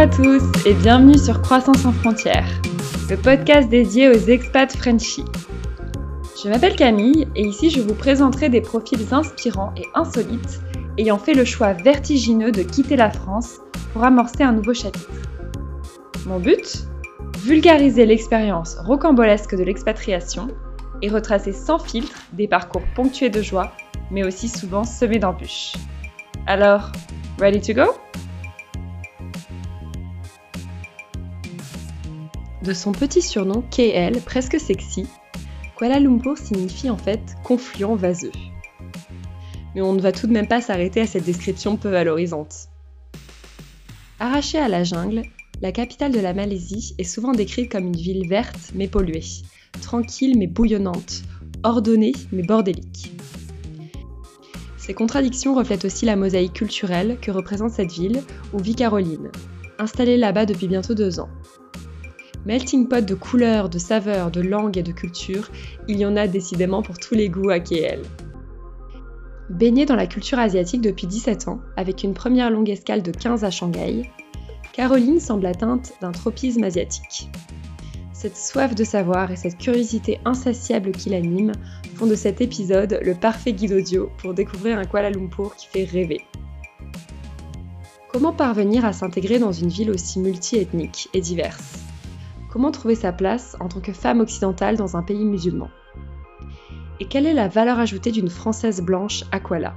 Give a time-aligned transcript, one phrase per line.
[0.00, 2.48] À tous et bienvenue sur Croissance sans frontières,
[3.10, 5.26] le podcast dédié aux expats Frenchies.
[6.42, 10.62] Je m'appelle Camille et ici je vous présenterai des profils inspirants et insolites
[10.96, 13.58] ayant fait le choix vertigineux de quitter la France
[13.92, 15.10] pour amorcer un nouveau chapitre.
[16.24, 16.86] Mon but?
[17.44, 20.48] Vulgariser l'expérience rocambolesque de l'expatriation
[21.02, 23.74] et retracer sans filtre des parcours ponctués de joie,
[24.10, 25.74] mais aussi souvent semés d'embûches.
[26.46, 26.90] Alors,
[27.38, 27.92] ready to go?
[32.70, 35.04] De son petit surnom KL, presque sexy,
[35.76, 38.30] Kuala Lumpur signifie en fait confluent vaseux.
[39.74, 42.68] Mais on ne va tout de même pas s'arrêter à cette description peu valorisante.
[44.20, 45.22] Arrachée à la jungle,
[45.60, 49.24] la capitale de la Malaisie est souvent décrite comme une ville verte mais polluée,
[49.82, 51.22] tranquille mais bouillonnante,
[51.64, 53.10] ordonnée mais bordélique.
[54.76, 59.32] Ces contradictions reflètent aussi la mosaïque culturelle que représente cette ville où vit Caroline,
[59.80, 61.30] installée là-bas depuis bientôt deux ans.
[62.46, 65.50] Melting pot de couleurs, de saveurs, de langues et de cultures,
[65.88, 68.00] il y en a décidément pour tous les goûts à KL.
[69.50, 73.44] Baignée dans la culture asiatique depuis 17 ans, avec une première longue escale de 15
[73.44, 74.10] à Shanghai,
[74.72, 77.28] Caroline semble atteinte d'un tropisme asiatique.
[78.14, 81.52] Cette soif de savoir et cette curiosité insatiable qui l'anime
[81.96, 85.84] font de cet épisode le parfait guide audio pour découvrir un Kuala Lumpur qui fait
[85.84, 86.22] rêver.
[88.10, 91.89] Comment parvenir à s'intégrer dans une ville aussi multiethnique et diverse?
[92.50, 95.70] Comment trouver sa place en tant que femme occidentale dans un pays musulman?
[96.98, 99.74] Et quelle est la valeur ajoutée d'une Française blanche à Kuala?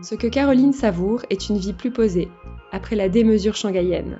[0.00, 2.28] Ce que Caroline savoure est une vie plus posée,
[2.70, 4.18] après la démesure shanghaïenne.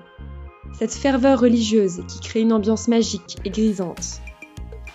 [0.72, 4.20] Cette ferveur religieuse qui crée une ambiance magique et grisante.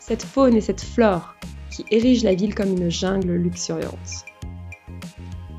[0.02, 1.36] Cette faune et cette flore
[1.72, 4.26] qui érigent la ville comme une jungle luxuriante.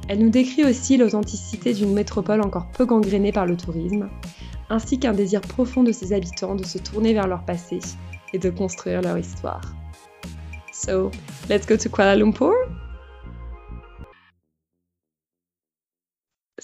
[0.08, 4.10] Elle nous décrit aussi l'authenticité d'une métropole encore peu gangrénée par le tourisme,
[4.70, 7.80] ainsi qu'un désir profond de ses habitants de se tourner vers leur passé
[8.32, 9.60] et de construire leur histoire.
[10.72, 11.10] So,
[11.48, 12.54] let's go to Kuala Lumpur.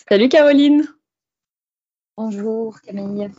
[0.08, 0.86] Salut Caroline.
[2.16, 3.30] Bonjour Camille.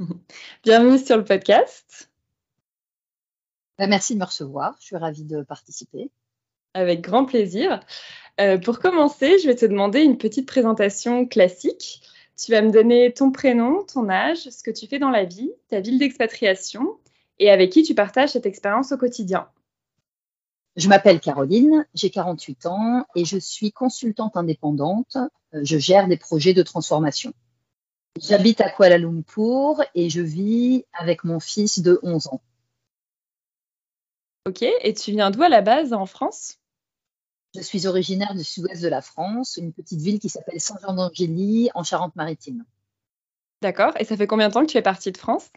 [0.64, 2.10] Bienvenue sur le podcast.
[3.78, 6.10] Bah, merci de me recevoir, je suis ravie de participer.
[6.72, 7.80] Avec grand plaisir.
[8.40, 12.00] Euh, pour commencer, je vais te demander une petite présentation classique.
[12.36, 15.52] Tu vas me donner ton prénom, ton âge, ce que tu fais dans la vie,
[15.68, 16.98] ta ville d'expatriation
[17.38, 19.48] et avec qui tu partages cette expérience au quotidien.
[20.76, 25.16] Je m'appelle Caroline, j'ai 48 ans et je suis consultante indépendante.
[25.54, 27.32] Euh, je gère des projets de transformation.
[28.20, 32.40] J'habite à Kuala Lumpur et je vis avec mon fils de 11 ans.
[34.46, 36.58] Ok, et tu viens d'où à la base en France?
[37.54, 41.84] Je suis originaire du sud-ouest de la France, une petite ville qui s'appelle Saint-Jean-d'Angély en
[41.84, 42.64] Charente-Maritime.
[43.62, 43.92] D'accord.
[43.98, 45.50] Et ça fait combien de temps que tu es partie de France?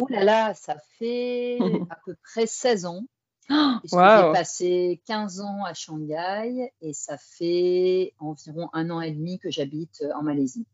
[0.00, 1.58] Oh là là, ça fait
[1.90, 3.02] à peu près 16 ans.
[3.50, 3.76] wow.
[3.84, 9.50] J'ai passé 15 ans à Shanghai et ça fait environ un an et demi que
[9.50, 10.66] j'habite euh, en Malaisie.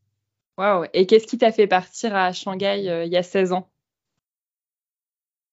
[0.59, 3.71] Waouh Et qu'est-ce qui t'a fait partir à Shanghai euh, il y a 16 ans?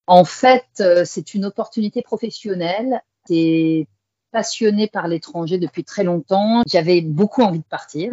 [0.08, 3.02] En fait, euh, c'est une opportunité professionnelle.
[3.28, 3.88] C'est
[4.36, 6.62] passionnée par l'étranger depuis très longtemps.
[6.68, 8.12] J'avais beaucoup envie de partir.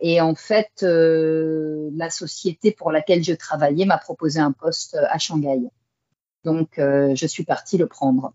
[0.00, 5.16] Et en fait, euh, la société pour laquelle je travaillais m'a proposé un poste à
[5.18, 5.60] Shanghai.
[6.42, 8.32] Donc, euh, je suis partie le prendre.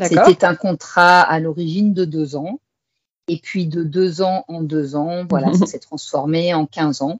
[0.00, 2.60] C'était un contrat à l'origine de deux ans.
[3.26, 7.18] Et puis, de deux ans en deux ans, voilà, ça s'est transformé en 15 ans.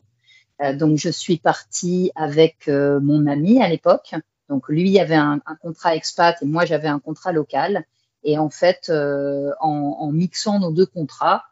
[0.62, 4.14] Euh, donc, je suis partie avec mon ami à l'époque.
[4.48, 7.84] Donc, lui avait un, un contrat expat et moi, j'avais un contrat local.
[8.24, 11.44] Et en fait, euh, en, mixant nos deux contrats,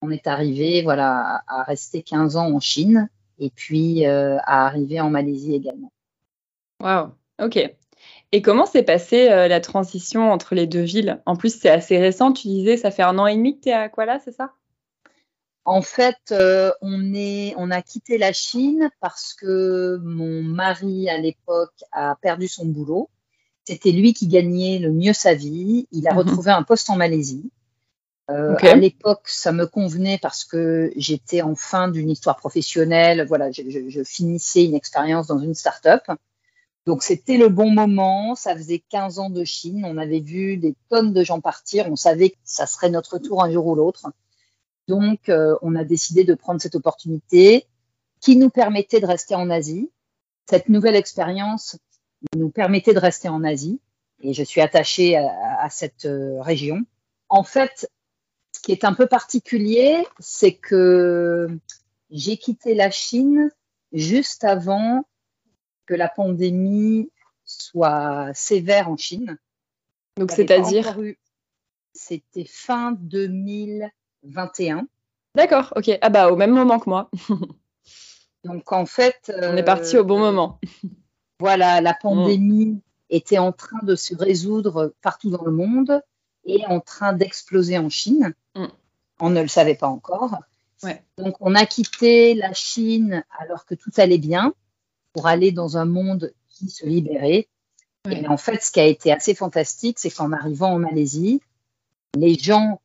[0.00, 3.08] on est arrivé voilà, à rester 15 ans en Chine
[3.38, 5.92] et puis euh, à arriver en Malaisie également.
[6.80, 7.58] Waouh, ok.
[8.32, 11.22] Et comment s'est passée euh, la transition entre les deux villes?
[11.26, 13.68] En plus, c'est assez récent, tu disais, ça fait un an et demi que tu
[13.68, 14.52] es à Kuala, c'est ça?
[15.64, 16.34] En fait,
[16.80, 22.48] on, est, on a quitté la Chine parce que mon mari, à l'époque, a perdu
[22.48, 23.08] son boulot.
[23.64, 25.86] C'était lui qui gagnait le mieux sa vie.
[25.92, 26.18] Il a mhm.
[26.18, 27.50] retrouvé un poste en Malaisie.
[28.30, 33.26] Euh, À l'époque, ça me convenait parce que j'étais en fin d'une histoire professionnelle.
[33.26, 36.02] Voilà, je, je, je finissais une expérience dans une start-up.
[36.86, 38.34] Donc, c'était le bon moment.
[38.34, 39.84] Ça faisait 15 ans de Chine.
[39.84, 41.86] On avait vu des tonnes de gens partir.
[41.90, 44.10] On savait que ça serait notre tour un jour ou l'autre.
[44.88, 47.66] Donc, euh, on a décidé de prendre cette opportunité
[48.20, 49.90] qui nous permettait de rester en Asie.
[50.48, 51.76] Cette nouvelle expérience
[52.36, 53.80] nous permettait de rester en Asie
[54.22, 56.82] et je suis attachée à, cette euh, région.
[57.28, 57.90] En fait,
[58.52, 61.48] ce qui est un peu particulier, c'est que
[62.10, 63.50] j'ai quitté la Chine
[63.92, 65.04] juste avant
[65.86, 67.10] que la pandémie
[67.44, 69.38] soit sévère en Chine.
[70.16, 70.96] Donc, c'est-à-dire
[71.94, 74.86] C'était fin 2021.
[75.34, 75.90] D'accord, ok.
[76.00, 77.10] Ah bah, au même moment que moi.
[78.44, 79.32] Donc, en fait.
[79.42, 80.60] On est parti au bon euh, moment.
[81.42, 82.80] Voilà, la pandémie
[83.10, 86.00] était en train de se résoudre partout dans le monde
[86.44, 88.32] et en train d'exploser en Chine.
[88.54, 88.66] Mm.
[89.18, 90.36] On ne le savait pas encore.
[91.18, 94.54] Donc, on a quitté la Chine alors que tout allait bien
[95.12, 97.48] pour aller dans un monde qui se libérait.
[98.08, 101.40] Et en fait, ce qui a été assez fantastique, c'est qu'en arrivant en Malaisie,
[102.16, 102.80] les gens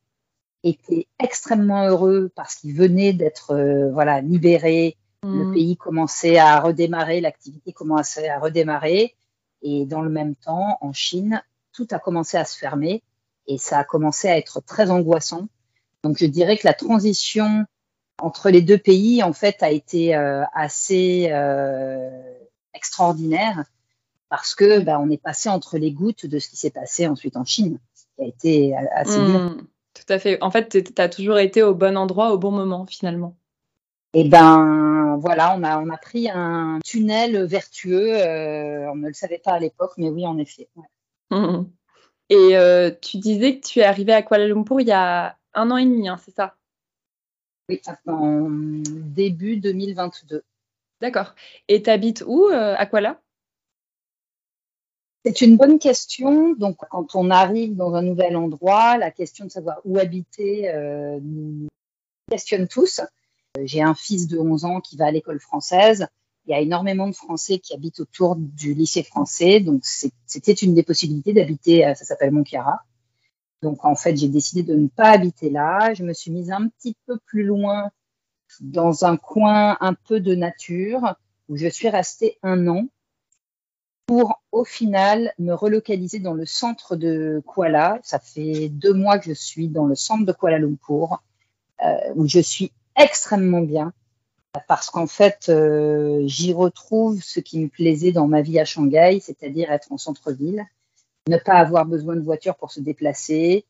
[0.64, 4.96] étaient extrêmement heureux parce qu'ils venaient d'être euh, voilà libérés.
[5.24, 5.52] Le mm.
[5.52, 9.14] pays commençait à redémarrer, l'activité commençait à redémarrer.
[9.62, 11.42] Et dans le même temps, en Chine,
[11.72, 13.02] tout a commencé à se fermer
[13.46, 15.48] et ça a commencé à être très angoissant.
[16.04, 17.64] Donc, je dirais que la transition
[18.20, 22.10] entre les deux pays, en fait, a été euh, assez euh,
[22.74, 23.64] extraordinaire
[24.28, 27.36] parce que bah, on est passé entre les gouttes de ce qui s'est passé ensuite
[27.36, 27.78] en Chine,
[28.16, 29.40] qui a été assez dur.
[29.40, 30.42] Mmh, tout à fait.
[30.42, 33.34] En fait, tu as toujours été au bon endroit au bon moment, finalement.
[34.14, 38.16] Et eh ben voilà, on a, on a pris un tunnel vertueux.
[38.16, 40.68] Euh, on ne le savait pas à l'époque, mais oui, en effet.
[41.30, 41.64] Mmh.
[42.30, 42.54] Et
[43.02, 45.84] tu disais que tu es arrivé à Kuala Lumpur il y a un an et
[45.84, 46.54] demi, hein, c'est ça?
[47.68, 50.42] Oui, en début 2022.
[51.00, 51.34] D'accord.
[51.68, 53.20] Et tu habites où, euh, à Kuala?
[55.24, 56.54] C'est une bonne question.
[56.54, 61.18] Donc, quand on arrive dans un nouvel endroit, la question de savoir où habiter euh,
[61.22, 61.68] nous
[62.30, 63.00] questionne tous.
[63.62, 66.06] J'ai un fils de 11 ans qui va à l'école française.
[66.46, 69.60] Il y a énormément de Français qui habitent autour du lycée français.
[69.60, 72.80] Donc, c'était une des possibilités d'habiter, ça s'appelle Montclara.
[73.62, 75.92] Donc en fait, j'ai décidé de ne pas habiter là.
[75.94, 77.90] Je me suis mise un petit peu plus loin
[78.60, 81.16] dans un coin un peu de nature
[81.48, 82.86] où je suis restée un an
[84.06, 87.98] pour au final me relocaliser dans le centre de Kuala.
[88.02, 91.22] Ça fait deux mois que je suis dans le centre de Kuala Lumpur
[91.84, 93.92] euh, où je suis extrêmement bien
[94.66, 99.20] parce qu'en fait, euh, j'y retrouve ce qui me plaisait dans ma vie à Shanghai,
[99.22, 100.66] c'est-à-dire être en centre-ville
[101.28, 103.64] ne pas avoir besoin de voiture pour se déplacer,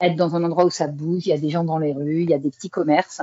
[0.00, 2.22] être dans un endroit où ça bouge, il y a des gens dans les rues,
[2.22, 3.20] il y a des petits commerces.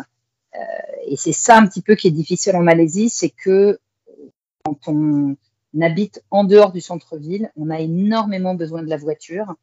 [0.55, 0.59] Euh,
[1.05, 3.79] et c'est ça un petit peu qui est difficile en Malaisie, c'est que
[4.63, 5.35] quand on
[5.81, 9.55] habite en dehors du centre-ville, on a énormément besoin de la voiture.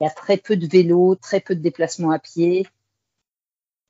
[0.00, 2.66] Il y a très peu de vélos, très peu de déplacements à pied.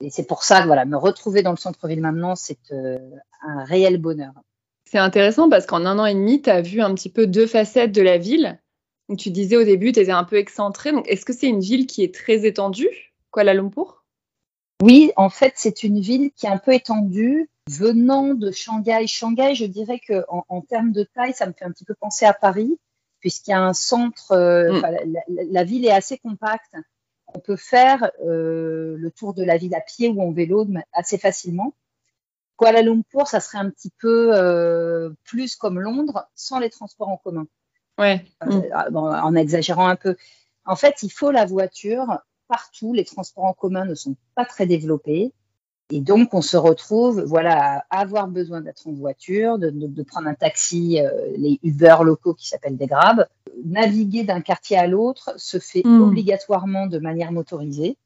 [0.04, 2.98] Et c'est pour ça que voilà, me retrouver dans le centre-ville maintenant, c'est euh,
[3.42, 4.32] un réel bonheur.
[4.90, 7.46] C'est intéressant parce qu'en un an et demi, tu as vu un petit peu deux
[7.46, 8.58] facettes de la ville
[9.18, 10.92] tu disais au début, tu étais un peu excentré.
[10.92, 12.88] Donc, est-ce que c'est une ville qui est très étendue,
[13.32, 14.04] Kuala Lumpur?
[14.82, 17.48] Oui, en fait, c'est une ville qui est un peu étendue.
[17.70, 21.70] Venant de Shanghai, Shanghai, je dirais que en, termes de taille, ça me fait un
[21.70, 22.78] petit peu penser à Paris,
[23.20, 24.32] puisqu'il y a un centre.
[24.32, 25.16] Euh, mm.
[25.50, 26.74] la, ville est assez compacte.
[27.34, 31.18] On peut faire euh, le tour de la ville à pied ou en vélo assez
[31.18, 31.74] facilement.
[32.56, 37.16] Kuala Lumpur, ça serait un petit peu euh, plus comme Londres, sans les transports en
[37.16, 37.46] commun.
[37.98, 38.24] Ouais.
[38.44, 40.16] Euh, en exagérant un peu.
[40.64, 42.94] En fait, il faut la voiture partout.
[42.94, 45.32] Les transports en commun ne sont pas très développés.
[45.90, 50.34] Et donc, on se retrouve voilà, à avoir besoin d'être en voiture, de, prendre un
[50.34, 53.26] taxi, euh, les Uber locaux qui s'appellent des Grab.
[53.64, 56.02] Naviguer d'un quartier à l'autre se fait mm.
[56.02, 57.96] obligatoirement de manière motorisée.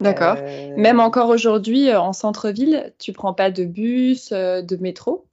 [0.00, 0.36] D'accord.
[0.38, 5.27] Euh, Même encore aujourd'hui, en centre-ville, tu prends pas de bus, de métro?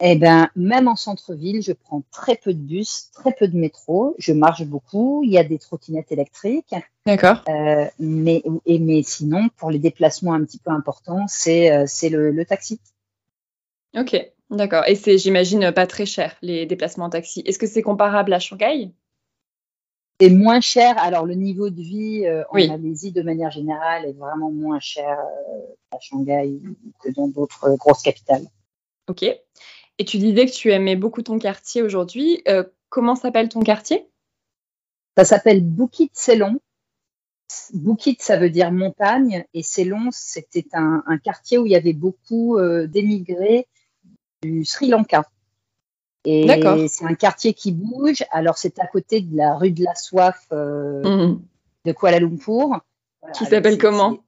[0.00, 4.16] Eh ben, même en centre-ville, je prends très peu de bus, très peu de métro.
[4.18, 5.22] Je marche beaucoup.
[5.22, 6.74] Il y a des trottinettes électriques.
[7.06, 7.44] D'accord.
[7.48, 12.32] Euh, mais, et, mais sinon, pour les déplacements un petit peu importants, c'est euh, le,
[12.32, 12.80] le, taxi.
[13.96, 14.16] Ok,
[14.50, 14.82] d'accord.
[14.88, 17.42] Et c'est, j'imagine, pas très cher, les déplacements en taxi.
[17.46, 18.90] Est-ce que c'est comparable à Shanghai?
[20.20, 20.96] C'est moins cher.
[20.98, 25.16] Alors, le niveau de vie euh, en Malaisie, de manière générale, est vraiment moins cher
[25.92, 26.60] à Shanghai
[27.02, 28.46] que dans d'autres grosses capitales.
[29.08, 29.24] Ok.
[30.02, 32.42] Et tu disais que tu aimais beaucoup ton quartier aujourd'hui.
[32.48, 34.08] Euh, comment s'appelle ton quartier?
[35.16, 36.58] Ça s'appelle Bukit Selong.
[37.72, 42.58] Bukit, ça veut dire montagne, et Selong, c'était un, quartier où il y avait beaucoup
[42.58, 43.68] euh, d'émigrés
[44.42, 45.22] du Sri Lanka.
[46.24, 46.48] Et
[46.88, 48.24] c'est un quartier qui bouge.
[48.32, 51.40] Alors, c'est à côté de la rue de la Soif euh, mmh.
[51.84, 52.80] de Kuala Lumpur.
[53.38, 54.18] qui s'appelle comment?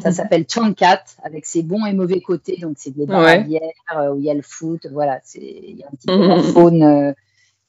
[0.00, 2.56] Ça s'appelle Chankat avec ses bons et mauvais côtés.
[2.60, 4.86] Donc, c'est des bars euh, où il y a le foot.
[4.90, 6.28] Voilà, il y a un petit peu mhm.
[6.28, 7.12] la faune, euh,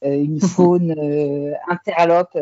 [0.04, 0.94] euh, une faune
[1.68, 2.38] interlope.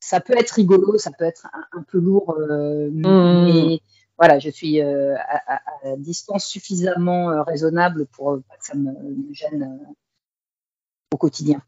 [0.00, 3.00] ça peut être rigolo, ça peut être un, peu lourd, mhm.
[3.44, 3.80] mais
[4.18, 5.60] voilà, je suis à,
[5.96, 8.92] distance suffisamment raisonnable pour que ça me,
[9.32, 9.80] gêne
[11.12, 11.62] au quotidien.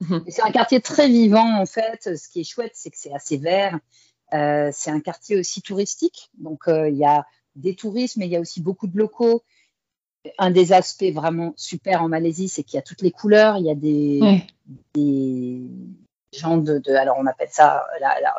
[0.00, 0.24] Mhm.
[0.28, 2.16] C'est un quartier très vivant en fait.
[2.16, 3.78] Ce qui est chouette, c'est que c'est assez vert.
[4.32, 7.24] C'est un quartier aussi touristique, donc il y a
[7.56, 9.42] des touristes, mais il y a aussi beaucoup de locaux.
[10.38, 13.58] Un des aspects vraiment super en Malaisie, c'est qu'il y a toutes les couleurs.
[13.58, 14.42] Il y a des,
[14.94, 15.62] des
[16.32, 18.34] gens de, alors on appelle ça la, la,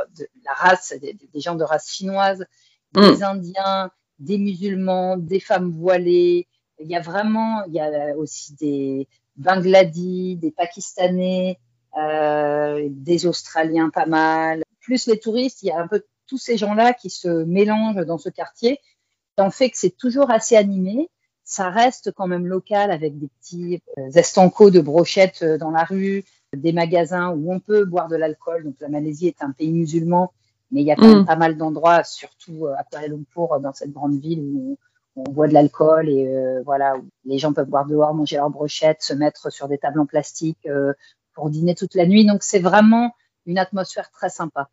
[0.53, 2.45] race, des, gens de race chinoise,
[2.93, 3.23] des mm.
[3.23, 6.47] Indiens, des musulmans, des femmes voilées.
[6.79, 11.59] Il y a vraiment, il y a aussi des Bangladis, des Pakistanais,
[11.97, 14.62] euh, des Australiens pas mal.
[14.83, 18.17] Plus les touristes, il y a un peu tous ces gens-là qui se mélangent dans
[18.17, 18.79] ce quartier
[19.41, 21.09] en fait que c'est toujours assez animé.
[21.43, 25.83] Ça reste quand même local avec des petits euh, estancos de brochettes euh, dans la
[25.83, 26.23] rue,
[26.55, 28.63] des magasins où on peut boire de l'alcool.
[28.63, 30.31] Donc la Malaisie est un pays musulman,
[30.71, 31.25] mais il y a quand même mm.
[31.25, 34.77] pas mal d'endroits, surtout euh, à Kuala Lumpur, dans cette grande ville où
[35.15, 36.27] on boit de l'alcool et
[36.65, 39.99] voilà, où les gens peuvent boire dehors, manger leurs brochettes, se mettre sur des tables
[39.99, 40.67] en plastique
[41.35, 42.25] pour dîner toute la nuit.
[42.25, 43.11] Donc c'est vraiment
[43.45, 44.69] une atmosphère très sympa.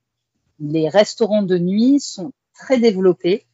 [0.58, 3.46] Les restaurants de nuit sont très développés.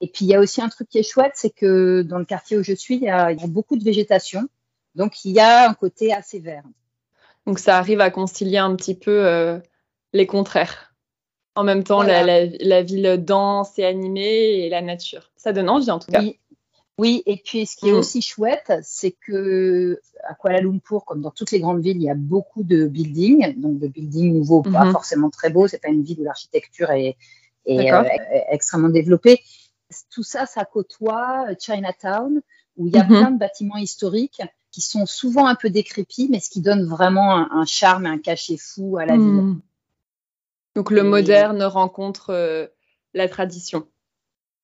[0.00, 2.24] Et puis il y a aussi un truc qui est chouette, c'est que dans le
[2.24, 4.48] quartier où je suis, il y, a, beaucoup de végétation.
[4.94, 6.64] Donc il y a un côté assez vert.
[7.46, 9.58] Donc ça arrive à concilier un petit peu euh,
[10.12, 10.94] les contraires.
[11.54, 15.30] En même temps, la, ville dense et animée et la nature.
[15.36, 16.20] Ça donne envie en tout cas.
[16.20, 16.38] Oui,
[17.04, 17.96] et puis ce qui est mm.
[17.96, 22.10] aussi chouette, c'est que à Kuala Lumpur, comme dans toutes les grandes villes, il y
[22.10, 24.92] a beaucoup de buildings, donc de buildings nouveaux, pas mm-hmm.
[24.92, 25.68] forcément très beaux.
[25.68, 27.16] C'est pas une ville où l'architecture est,
[27.68, 28.04] euh,
[28.50, 29.42] extrêmement développée
[30.10, 32.40] tout ça, ça côtoie euh, Chinatown,
[32.76, 33.08] où il y a mhm.
[33.08, 37.50] plein de bâtiments historiques qui sont souvent un peu décrépits, mais ce qui donne vraiment
[37.50, 39.24] un, charme et un cachet fou à la ville.
[39.24, 39.60] Mhm.
[40.74, 42.66] Donc le moderne rencontre euh,
[43.14, 43.86] la tradition.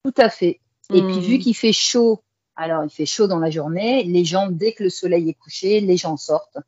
[0.04, 0.60] Tout à fait.
[0.94, 1.38] Et puis vu mhm.
[1.40, 2.22] qu'il fait chaud,
[2.56, 5.80] alors il fait chaud dans la journée, les gens, dès que le soleil est couché,
[5.80, 6.58] les gens sortent,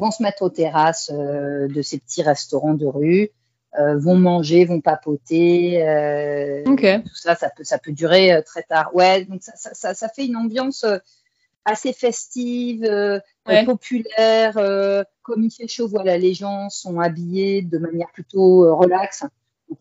[0.00, 3.30] vont se mettre aux terrasses euh, de ces petits restaurants de rue,
[3.78, 5.86] euh, vont manger, vont papoter.
[5.86, 6.64] Euh,
[7.02, 8.90] Tout ça, ça peut, ça peut durer euh, très tard.
[8.94, 10.84] Ouais, donc ça, ça, ça fait une ambiance
[11.64, 12.82] assez festive,
[13.64, 14.54] populaire.
[15.22, 19.24] comme il fait chaud, voilà, les gens sont habillés de manière plutôt relaxe.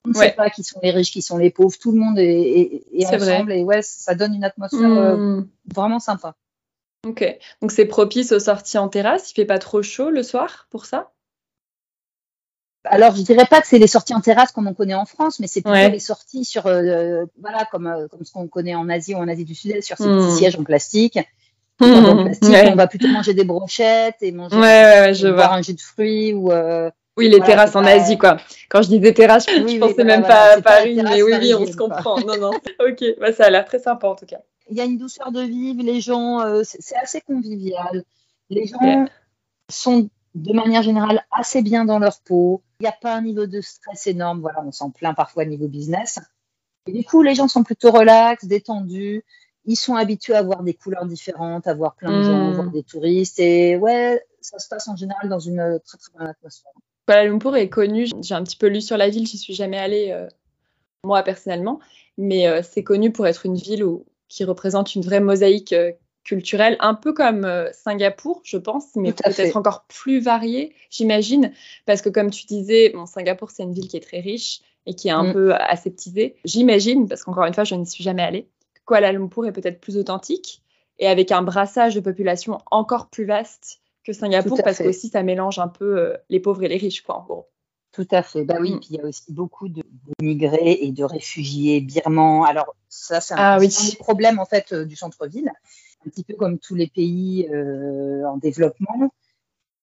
[0.05, 1.77] On ne sait pas qui sont les riches, qui sont les pauvres.
[1.79, 5.48] Tout le monde est, est, ensemble et ouais, ça donne une atmosphère hmm.
[5.74, 6.36] vraiment sympa.
[7.08, 7.24] Ok,
[7.62, 9.31] donc c'est propice aux sorties en terrasse?
[9.31, 11.12] Il fait pas trop chaud le soir pour ça?
[12.86, 15.39] Alors, je dirais pas que c'est les sorties en terrasse comme on connaît en France,
[15.39, 18.89] mais c'est plutôt les sorties sur, euh, voilà, comme, euh, comme ce qu'on connaît en
[18.89, 20.38] Asie ou en Asie du Sud-Est, sur ces petits hmm.
[20.38, 21.19] sièges en plastique.
[21.81, 22.36] Hmm.
[22.43, 24.58] On va plutôt manger des brochettes et manger
[25.13, 26.51] je boire un jus de fruits ou.
[26.51, 28.38] Euh, oui, les terrasses en Asie, quoi.
[28.70, 31.54] Quand je dis des terrasses, je, ne pensais même pas à Paris, mais oui, oui,
[31.54, 32.20] on se comprend.
[32.22, 32.52] non, non.
[32.80, 34.40] Ok, bah, ça a l'air très sympa en tout cas.
[34.70, 38.04] Il y a une douceur de vivre, les gens, c'est assez convivial.
[38.50, 39.06] Les gens
[39.70, 42.64] sont de manière générale assez bien dans leur peau.
[42.80, 44.42] Il n'y a pas un niveau de stress énorme.
[44.42, 46.20] Voilà, on s'en plaint parfois niveau business.
[46.88, 49.24] Et du coup, les gens sont plutôt relax, détendus.
[49.66, 52.68] Ils sont habitués à voir des couleurs différentes, à voir plein de gens, à voir
[52.68, 52.72] hmm.
[52.72, 53.40] des touristes.
[53.40, 56.72] Et ouais, ça se passe en général dans une très très bonne atmosphère.
[57.10, 59.80] Kuala Lumpur est connu, j'ai un petit peu lu sur la ville, j'y suis jamais
[59.80, 60.28] allée euh,
[61.04, 61.80] moi personnellement,
[62.20, 63.84] mais euh, c'est connu pour être une ville
[64.28, 65.92] qui représente une vraie mosaïque euh,
[66.24, 71.51] culturelle, un peu comme Singapour, je pense, mais peut-être encore plus variée, j'imagine,
[71.88, 74.94] parce que comme tu disais, bon, Singapour, c'est une ville qui est très riche et
[74.94, 75.34] qui est un mm.
[75.34, 76.36] peu aseptisée.
[76.46, 79.82] J'imagine, parce qu'encore une fois, je n'y suis jamais allée, que Kuala Lumpur est peut-être
[79.82, 80.62] plus authentique
[81.00, 85.24] et avec un brassage de population encore plus vaste que Singapour, parce que aussi ça
[85.24, 87.48] mélange un peu euh, les pauvres et les riches, quoi, en gros.
[87.92, 88.44] Tout à fait.
[88.44, 88.80] Bah oui, mm.
[88.80, 92.44] puis il y a aussi beaucoup d'immigrés et de réfugiés birmans.
[92.44, 93.60] Alors ça, c'est un, ah,
[94.00, 95.51] problème en fait euh, du centre-ville
[96.06, 99.12] un petit peu comme tous les pays euh, en développement.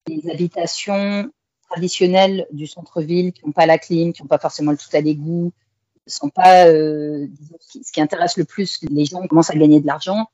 [0.07, 1.31] Les habitations
[1.69, 5.01] traditionnelles du centre-ville qui n'ont pas la clim, qui n'ont pas forcément le tout à
[5.01, 5.53] l'égout,
[6.07, 7.27] sont pas euh,
[7.69, 10.27] ce qui intéresse le plus les gens commencent à gagner de l'argent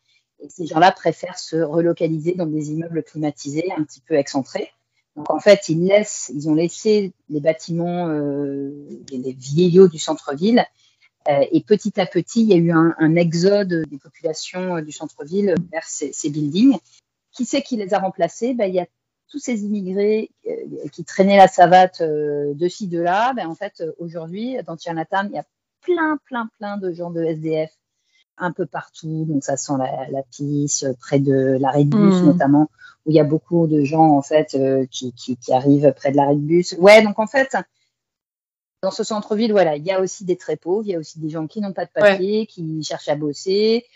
[0.42, 4.70] et ces gens-là préfèrent se relocaliser dans des immeubles climatisés un petit peu excentrés.
[5.16, 8.70] Donc en fait, ils ont laissé les bâtiments, euh,
[9.10, 10.66] les vieillots du centre-ville
[11.28, 14.92] euh, et petit à petit, il y a eu un, exode des populations euh, du
[14.92, 16.78] centre-ville vers ces, buildings.
[17.30, 18.54] Qui c'est qui les a remplacés?
[18.54, 18.86] Ben, Il y a
[19.28, 23.32] tous ces immigrés euh, qui traînaient la savate de ci, de là.
[23.34, 25.44] Ben, en fait, aujourd'hui, dans Chinatown, il y a
[25.82, 27.70] plein, plein, plein de gens de SDF
[28.38, 29.24] un peu partout.
[29.28, 32.26] Donc, ça sent la, la pisse, près de l'arrêt de bus, mmh.
[32.26, 32.70] notamment,
[33.04, 34.56] où il y a beaucoup de gens, en fait,
[34.90, 36.74] qui, qui, qui, arrivent près de l'arrêt de bus.
[36.78, 37.56] Ouais, donc, en fait,
[38.82, 41.20] dans ce centre-ville, voilà, il y a aussi des très pauvres, il y a aussi
[41.20, 43.86] des gens qui n'ont pas de papier, qui cherchent à bosser.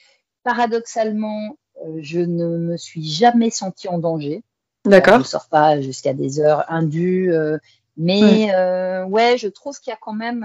[0.45, 4.45] Paradoxalement, euh, je ne me suis jamais sentie en danger.
[4.85, 5.14] D'accord.
[5.14, 7.33] Je ne sors pas jusqu'à des heures indues.
[7.33, 7.59] Euh,
[7.97, 10.45] mais euh, ouais, je trouve qu'il y a quand même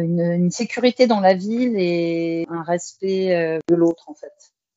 [0.00, 4.32] une, sécurité dans la ville et un respect de l'autre en fait.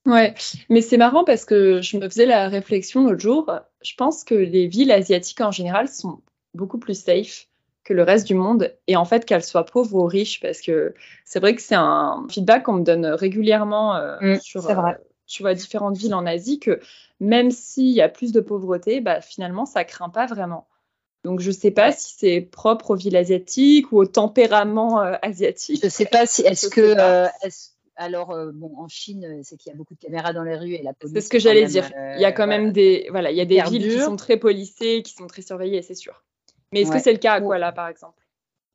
[0.06, 0.36] Ouais,
[0.70, 3.52] mais c'est marrant parce que je me faisais la réflexion l'autre jour.
[3.82, 6.22] Je pense que les villes asiatiques en général sont
[6.54, 7.48] beaucoup plus safe
[7.84, 10.94] que le reste du monde et en fait qu'elles soient pauvres ou riches parce que
[11.24, 15.54] c'est vrai que c'est un feedback qu'on me donne régulièrement mmh, sur vrai tu vois,
[15.54, 16.80] différentes villes en Asie, que
[17.20, 20.68] même s'il y a plus de pauvreté, bah, finalement, ça craint pas vraiment.
[21.26, 25.16] Donc, je ne sais pas si c'est propre aux villes asiatiques ou au tempérament euh,
[25.24, 25.80] asiatique.
[25.82, 27.28] Je ne sais pas si, est-ce que, euh,
[27.96, 30.74] alors, euh, bon, en Chine, c'est qu'il y a beaucoup de caméras dans les rues
[30.74, 31.16] et la police.
[31.16, 31.90] C'est ce que j'allais dire.
[32.16, 34.38] il y a quand même des, voilà, il y a des villes qui sont très
[34.38, 36.24] policées, qui sont très surveillées, c'est sûr.
[36.72, 38.22] Mais est-ce que c'est le cas à Kuala, par exemple?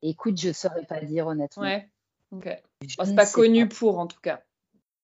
[0.01, 1.63] Écoute, je ne saurais pas dire honnêtement.
[1.63, 1.87] Ouais.
[2.33, 2.49] Ok.
[2.81, 4.41] c'est pas connu pour, en tout cas.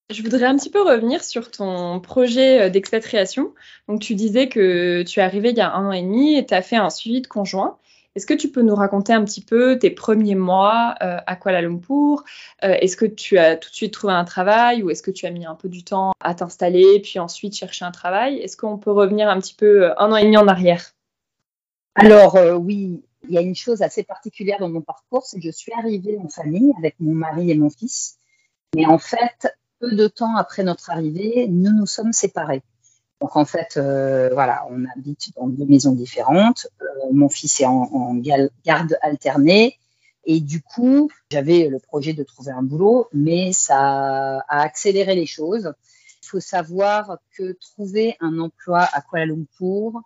[0.09, 3.53] Je voudrais un petit peu revenir sur ton projet euh, d'expatriation.
[3.89, 6.45] Donc, tu disais que tu es arrivé il y a un an et demi et
[6.45, 7.77] tu as fait un suivi de conjoint.
[8.15, 11.61] Est-ce que tu peux nous raconter un petit peu tes premiers mois euh, à Kuala
[11.61, 12.23] Lumpur?
[12.63, 15.25] Euh, Est-ce que tu as tout de suite trouvé un travail ou est-ce que tu
[15.25, 18.37] as mis un peu du temps à t'installer puis ensuite chercher un travail?
[18.37, 20.93] Est-ce qu'on peut revenir un petit peu un an et demi en arrière?
[21.95, 25.51] Alors oui, il y a une chose assez particulière dans mon parcours, c'est que je
[25.51, 28.17] suis arrivée en famille avec mon mari et mon fils.
[28.75, 29.47] Mais en fait,
[29.79, 32.63] peu de temps après notre arrivée, nous nous sommes séparés.
[33.21, 36.67] Donc en fait, euh, voilà, on habite dans deux maisons différentes.
[36.81, 39.77] Euh, mon fils est en, garde alternée.
[40.25, 45.25] Et du coup, j'avais le projet de trouver un boulot, mais ça a accéléré les
[45.25, 45.73] choses.
[46.21, 50.01] Il faut savoir que trouver un emploi à Kuala Lumpur,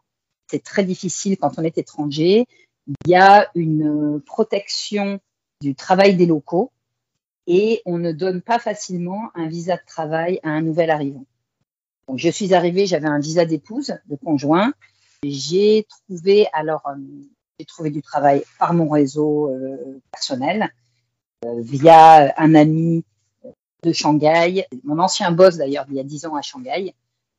[0.48, 2.46] c'est très difficile quand on est étranger.
[2.88, 5.20] Il y a une protection
[5.62, 6.72] du travail des locaux
[7.48, 11.26] et on ne donne pas facilement un visa de travail à un nouvel arrivant.
[12.08, 14.74] Donc, je suis arrivée, j'avais un visa d'épouse, de conjoint.
[15.24, 16.96] J'ai trouvé, alors, euh,
[17.60, 20.74] j'ai trouvé du travail par mon réseau euh, personnel,
[21.46, 23.04] euh, via un ami
[23.84, 26.94] de Shanghai, mon ancien boss d'ailleurs, il y a dix ans à Shanghai,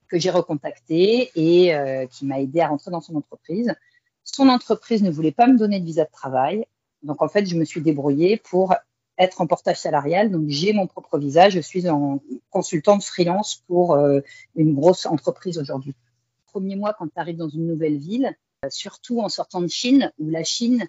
[0.09, 1.73] que j'ai recontacté et
[2.11, 3.73] qui m'a aidé à rentrer dans son entreprise.
[4.25, 6.67] Son entreprise ne voulait pas me donner de visa de travail.
[7.03, 8.75] Donc, en fait, je me suis débrouillée pour
[9.23, 10.31] être en portage salarial.
[10.31, 11.49] Donc, j'ai mon propre visa.
[11.49, 14.21] Je suis en consultante freelance pour euh,
[14.57, 15.95] une grosse entreprise aujourd'hui.
[16.47, 20.13] Premier mois, quand tu arrives dans une nouvelle ville, euh, surtout en sortant de Chine,
[20.19, 20.87] où la Chine,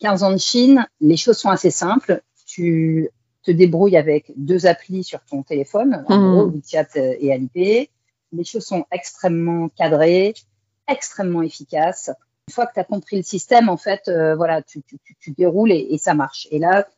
[0.00, 2.22] 15 ans de Chine, les choses sont assez simples.
[2.46, 3.10] Tu
[3.42, 6.32] te débrouilles avec deux applis sur ton téléphone, en mmh.
[6.32, 7.90] gros, WeChat et Alipay.
[8.32, 10.34] Les choses sont extrêmement cadrées,
[10.86, 12.10] extrêmement efficaces
[12.48, 14.82] une fois que tu as compris le système, en fait, euh, voilà, tu,
[15.36, 16.48] déroules et, ça marche.
[16.50, 16.88] Et là,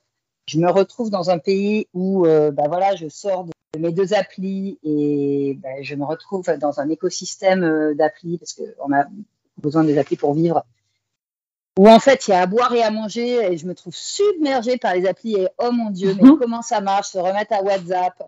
[0.46, 4.14] je me retrouve dans un pays où, euh, bah voilà, je sors de mes deux
[4.14, 9.06] applis et bah, je me retrouve dans un écosystème euh, d'applis parce qu'on a
[9.58, 10.64] besoin des applis pour vivre.
[11.76, 13.94] Où en fait, il y a à boire et à manger et je me trouve
[13.96, 16.38] submergée par les applis et oh mon Dieu, mais mhm.
[16.38, 18.22] comment ça marche, se remettre à WhatsApp,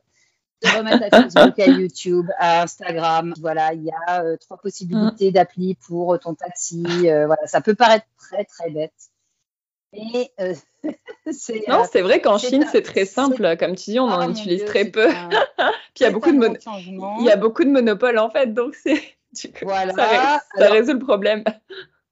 [0.68, 3.34] remettre à Facebook, à YouTube, à Instagram.
[3.40, 5.32] Voilà, il y a euh, trois possibilités mm.
[5.32, 6.84] d'appli pour euh, ton taxi.
[7.04, 8.92] Euh, voilà, ça peut paraître très très bête.
[9.92, 10.32] Mais
[11.30, 14.30] c'est non, c'est vrai qu'en Chine c'est très simple, comme tu dis, on en oh
[14.30, 15.08] utilise très peu.
[15.94, 16.58] Puis il y a beaucoup de
[17.20, 19.02] il y a beaucoup de monopoles en fait, donc c'est
[19.62, 19.92] voilà.
[19.92, 21.44] ça, résout le problème.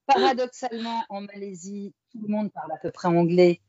[0.07, 3.61] Paradoxalement, en Malaisie, tout le monde parle à peu près anglais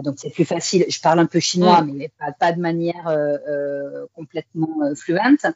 [0.00, 0.86] donc c'est plus facile.
[0.88, 1.92] Je parle un peu chinois, mm.
[1.92, 5.46] mais pas, de manière euh, euh, complètement euh, fluente.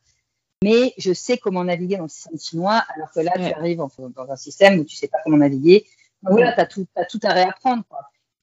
[0.62, 4.30] Mais je sais comment naviguer dans le système chinois, alors que là, tu arrives dans
[4.30, 5.86] un système où tu sais pas comment naviguer.
[6.22, 7.84] Donc voilà, tu as tout, as tout à réapprendre.
[7.88, 8.00] Quoi.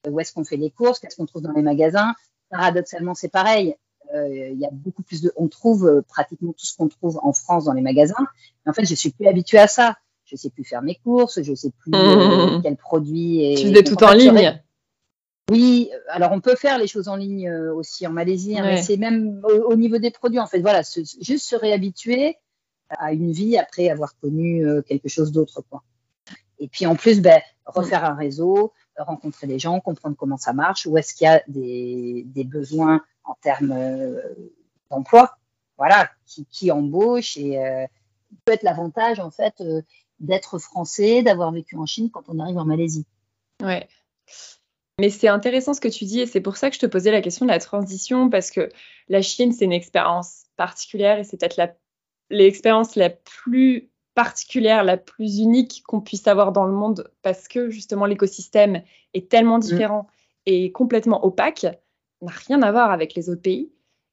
[0.08, 2.14] Où est-ce qu'on fait les courses Qu'est-ce qu'on trouve dans les magasins
[2.50, 3.76] Paradoxalement, c'est pareil.
[4.14, 5.32] Il y a beaucoup plus de.
[5.36, 8.26] On trouve pratiquement tout ce qu'on trouve en France dans les magasins.
[8.64, 9.96] Mais en fait, je suis plus habituée à ça.
[10.24, 11.42] Je sais plus faire mes courses.
[11.42, 12.60] Je sais plus mm.
[12.62, 13.44] quel produit.
[13.44, 14.62] Et, tu faisais tout en ligne.
[15.50, 18.82] Oui, alors on peut faire les choses en ligne euh, aussi en Malaisie, hein, mais
[18.82, 20.60] c'est même au, niveau des produits en fait.
[20.60, 20.80] Voilà,
[21.20, 22.38] juste se réhabituer
[22.88, 25.62] à une vie après avoir connu euh, quelque chose d'autre.
[25.68, 25.82] Quoi.
[26.58, 30.86] Et puis en plus, ben, refaire un réseau, rencontrer des gens, comprendre comment ça marche,
[30.86, 34.22] où est-ce qu'il y a des, besoins en termes euh,
[34.90, 35.36] d'emploi,
[35.76, 37.58] voilà, qui, qui embauche et
[38.46, 39.62] peut être l'avantage en fait
[40.20, 43.04] d'être français, d'avoir vécu en Chine quand on arrive en Malaisie.
[43.62, 43.88] Ouais.
[45.00, 47.10] Mais c'est intéressant ce que tu dis et c'est pour ça que je te posais
[47.10, 48.68] la question de la transition parce que
[49.08, 51.60] la Chine, c'est une expérience particulière et c'est peut-être
[52.30, 57.70] l'expérience la, plus particulière, la plus unique qu'on puisse avoir dans le monde parce que
[57.70, 59.62] justement l'écosystème est tellement mm.
[59.62, 60.06] différent
[60.46, 61.66] et complètement opaque,
[62.22, 63.72] n'a rien à voir avec les autres pays.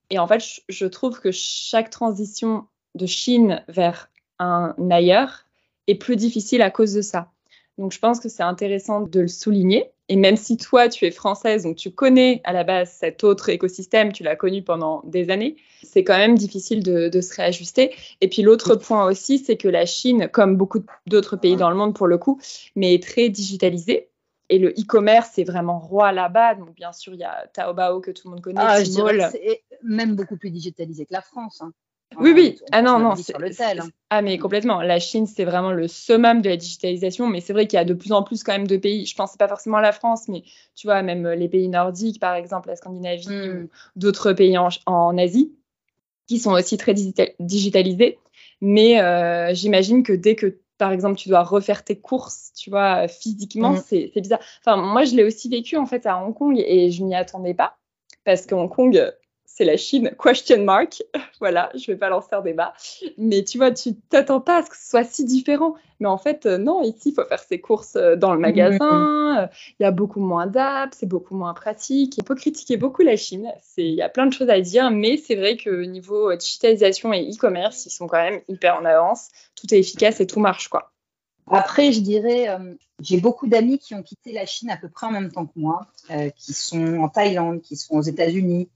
[0.10, 5.46] Et en fait, je trouve que chaque transition de Chine vers un ailleurs
[5.88, 7.32] est plus difficile à cause de ça.
[7.78, 9.92] Donc je pense que c'est intéressant de le souligner.
[10.12, 13.48] Et même si toi, tu es française, donc tu connais à la base cet autre
[13.48, 17.96] écosystème, tu l'as connu pendant des années, c'est quand même difficile de, se réajuster.
[18.20, 21.78] Et puis l'autre point aussi, c'est que la Chine, comme beaucoup d'autres pays dans le
[21.78, 22.42] monde pour le coup,
[22.76, 24.10] mais est très digitalisée.
[24.50, 26.56] Et le e-commerce est vraiment roi là-bas.
[26.56, 28.60] Donc bien sûr, il y a Taobao que tout le monde connaît.
[28.62, 31.62] Ah, c'est même beaucoup plus digitalisé que la France.
[31.62, 31.72] Hein.
[32.18, 32.60] Oui, oui.
[32.72, 33.14] Ah non, non.
[33.14, 33.90] Hein.
[34.10, 34.82] Ah, mais complètement.
[34.82, 37.28] La Chine, c'est vraiment le summum de la digitalisation.
[37.28, 39.06] Mais c'est vrai qu'il y a de plus en plus quand même de pays.
[39.06, 40.44] Je pense pas forcément à la France, mais
[40.76, 43.64] tu vois, même les pays nordiques, par exemple, la Scandinavie hmm.
[43.64, 45.54] ou d'autres pays en, Asie,
[46.28, 46.94] qui sont aussi très
[47.40, 48.20] digitalisés.
[48.60, 53.08] Mais euh, j'imagine que dès que, par exemple, tu dois refaire tes courses, tu vois,
[53.08, 53.82] physiquement, hmm.
[53.86, 54.42] c'est bizarre.
[54.60, 57.54] Enfin, moi, je l'ai aussi vécu, en fait, à Hong Kong et je m'y attendais
[57.54, 57.78] pas.
[58.24, 59.12] Parce qu'Hong Kong,
[59.54, 61.04] c'est la Chine, question mark.
[61.40, 62.74] voilà, je vais pas lancer un débat.
[63.18, 65.76] Mais tu vois, tu t'attends pas à ce que ce soit si différent.
[66.00, 69.44] Mais en fait, euh, non, ici, il faut faire ses courses euh, dans le magasin.
[69.44, 69.48] Euh,
[69.80, 72.18] il y a beaucoup moins d'apps, c'est beaucoup moins pratique.
[72.18, 73.52] Il faut critiquer beaucoup la Chine.
[73.78, 77.30] Il y a plein de choses à dire, mais c'est vrai que niveau digitalisation et
[77.30, 79.30] e-commerce, ils sont quand même hyper en avance.
[79.56, 80.92] Tout est efficace et tout marche, quoi.
[81.48, 82.48] Après, je dirais,
[83.02, 85.60] j'ai beaucoup d'amis qui ont quitté la Chine à peu près en même temps que
[85.60, 85.88] moi,
[86.38, 88.70] qui sont en Thaïlande, qui sont aux États-Unis,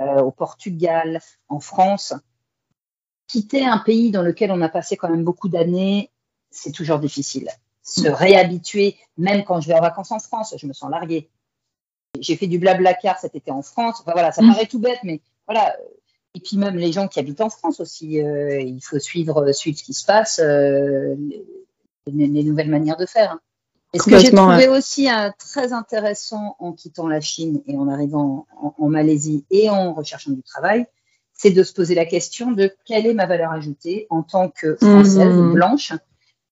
[0.00, 2.14] euh, au Portugal, en France.
[3.28, 6.10] Quitter un pays dans lequel on a passé quand même beaucoup d'années,
[6.50, 7.48] c'est toujours difficile.
[7.82, 11.30] Se réhabituer, même quand je vais en vacances en France, je me sens larguée.
[12.20, 14.00] J'ai fait du blabla car cet été en France.
[14.00, 14.52] Enfin voilà, ça mm.
[14.52, 15.76] paraît tout bête, mais voilà.
[16.34, 19.78] Et puis même les gens qui habitent en France aussi, euh, il faut suivre, suivre
[19.78, 21.16] ce qui se passe, euh,
[22.06, 23.32] les, nouvelles manières de faire.
[23.32, 23.40] Hein.
[23.92, 27.88] Et ce que j'ai trouvé aussi euh, très intéressant en quittant la Chine et en
[27.88, 28.46] arrivant
[28.78, 30.86] en, Malaisie et en recherchant du travail,
[31.32, 34.76] c'est de se poser la question de quelle est ma valeur ajoutée en tant que
[34.76, 35.52] française mmh.
[35.52, 35.92] blanche.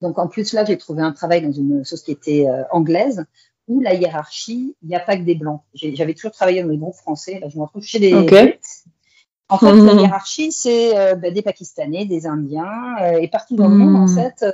[0.00, 3.24] Donc en plus là, j'ai trouvé un travail dans une société euh, anglaise
[3.66, 5.62] où la hiérarchie, il n'y a pas que des blancs.
[5.74, 9.72] J'avais toujours travaillé dans les groupes français, là je me retrouve chez des En fait,
[9.72, 9.98] la mmh.
[9.98, 14.14] hiérarchie, c'est euh, bah, des Pakistanais, des Indiens, et partout dans le monde, en mmh.
[14.14, 14.44] fait,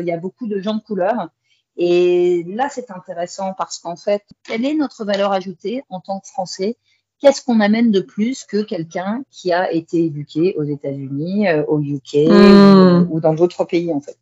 [0.00, 1.30] il y a beaucoup de gens de couleur
[1.78, 6.26] et là, c'est intéressant parce qu'en fait, quelle est notre valeur ajoutée en tant que
[6.26, 6.76] Français?
[7.20, 11.80] Qu'est-ce qu'on amène de plus que quelqu'un qui a été éduqué aux États-Unis, euh, au
[11.80, 13.06] UK hmm.
[13.10, 14.18] ou, dans d'autres pays en fait?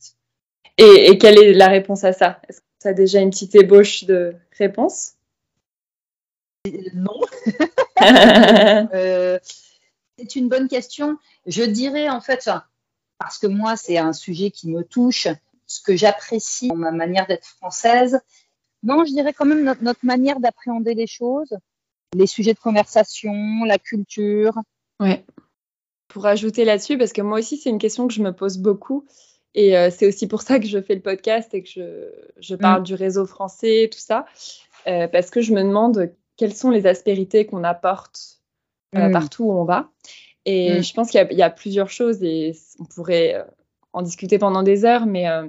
[0.77, 2.41] Et, quelle est la réponse à ça?
[2.47, 5.15] Est-ce que tu as déjà une petite ébauche de réponse?
[6.95, 7.21] Non.
[8.95, 9.39] Euh,
[10.19, 11.17] c'est une bonne question.
[11.47, 12.49] Je dirais en fait,
[13.19, 15.29] parce que moi, c'est un sujet qui me touche
[15.67, 18.21] ce que j'apprécie dans ma manière d'être française.
[18.83, 21.57] Non, je dirais quand même notre, manière d'appréhender les choses,
[22.15, 24.55] les sujets de conversation, la culture.
[25.01, 25.25] Ouais.
[26.09, 29.05] Pour ajouter là-dessus, parce que moi aussi, c'est une question que je me pose beaucoup.
[29.55, 32.55] Et euh, c'est aussi pour ça que je fais le podcast et que je, je
[32.55, 32.85] parle mm.
[32.85, 34.27] du réseau français, tout ça.
[34.87, 38.41] Euh, parce que je me demande quelles sont les aspérités qu'on apporte
[38.95, 39.13] euh, mm.
[39.13, 39.91] partout où on va.
[40.45, 40.83] Et mm.
[40.83, 43.45] je pense qu'il y, y, a plusieurs choses et on pourrait
[43.97, 45.47] en discuter pendant des heures, mais euh,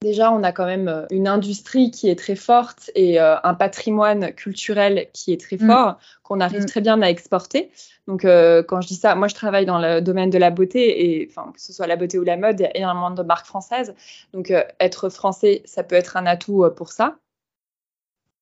[0.00, 3.52] déjà, on a quand même euh, une industrie qui est très forte et euh, un
[3.52, 5.66] patrimoine culturel qui est très mm.
[5.66, 6.66] fort, qu'on arrive mm.
[6.66, 7.70] très bien à exporter.
[8.06, 11.28] Donc, quand je dis ça, moi, je travaille dans le domaine de la beauté, et
[11.28, 13.44] enfin, que ce soit la beauté ou la mode, il y a énormément de marques
[13.44, 13.94] françaises.
[14.32, 14.50] Donc,
[14.80, 17.18] être français, ça peut être un atout pour ça.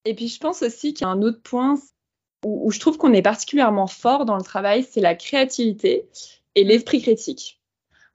[0.05, 1.75] Et puis, je pense aussi qu'il y a un autre point
[2.45, 6.09] où, je trouve qu'on est particulièrement fort dans le travail, c'est la créativité
[6.55, 7.56] et l'esprit critique.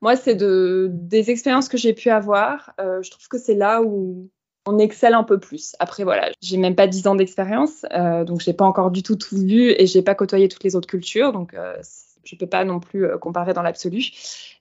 [0.01, 2.73] Moi, c'est de, des expériences que j'ai pu avoir.
[2.79, 4.29] Euh, je trouve que c'est là où
[4.65, 5.75] on excelle un peu plus.
[5.79, 9.15] Après, voilà, j'ai même pas 10 ans d'expérience, euh, donc j'ai pas encore du tout
[9.15, 11.75] tout vu et j'ai pas côtoyé toutes les autres cultures, donc euh,
[12.23, 14.05] je peux pas non plus euh, comparer dans l'absolu.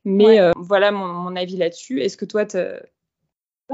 [0.04, 2.00] Mais euh, voilà mon, mon avis là-dessus.
[2.00, 2.58] Est-ce que toi, tu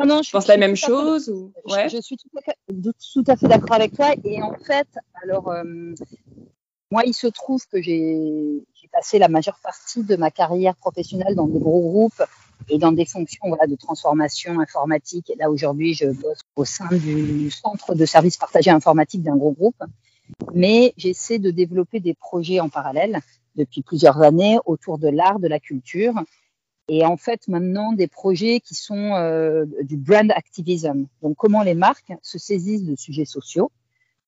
[0.04, 1.52] non, je penses la même chose ou...
[1.64, 1.88] ouais.
[1.88, 2.56] je, suis tout à fait,
[3.14, 4.12] tout à fait d'accord avec toi.
[4.24, 4.86] Et en fait,
[5.22, 5.54] alors,
[6.92, 11.48] moi, il se trouve que j'ai passé la majeure partie de ma carrière professionnelle dans
[11.48, 12.22] des gros groupes
[12.68, 15.30] et dans des fonctions voilà, de transformation informatique.
[15.30, 19.52] Et là, aujourd'hui, je bosse au sein du centre de services partagés informatiques d'un gros
[19.52, 19.82] groupe.
[20.54, 23.20] Mais j'essaie de développer des projets en parallèle
[23.56, 26.14] depuis plusieurs années autour de l'art, de la culture.
[26.88, 31.06] Et en fait, maintenant, des projets qui sont euh, du brand activism.
[31.20, 33.72] Donc, comment les marques se saisissent de sujets sociaux,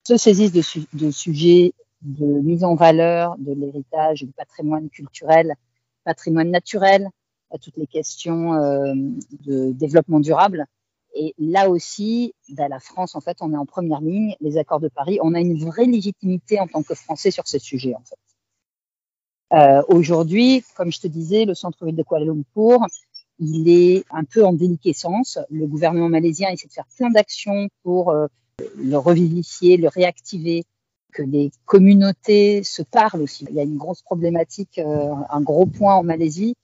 [0.05, 5.55] se saisissent de, de sujets de mise en valeur de l'héritage, du patrimoine culturel,
[6.03, 7.09] patrimoine naturel,
[7.51, 10.65] à toutes les questions de développement durable.
[11.15, 14.35] Et là aussi, bah, la France, en fait, on est en première ligne.
[14.41, 17.59] Les accords de Paris, on a une vraie légitimité en tant que Français sur ces
[17.59, 18.17] sujets, en fait.
[19.51, 22.85] Euh, Aujourd'hui, comme je te disais, le centre-ville de Kuala Lumpur,
[23.39, 25.39] il est un peu en déliquescence.
[25.49, 28.27] Le gouvernement malaisien essaie de faire plein d'actions pour euh,
[28.77, 30.63] le revivifier, le réactiver,
[31.11, 33.45] que les communautés se parlent aussi.
[33.49, 36.55] Il y a une grosse problématique, euh, un gros point en Malaisie,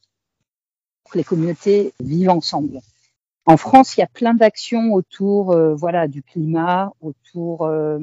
[1.09, 2.79] que les communautés vivent ensemble.
[3.45, 7.99] En France, il y a plein d'actions autour euh, voilà, du climat, autour euh,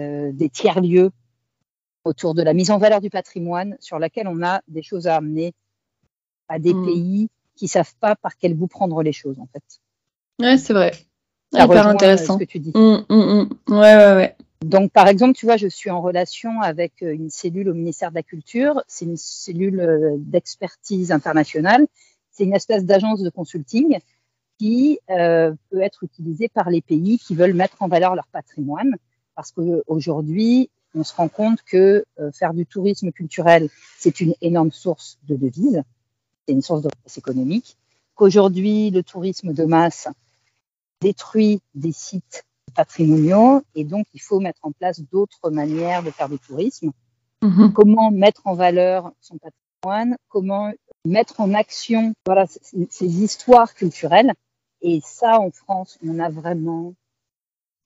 [0.00, 1.10] euh, des tiers-lieux,
[2.04, 5.16] autour de la mise en valeur du patrimoine, sur laquelle on a des choses à
[5.16, 5.52] amener
[6.48, 6.86] à des mm.
[6.86, 9.62] pays qui savent pas par quel bout prendre les choses, en fait.
[10.40, 10.92] Ouais, c'est vrai.
[11.52, 12.34] Ça Hyper intéressant.
[12.34, 12.72] Ce que tu dis.
[12.74, 14.36] Mm, mm, ouais, ouais, ouais.
[14.64, 18.16] Donc, par exemple, tu vois, je suis en relation avec une cellule au ministère de
[18.16, 18.82] la Culture.
[18.88, 21.86] C'est une cellule d'expertise internationale.
[22.32, 23.98] C'est une espèce d'agence de consulting
[24.58, 28.96] qui euh, peut être utilisé par les pays qui veulent mettre en valeur leur patrimoine.
[29.34, 34.72] Parce qu'aujourd'hui, on se rend compte que euh, faire du tourisme culturel, c'est une énorme
[34.72, 35.82] source de devises,
[36.46, 37.76] c'est une source de économique.
[38.14, 40.08] Qu'aujourd'hui, le tourisme de masse
[41.00, 46.28] détruit des sites patrimoniaux et donc il faut mettre en place d'autres manières de faire
[46.28, 46.90] du tourisme.
[47.42, 47.72] Mm-hmm.
[47.72, 50.72] Comment mettre en valeur son patrimoine, comment
[51.04, 54.32] mettre en action voilà, ces histoires culturelles
[54.80, 56.94] et ça, en France, on a vraiment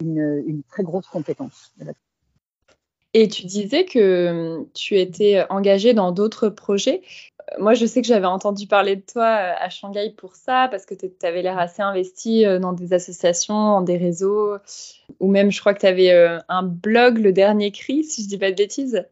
[0.01, 1.73] une, une très grosse compétence.
[3.15, 7.03] Et tu disais que tu étais engagée dans d'autres projets.
[7.53, 10.69] Euh, moi, je sais que j'avais entendu parler de toi euh, à Shanghai pour ça,
[10.71, 14.57] parce que tu avais l'air assez investi euh, dans des associations, dans des réseaux,
[15.21, 16.13] ou même je crois que tu avais
[16.49, 19.07] un blog, Le Dernier Cri, si je dis pas de bêtises.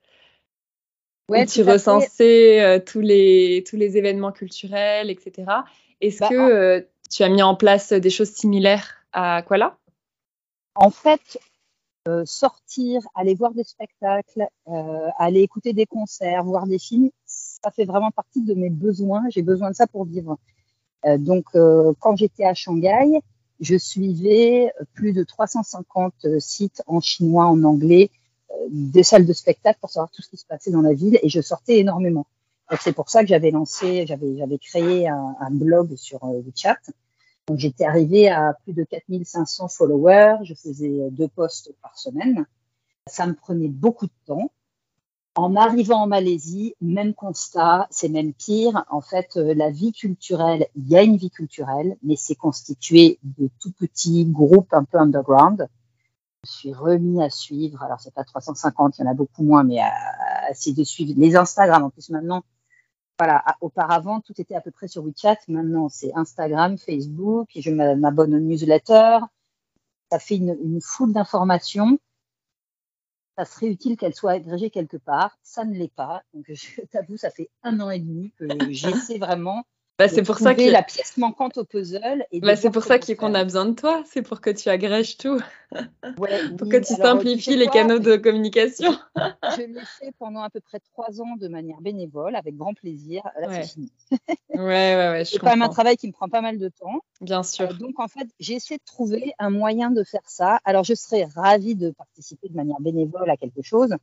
[1.29, 5.47] Ouais, où tu recensais tous, les, tous les événements culturels, etc.
[6.01, 9.79] Est-ce bah, que tu as mis en place des choses similaires à Kuala
[10.75, 11.39] En fait,
[12.09, 17.11] euh, sortir, aller voir des spectacles, euh, aller écouter des concerts, voir des films,
[17.63, 19.23] ça fait vraiment partie de mes besoins.
[19.31, 20.39] J'ai besoin de ça pour vivre.
[21.07, 21.47] Euh, donc,
[21.99, 23.21] quand j'étais à Shanghai,
[23.61, 28.11] je suivais plus de 350 sites en chinois, en anglais,
[28.71, 31.29] des salles de spectacle pour savoir tout ce qui se passait dans la ville et
[31.29, 32.27] je sortais énormément.
[32.81, 36.79] C'est pour ça que j'avais lancé, j'avais, créé un, blog sur WeChat
[37.51, 42.47] donc j'étais arrivée à plus de 4500 followers, je faisais deux posts par semaine.
[43.09, 44.53] Ça me prenait beaucoup de temps.
[45.41, 48.85] En arrivant en Malaisie, même constat, c'est même pire.
[48.91, 53.19] En fait, euh, la vie culturelle, il y a une vie culturelle, mais c'est constitué
[53.23, 55.67] de tout petits groupes un peu underground.
[56.45, 57.83] Je suis remis à suivre.
[57.83, 61.15] Alors, c'est pas 350, il y en a beaucoup moins, mais à, essayer de suivre
[61.17, 61.85] les Instagram.
[61.85, 62.43] En plus, maintenant,
[63.19, 65.39] voilà, auparavant, tout était à peu près sur WeChat.
[65.49, 67.49] Maintenant, c'est Instagram, Facebook.
[67.57, 69.21] Je m'abonne aux newsletters.
[70.13, 71.99] Ça fait une, foule d'informations.
[73.41, 75.39] Ça serait utile qu'elles soient agrégées quelque part.
[75.43, 76.23] Ça ne l'est pas.
[76.35, 79.65] Donc, je t'avoue, ça fait un an et demi que j'essaie vraiment
[80.01, 82.25] bah, c'est pour ça que la pièce manquante au puzzle.
[82.41, 84.03] Bah, c'est pour ça qu'on a besoin de toi.
[84.07, 85.39] C'est pour que tu agrèges tout.
[86.17, 88.93] pour que tu simplifies les canaux de communication.
[89.57, 93.23] je l'ai fait pendant à peu près trois ans de manière bénévole, avec grand plaisir.
[93.39, 93.63] Là, ouais.
[93.63, 93.93] c'est fini.
[94.55, 95.25] ouais, ouais, ouais.
[95.27, 97.03] C'est quand même un travail qui me prend pas mal de temps.
[97.21, 97.69] Bien sûr.
[97.69, 100.61] Euh, donc, en fait, j'essaie de trouver un moyen de faire ça.
[100.65, 103.95] Alors, je serais ravie de participer de manière bénévole à quelque chose.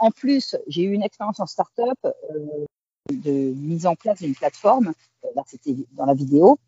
[0.00, 1.98] En plus, j'ai eu une expérience en start-up.
[2.04, 2.66] Euh,
[3.12, 4.92] de mise en place d'une plateforme,
[5.24, 6.58] euh, là c'était dans la vidéo,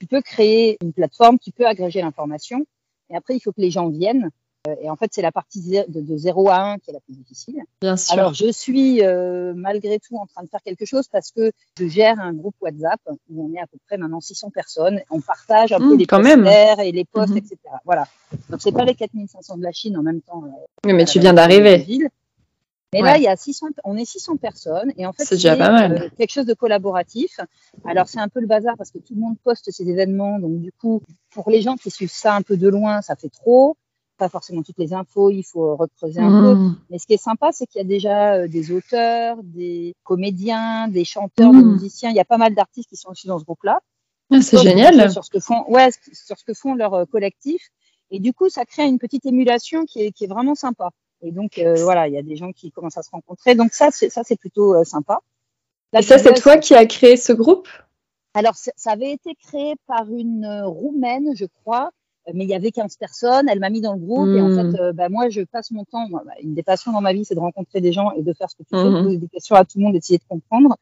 [0.00, 2.66] tu peux créer une plateforme qui peut agréger l'information,
[3.10, 4.30] et après il faut que les gens viennent.
[4.68, 7.14] Euh, et en fait, c'est la partie de, 0 à 1 qui est la plus
[7.14, 7.56] difficile.
[7.80, 8.12] Bien sûr.
[8.12, 11.88] Alors, je suis euh, malgré tout en train de faire quelque chose parce que je
[11.88, 15.00] gère un groupe WhatsApp où on est à peu près maintenant 600 personnes.
[15.10, 17.38] On partage un peu mmh, les posters et les posts, mmh.
[17.38, 17.58] etc.
[17.84, 18.06] Voilà.
[18.50, 20.44] Donc, c'est pas les 4500 de la Chine en même temps.
[20.84, 21.84] oui, mais tu viens d'arriver.
[22.92, 25.56] Mais là, il y a 600, on est 600 personnes et en fait, c'est déjà
[25.56, 25.92] pas mal.
[25.92, 27.40] Euh, quelque chose de collaboratif.
[27.86, 30.38] Alors, c'est un peu le bazar parce que tout le monde poste ces événements.
[30.38, 31.00] Donc, du coup,
[31.30, 33.76] pour les gens qui suivent ça un peu de loin, ça fait trop.
[34.18, 36.54] Pas forcément toutes les infos, il faut recreuser un peu.
[36.54, 36.78] Mmh.
[36.90, 40.86] Mais ce qui est sympa, c'est qu'il y a déjà euh, des auteurs, des comédiens,
[40.88, 41.72] des chanteurs, des mmh.
[41.72, 42.10] musiciens.
[42.10, 43.80] Il y a pas mal d'artistes qui sont aussi dans ce groupe-là.
[44.30, 45.10] Ah, c'est génial.
[45.10, 47.70] Sur ce que font, ouais, sur ce que font leurs euh, collectifs.
[48.10, 50.90] Et du coup, ça crée une petite émulation qui est, qui est vraiment sympa.
[51.22, 53.54] Et donc, euh, voilà, il y a des gens qui commencent à se rencontrer.
[53.54, 55.20] Donc, ça, c'est, plutôt euh, sympa.
[55.96, 57.68] et ça, c'est toi qui as créé ce groupe?
[58.34, 61.90] Alors, ça avait été créé par une euh, Roumaine, je crois,
[62.32, 63.48] mais il y avait 15 personnes.
[63.48, 64.28] Elle m'a mis dans le groupe.
[64.28, 64.72] Et en hmm.
[64.72, 66.08] fait, bah, moi, je passe mon temps.
[66.08, 68.50] Bah, une des passions dans ma vie, c'est de rencontrer des gens et de faire
[68.50, 69.04] ce que tu fais, hmm.
[69.04, 70.76] poser des questions à tout le monde, essayer de comprendre.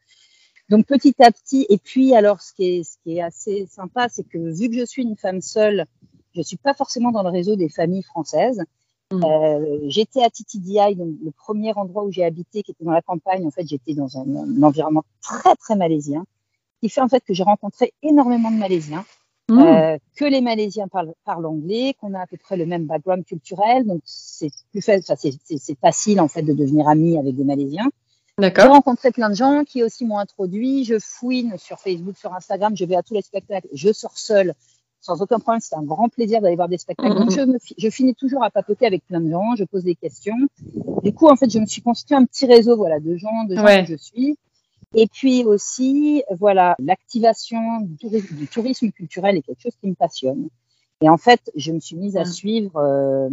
[0.71, 4.07] Donc petit à petit, et puis alors ce qui est, ce qui est assez sympa,
[4.07, 5.85] c'est que vu que je suis une femme seule,
[6.33, 8.63] je suis pas forcément dans le réseau des familles françaises.
[9.11, 9.23] Mmh.
[9.23, 13.01] Euh, j'étais à Titidiaï, donc le premier endroit où j'ai habité, qui était dans la
[13.01, 13.45] campagne.
[13.45, 16.25] En fait, j'étais dans un, un, environnement très très malaisien,
[16.81, 19.05] qui fait en fait que j'ai rencontré énormément de Malaisiens.
[19.49, 19.59] Mmh.
[19.59, 23.25] Euh, que les Malaisiens parlent, parlent anglais, qu'on a à peu près le même background
[23.25, 27.89] culturel, donc c'est plus facile, c'est facile en fait de devenir ami avec des Malaisiens.
[28.39, 30.83] J'ai rencontré plein de gens qui aussi m'ont introduit.
[30.85, 34.53] Je fouine sur Facebook, sur Instagram, je vais à tous les spectacles, je sors seule
[35.01, 35.59] sans aucun problème.
[35.61, 37.15] C'est un grand plaisir d'aller voir des spectacles.
[37.15, 39.95] Donc, je, me, je finis toujours à papoter avec plein de gens, je pose des
[39.95, 40.37] questions.
[41.03, 43.55] Du coup, en fait, je me suis constitué un petit réseau voilà, de gens, de
[43.55, 44.37] gens que je suis.
[44.93, 50.49] Et puis aussi, voilà, l'activation du, tourisme culturel est quelque chose qui me passionne.
[51.01, 53.29] Et en fait, je me suis mise à suivre, euh,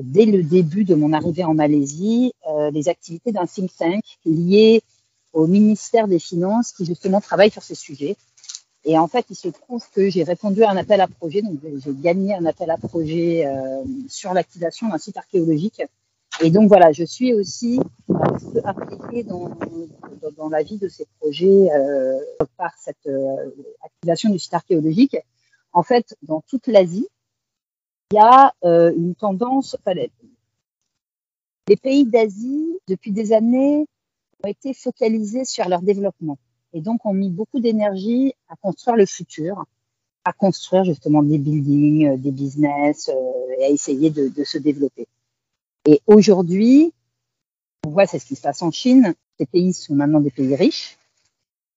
[0.00, 4.82] dès le début de mon arrivée en Malaisie, euh, les activités d'un think tank lié
[5.32, 8.16] au ministère des Finances qui justement travaille sur ces sujets.
[8.84, 11.58] Et en fait, il se trouve que j'ai répondu à un appel à projet, donc
[11.62, 15.82] j'ai gagné un appel à projet euh, sur l'activation d'un site archéologique.
[16.42, 20.88] Et donc voilà, je suis aussi un peu impliquée dans, dans, dans, la vie de
[20.88, 22.18] ces projets euh,
[22.56, 23.50] par cette euh,
[23.82, 25.16] activation du site archéologique.
[25.72, 27.08] En fait, dans toute l'Asie,
[28.10, 29.76] il y a euh, une tendance,
[31.68, 33.86] les pays d'Asie, depuis des années,
[34.44, 36.38] ont été focalisés sur leur développement
[36.74, 39.64] et donc ont mis beaucoup d'énergie à construire le futur,
[40.24, 44.58] à construire justement des buildings, euh, des business euh, et à essayer de, de se
[44.58, 45.06] développer.
[45.86, 46.92] Et aujourd'hui,
[47.86, 49.14] on voit c'est ce qui se passe en Chine.
[49.38, 50.98] Ces pays sont maintenant des pays riches.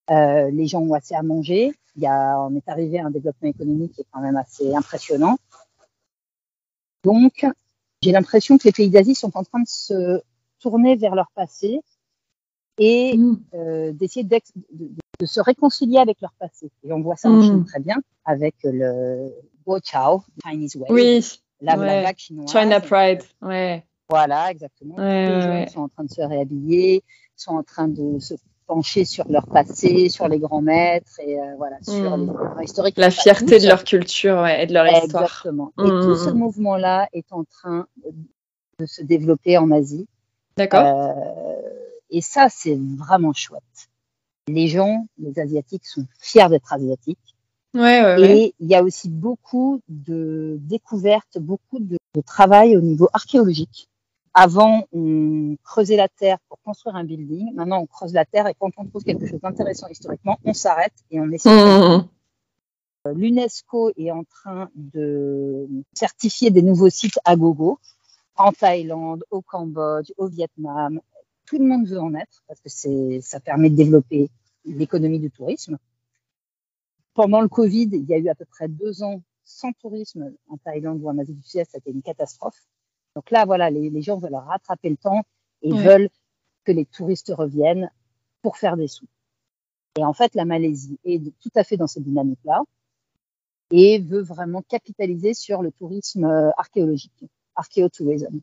[0.10, 1.74] Euh, les gens ont assez à manger.
[1.96, 4.74] Il y a, on est arrivé à un développement économique qui est quand même assez
[4.74, 5.38] impressionnant.
[7.04, 7.46] Donc,
[8.02, 10.22] j'ai l'impression que les pays d'Asie sont en train de se
[10.60, 11.82] tourner vers leur passé
[12.78, 13.40] et mmh.
[13.56, 14.40] euh, d'essayer de,
[14.72, 16.70] de, se réconcilier avec leur passé.
[16.84, 17.44] Et on voit ça en mmh.
[17.44, 19.32] Chine très bien avec le
[19.66, 22.04] Guo Chao, Chinese Way, oui, la, ouais.
[22.04, 22.52] vague chinoise.
[22.52, 23.84] China Pride, ouais.
[24.10, 24.96] Voilà, exactement.
[24.96, 25.68] Ouais, les gens ouais.
[25.68, 27.04] sont en train de se réhabiller,
[27.36, 28.36] sont en train de se
[28.68, 32.56] pencher sur leur passé, sur les grands maîtres et euh, voilà, sur Mmh.
[32.60, 32.98] les historiques.
[32.98, 35.24] La fierté de leur culture ouais, et de leur histoire.
[35.24, 35.72] Exactement.
[35.80, 36.02] Et Mmh.
[36.04, 37.88] tout ce mouvement-là est en train
[38.80, 40.08] de se développer en Asie.
[40.58, 40.86] D'accord.
[40.86, 41.13] Euh,
[42.10, 43.89] et ça, c'est vraiment chouette.
[44.48, 47.36] Les gens, les Asiatiques, sont fiers d'être Asiatiques.
[47.74, 48.38] Ouais, ouais, ouais.
[48.38, 53.88] Et il y a aussi beaucoup de découvertes, beaucoup de, de travail au niveau archéologique.
[54.34, 57.54] Avant, on creusait la terre pour construire un building.
[57.56, 60.93] Maintenant, on creuse la terre et quand on trouve quelque chose d'intéressant historiquement, on s'arrête
[61.12, 61.50] et on essaie.
[61.50, 62.08] Mmh.
[63.15, 67.80] L'UNESCO est en train de certifier des nouveaux sites à gogo
[68.36, 71.00] en Thaïlande, au Cambodge, au Vietnam.
[71.48, 74.30] Tout le monde veut en être parce que c'est, ça permet de développer
[74.66, 75.78] l'économie du tourisme.
[77.14, 80.58] Pendant le Covid, il y a eu à peu près deux ans sans tourisme en
[80.58, 82.68] Thaïlande ou en Asie du Sud-Est, c'était une catastrophe.
[83.16, 85.24] Donc là, voilà, les, les gens veulent rattraper le temps
[85.62, 85.84] et Ouais.
[85.84, 86.10] veulent
[86.66, 87.90] que les touristes reviennent
[88.42, 89.08] pour faire des sous.
[89.98, 92.62] Et en fait, la Malaisie est tout à fait dans cette dynamique-là
[93.72, 98.42] et veut vraiment capitaliser sur le tourisme euh, archéologique, archéotourisme.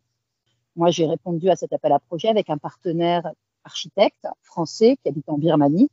[0.76, 3.30] Moi, j'ai répondu à cet appel à projet avec un partenaire
[3.64, 5.90] architecte français qui habite en Birmanie.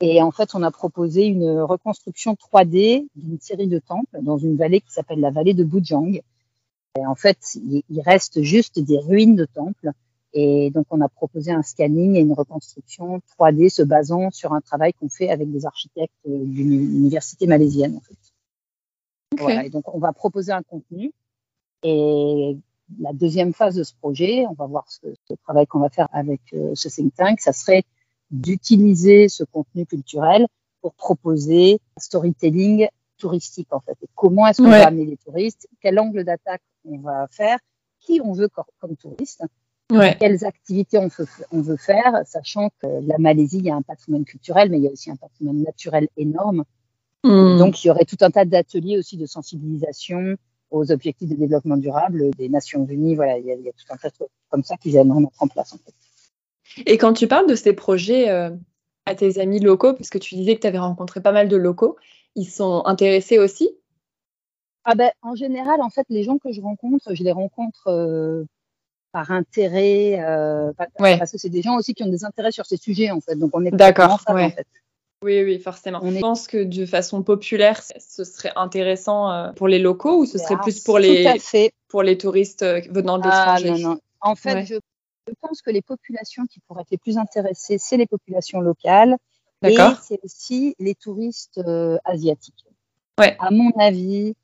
[0.00, 4.56] Et en fait, on a proposé une reconstruction 3D d'une série de temples dans une
[4.56, 6.20] vallée qui s'appelle la vallée de Bujang.
[6.96, 9.90] Et en fait, il reste juste des ruines de temples.
[10.34, 14.60] Et donc, on a proposé un scanning et une reconstruction 3D se basant sur un
[14.60, 17.96] travail qu'on fait avec des architectes euh, d'une université malaisienne.
[17.96, 18.18] En fait.
[19.32, 19.40] Ok.
[19.40, 21.12] Voilà, et donc on va proposer un contenu.
[21.82, 22.56] Et
[23.00, 26.08] la deuxième phase de ce projet, on va voir ce, ce travail qu'on va faire
[26.12, 27.84] avec euh, ce think tank, ça serait
[28.30, 30.46] d'utiliser ce contenu culturel
[30.80, 33.96] pour proposer un storytelling touristique en fait.
[34.02, 34.80] Et comment est-ce qu'on Ouais.
[34.80, 35.68] va amener les touristes?
[35.80, 37.58] Quel angle d'attaque on va faire?
[38.00, 38.48] Qui on veut
[38.78, 39.42] comme touriste?
[39.90, 40.16] Ouais.
[40.20, 43.82] Quelles activités on veut, on veut faire Sachant que la Malaisie, il y a un
[43.82, 46.64] patrimoine culturel, mais il y a aussi un patrimoine naturel énorme.
[47.24, 47.58] Mmh.
[47.58, 50.36] Donc, il y aurait tout un tas d'ateliers aussi de sensibilisation
[50.70, 53.14] aux objectifs de développement durable des Nations Unies.
[53.14, 54.96] Voilà, il y a, il y a tout un tas de trucs comme ça qu'ils
[54.96, 55.72] aimeraient mettre en place.
[55.72, 55.94] En fait.
[56.86, 58.50] Et quand tu parles de ces projets euh,
[59.06, 61.56] à tes amis locaux, parce que tu disais que tu avais rencontré pas mal de
[61.56, 61.96] locaux,
[62.34, 63.70] ils sont intéressés aussi?
[64.84, 68.44] Ah ben, en général, en fait, les gens que je rencontre, je les rencontre euh,
[69.12, 71.18] par intérêt, euh, Ouais.
[71.18, 73.36] parce que c'est des gens aussi qui ont des intérêts sur ces sujets, en fait.
[73.36, 74.44] Donc, on est D'accord, ouais.
[74.44, 74.66] en fait.
[75.24, 75.98] Oui, oui, forcément.
[76.02, 80.20] On est- Je pense que de façon populaire, ce serait intéressant euh, pour les locaux
[80.20, 81.40] ou ce serait Ah, plus pour les,
[81.88, 83.82] pour les touristes euh, venant de Ah, l'étranger?
[83.82, 84.00] non, non.
[84.20, 84.66] En fait, Ouais.
[84.66, 84.74] je,
[85.26, 89.16] je pense que les populations qui pourraient être les plus intéressées, c'est les populations locales
[89.64, 92.64] Et c'est aussi les touristes euh, asiatiques.
[93.18, 93.36] Ouais.
[93.40, 94.34] À mon avis,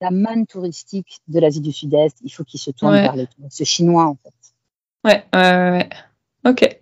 [0.00, 3.64] la manne touristique de l'Asie du Sud-Est, il faut qu'ils se tournent vers les touristes
[3.64, 4.34] chinois, en fait.
[5.04, 5.88] Ouais, ouais,
[6.44, 6.80] ok.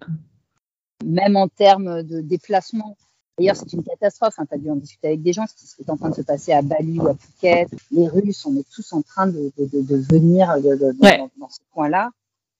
[1.04, 2.96] Même en termes de déplacement.
[3.38, 4.34] D'ailleurs, c'est une catastrophe.
[4.38, 4.46] Hein.
[4.48, 6.22] Tu as dû en discuter avec des gens, ce qui est en train de se
[6.22, 7.68] passer à Bali ou à Phuket.
[7.90, 12.10] Les Russes, on est tous en train de, de, de, venir dans, dans, ce coin-là.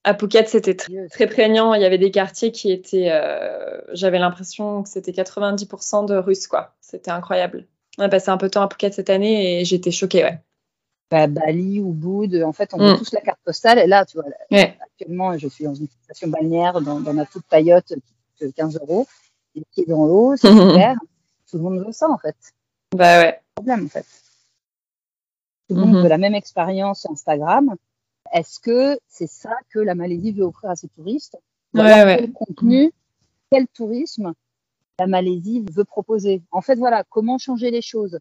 [0.05, 1.73] À Phuket, c'était très, prégnant.
[1.75, 3.11] Il y avait des quartiers qui étaient.
[3.11, 6.75] Euh, j'avais l'impression que c'était 90% de Russes, quoi.
[6.81, 7.67] C'était incroyable.
[7.99, 10.39] On a passé un peu de temps à Phuket cette année et j'étais choquée, ouais.
[11.11, 12.99] Bah, Bali ou Boud, en fait, on a mm.
[12.99, 13.79] tous la carte postale.
[13.79, 17.87] Et là, tu vois, actuellement, je suis dans une station balnéaire dans, ma petite paillote
[17.87, 19.07] qui coûte 15 euros.
[19.57, 20.97] Les pieds dans l'eau, c'est super.
[21.51, 22.37] Tout le monde veut ça, en fait.
[22.95, 23.41] Bah ouais.
[23.57, 24.07] Problème, en fait.
[25.69, 26.03] Tout le monde mm-hmm.
[26.03, 27.75] veut la même expérience Instagram.
[28.33, 31.37] Est-ce que c'est ça que la Malaisie veut offrir à ses touristes?
[31.75, 32.93] Quel contenu,
[33.51, 34.33] quel tourisme
[34.99, 36.43] la Malaisie veut proposer?
[36.51, 38.19] En fait, voilà, comment changer les choses?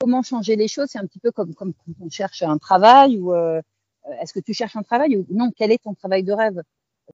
[0.00, 3.18] Comment changer les choses C'est un petit peu comme, comme quand on cherche un travail
[3.18, 3.60] ou euh,
[4.20, 5.52] est-ce que tu cherches un travail ou non?
[5.56, 6.62] Quel est ton travail de rêve?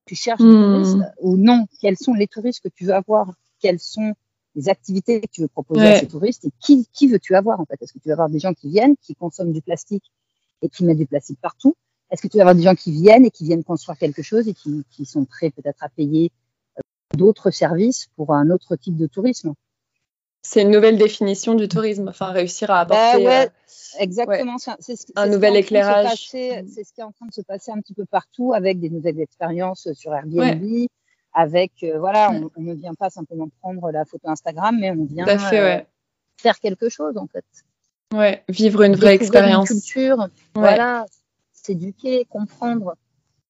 [0.05, 0.83] Tu cherches des hmm.
[0.83, 4.15] touristes ou non Quels sont les touristes que tu veux avoir Quelles sont
[4.55, 7.65] les activités que tu veux proposer à ces touristes et qui, qui veux-tu avoir en
[7.65, 7.81] fait?
[7.81, 10.05] Est-ce que tu veux avoir des gens qui viennent, qui consomment du plastique
[10.63, 11.77] et qui mettent du plastique partout?
[12.11, 14.49] Est-ce que tu vas avoir des gens qui viennent et qui viennent construire quelque chose
[14.49, 16.33] et qui, qui sont prêts peut-être à payer
[16.79, 16.81] euh,
[17.17, 19.55] d'autres services pour un autre type de tourisme?
[20.51, 24.57] C'est une nouvelle définition du tourisme, enfin réussir à apporter bah ouais, euh, exactement.
[24.57, 26.27] C'est ce, un nouvel éclairage.
[26.31, 28.89] C'est ce qui est en train de se passer un petit peu partout avec des
[28.89, 30.87] nouvelles expériences sur Airbnb.
[31.35, 35.05] Avec euh, voilà, on, on, ne vient pas simplement prendre la photo Instagram, mais on
[35.05, 35.87] vient fait,
[36.39, 37.45] faire quelque chose en fait.
[38.15, 39.69] Ouais, vivre une vraie expérience.
[39.69, 41.05] Une culture, voilà,
[41.53, 42.95] s'éduquer, comprendre.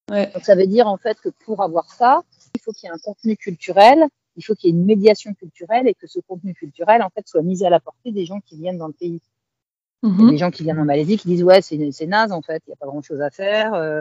[0.09, 2.23] Donc ça veut dire en fait que pour avoir ça,
[2.57, 4.05] il faut qu'il y ait un contenu culturel,
[4.39, 7.27] il faut qu'il y ait une médiation culturelle et que ce contenu culturel en fait
[7.27, 9.21] soit mis à la portée des gens qui viennent dans le pays.
[10.05, 10.31] Il y a mhm.
[10.31, 12.75] des gens qui viennent en Malaisie qui disent ouais c'est naze en fait, il n'y
[12.75, 13.75] a pas grand chose à faire.
[13.75, 14.01] Euh,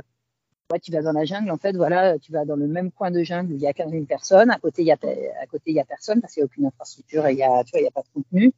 [0.72, 3.10] ouais, tu vas dans la jungle en fait voilà, tu vas dans le même coin
[3.10, 4.98] de jungle où il y a 15 000 personnes, à côté il y a
[5.42, 7.44] à côté il y a personne parce qu'il n'y a aucune infrastructure et il y
[7.44, 8.54] a tu vois il y a pas de contenu.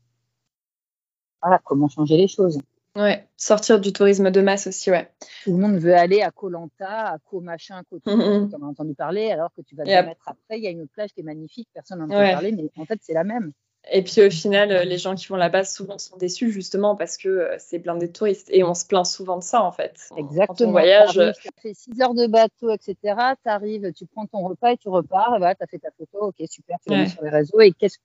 [1.41, 2.59] Voilà comment changer les choses.
[2.95, 5.09] Ouais, sortir du tourisme de masse aussi, ouais.
[5.43, 9.31] Tout le monde veut aller à Colanta, à Co machin, Co mm as entendu parler,
[9.31, 11.69] alors que tu vas te mettre après, il y a une plage qui est magnifique,
[11.73, 13.53] personne n'en a parlé, mais en fait c'est la même.
[13.91, 17.29] Et puis au final, les gens qui vont là-bas souvent sont déçus justement parce que
[17.29, 20.09] euh, c'est blindé de touristes et on se plaint souvent de ça en fait.
[20.17, 20.47] Exactement.
[20.47, 21.19] Quand on voyage.
[21.41, 22.95] Tu fais 6 heures de bateau, etc.
[23.41, 25.35] Tu arrives, tu prends ton repas et tu repars.
[25.35, 27.61] Et voilà, tu as fait ta photo, ok, super, tu l'as mis sur les réseaux.
[27.61, 27.97] Et qu'est-ce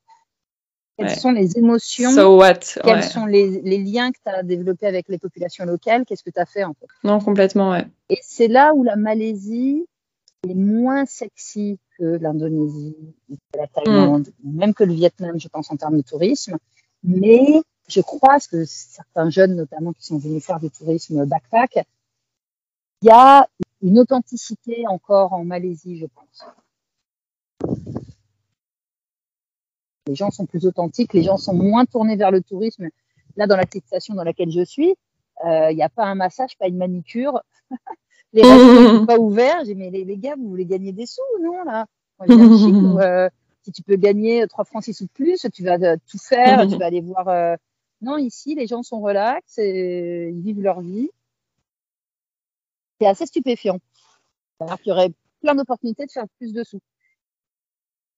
[0.97, 2.11] quelles sont les émotions
[2.85, 6.05] Quels sont les, liens que tu as développés avec les populations locales?
[6.05, 6.87] Qu'est-ce que tu as fait en fait?
[7.03, 7.87] Non, complètement, ouais.
[8.11, 9.87] Et c'est là où la Malaisie
[10.49, 12.97] est moins sexy que l'Indonésie,
[13.57, 14.57] la Thaïlande, mm.
[14.57, 16.57] même que le Vietnam, je pense, en termes de tourisme.
[17.03, 21.87] Mais je crois que certains jeunes, notamment, qui sont venus faire du tourisme backpack,
[23.03, 23.47] il y a
[23.83, 26.47] une authenticité encore en Malaisie, je pense.
[30.07, 32.89] Les gens sont plus authentiques, les gens sont moins tournés vers le tourisme.
[33.37, 34.95] Là, dans la station dans laquelle je suis,
[35.43, 37.41] il euh, n'y a pas un massage, pas une manicure.
[38.33, 39.65] les restaurants ne sont pas ouverts.
[39.65, 41.87] J'ai mais les, gars, vous voulez gagner des sous ou non là?
[42.29, 43.29] Euh,
[43.63, 46.77] Si tu peux gagner 3 francs 6 ou plus, tu vas euh, tout faire, tu
[46.77, 47.57] vas aller voir.
[48.03, 51.11] Non, ici, les gens sont relax, et ils vivent leur vie.
[53.01, 53.79] C'est assez stupéfiant.
[54.61, 56.81] Alors qu'il y aurait plein d'opportunités de faire plus de sous.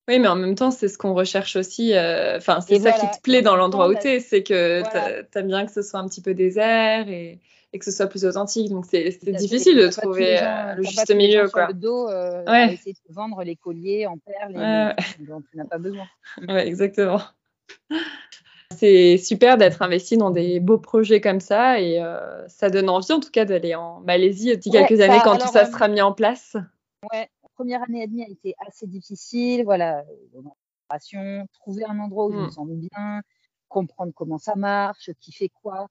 [0.09, 1.93] Oui, mais en même temps, c'est ce qu'on recherche aussi.
[1.95, 5.39] Euh, enfin, c'est ça qui te plaît dans l'endroit où tu es, c'est que tu
[5.39, 7.41] aimes bien que ce soit un petit peu désert et,
[7.73, 8.71] et que ce soit plus authentique.
[8.71, 11.49] Donc, c'est difficile de trouver euh, le juste milieu.
[11.49, 11.69] Quoi.
[11.69, 12.75] le dos, euh, ouais.
[12.75, 16.07] essayer de vendre les colliers en perles dont tu n'as pas besoin.
[16.39, 17.23] Oui, exactement.
[18.77, 22.01] C'est super d'être investi dans des beaux projets comme ça et
[22.47, 25.67] ça donne envie en tout cas d'aller en Malaisie d'ici quelques années quand tout ça
[25.67, 26.57] sera mis en place.
[27.13, 29.65] Ouais, première année et demie a été assez difficile.
[29.65, 30.05] Voilà,
[31.61, 32.51] trouver un endroit où je me hmm.
[32.51, 33.23] sens bien,
[33.69, 35.89] comprendre comment ça marche, qui fait quoi.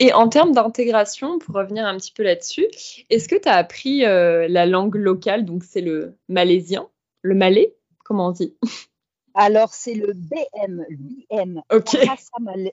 [0.00, 2.66] Et en termes d'intégration, pour revenir un petit peu là-dessus,
[3.08, 5.44] est-ce que tu as appris euh, la langue locale?
[5.44, 6.88] Donc, c'est le malaisien,
[7.22, 8.56] le malais, comment on dit?
[9.36, 11.62] Alors, c'est le BM, le BM.
[11.72, 11.96] Ok.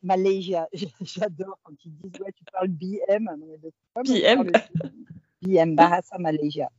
[0.03, 0.67] Malaysia.
[1.01, 3.29] J'adore quand ils disent, ouais, tu parles BM.
[4.03, 4.51] BM.
[5.41, 6.69] BM, Bahasa Malaysia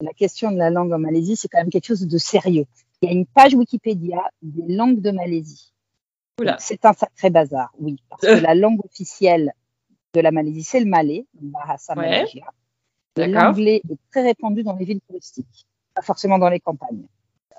[0.00, 2.66] la question de la langue en Malaisie, c'est quand même quelque chose de sérieux.
[3.02, 5.72] Il y a une page Wikipédia des langues de Malaisie.
[6.58, 9.52] C'est un sacré bazar, oui, parce que la langue officielle
[10.14, 12.46] de la Malaisie, c'est le malais, Bahasa Malaysia.
[13.16, 17.06] L'anglais est très répandu dans les villes touristiques, pas forcément dans les campagnes.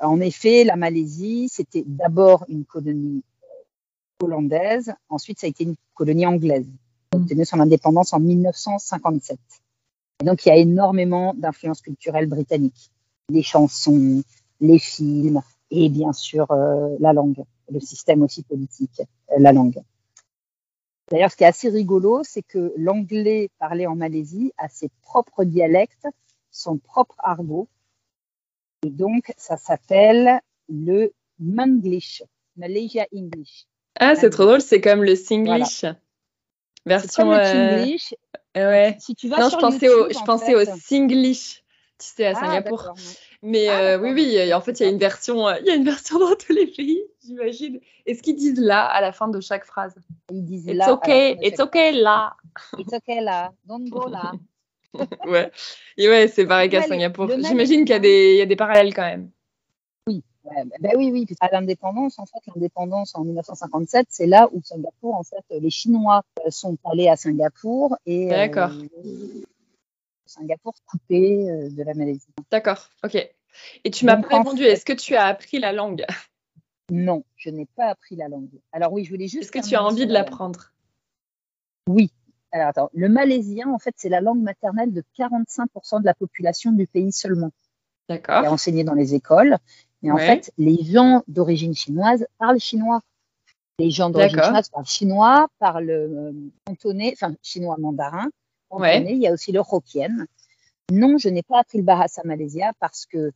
[0.01, 3.21] en effet, la Malaisie, c'était d'abord une colonie
[4.21, 6.67] hollandaise, ensuite ça a été une colonie anglaise.
[7.11, 9.37] a obtenu son indépendance en 1957.
[10.22, 12.91] Et donc il y a énormément d'influences culturelles britanniques.
[13.30, 14.24] Les chansons,
[14.59, 15.41] les films
[15.72, 19.01] et bien sûr euh, la langue, le système aussi politique,
[19.32, 19.82] euh, la langue.
[21.11, 25.43] D'ailleurs, ce qui est assez rigolo, c'est que l'anglais parlé en Malaisie a ses propres
[25.43, 26.07] dialectes,
[26.51, 27.67] son propre argot.
[28.86, 30.39] Et donc, ça s'appelle
[30.70, 32.24] le Manglish,
[32.57, 33.65] Malaysia English.
[33.99, 35.86] Ah, c'est trop drôle, c'est comme le Singlish.
[36.86, 37.32] Version.
[37.32, 37.86] Euh...
[38.56, 38.97] Ouais.
[39.00, 41.64] Si tu vas non, je pensais au, je pensais au Singlish,
[42.00, 42.93] tu sais, à ah, Singapour.
[43.41, 45.70] Mais ah, euh, oui, oui, en fait, il y a une version, euh, il y
[45.70, 47.80] a une version dans tous les pays, j'imagine.
[48.06, 49.95] Et ce qu'ils disent là à la fin de chaque phrase
[50.32, 50.93] Ils disent It's là.
[50.93, 52.36] Okay, it's okay là.
[52.78, 53.52] It's okay là.
[53.66, 54.32] Don't go là.
[55.28, 55.52] ouais.
[55.97, 57.30] Et ouais, c'est pareil qu'à Singapour.
[57.30, 59.30] J'imagine qu'il y, il y a des parallèles quand même.
[60.50, 61.28] Oui, ben oui, oui.
[61.39, 66.24] À l'indépendance, en fait, l'indépendance en 1957, c'est là où Singapour, en fait, les Chinois
[66.45, 68.28] euh, sont allés à Singapour et.
[68.28, 68.72] D'accord.
[70.26, 72.28] Singapour coupé euh, de la Malaisie.
[72.52, 73.16] D'accord, ok.
[73.84, 76.06] Et tu m'as pas répondu, est-ce que tu as appris la langue?
[76.91, 78.50] Non, je n'ai pas appris la langue.
[78.72, 79.43] Alors oui, je voulais juste.
[79.43, 80.72] Est-ce que tu as envie de l'apprendre?
[81.88, 82.12] Oui.
[82.52, 86.72] Alors attends, le malaisien, en fait, c'est la langue maternelle de 45% de la population
[86.72, 87.52] du pays seulement.
[88.08, 88.43] D'accord.
[88.43, 89.58] est enseigné dans les écoles.
[90.02, 93.02] Mais en fait, les gens d'origine chinoise parlent chinois.
[93.80, 96.32] Les gens d'origine chinoise parlent chinois, parlent euh,
[96.66, 98.30] cantonais, enfin chinois mandarin,
[99.14, 100.26] il y a aussi le Hokkien.
[100.91, 103.32] Non, je n'ai pas appris le Bahasa Malaysia parce que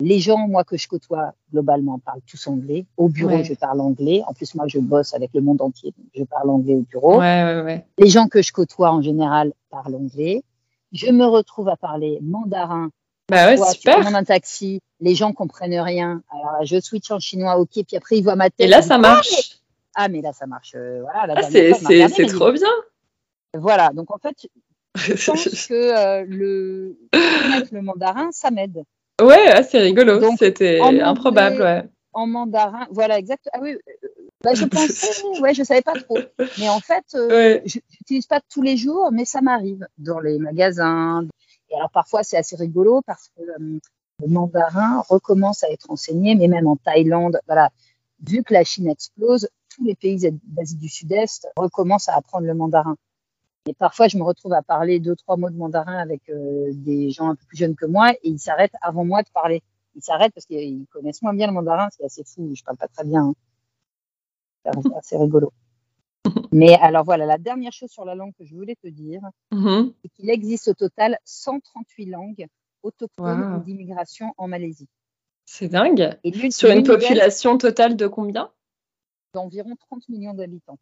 [0.00, 2.86] les gens, moi, que je côtoie globalement, parlent tous anglais.
[2.96, 4.22] Au bureau, je parle anglais.
[4.26, 5.94] En plus, moi, je bosse avec le monde entier.
[6.14, 7.20] je parle anglais au bureau.
[7.20, 10.42] les gens que je côtoie, en général, parlent anglais.
[10.92, 12.90] Je me retrouve à parler mandarin.
[13.32, 14.06] Bah ouais, super.
[14.06, 16.22] Tu un taxi, les gens comprennent rien.
[16.30, 17.70] Alors, je switch en chinois, ok.
[17.86, 18.66] Puis après, ils voient ma tête.
[18.66, 19.58] Et là, ça marche.
[19.94, 20.20] Ah, mais...
[20.20, 20.74] là, ça marche.
[20.76, 22.68] Euh, voilà, ah, c'est trop bien.
[23.54, 23.90] Voilà.
[23.94, 24.36] Donc, en fait,
[24.96, 26.98] je pense que euh, le,
[27.72, 28.84] le mandarin, ça m'aide.
[29.22, 30.20] Ouais, c'est rigolo.
[30.36, 31.84] C'était improbable, ouais.
[32.14, 33.48] En mandarin, voilà, exact.
[33.54, 34.08] Ah oui, euh,
[34.44, 36.18] bah, je pensais, ouais, je savais pas trop.
[36.58, 40.38] Mais en fait, euh, je n'utilise pas tous les jours, mais ça m'arrive dans les
[40.38, 41.24] magasins.
[41.72, 43.80] Et alors parfois, c'est assez rigolo parce que le
[44.28, 47.70] mandarin recommence à être enseigné, mais même en Thaïlande, voilà.
[48.24, 52.54] Vu que la Chine explose, tous les pays d'Asie du Sud-Est recommencent à apprendre le
[52.54, 52.96] mandarin.
[53.66, 57.10] Et parfois, je me retrouve à parler deux, trois mots de mandarin avec euh, des
[57.10, 59.62] gens un peu plus jeunes que moi et ils s'arrêtent avant moi de parler.
[59.94, 62.88] Ils s'arrêtent parce qu'ils connaissent moins bien le mandarin, c'est assez fou, je parle pas
[62.88, 63.32] très bien.
[64.64, 64.72] Hein.
[64.82, 65.52] C'est assez rigolo.
[66.52, 69.92] Mais alors voilà, la dernière chose sur la langue que je voulais te dire, mm-hmm.
[70.02, 72.46] c'est qu'il existe au total 138 langues
[72.82, 74.88] autochtones d'immigration en Malaisie.
[75.44, 76.18] C'est dingue.
[76.24, 78.50] Et sur une population totale de combien?
[79.34, 80.78] D'environ 30 millions d'habitants.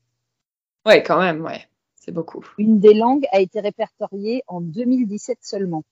[0.86, 1.68] Ouais, quand même, ouais.
[1.94, 2.44] C'est beaucoup.
[2.58, 5.84] Une des langues a été répertoriée en 2017 seulement.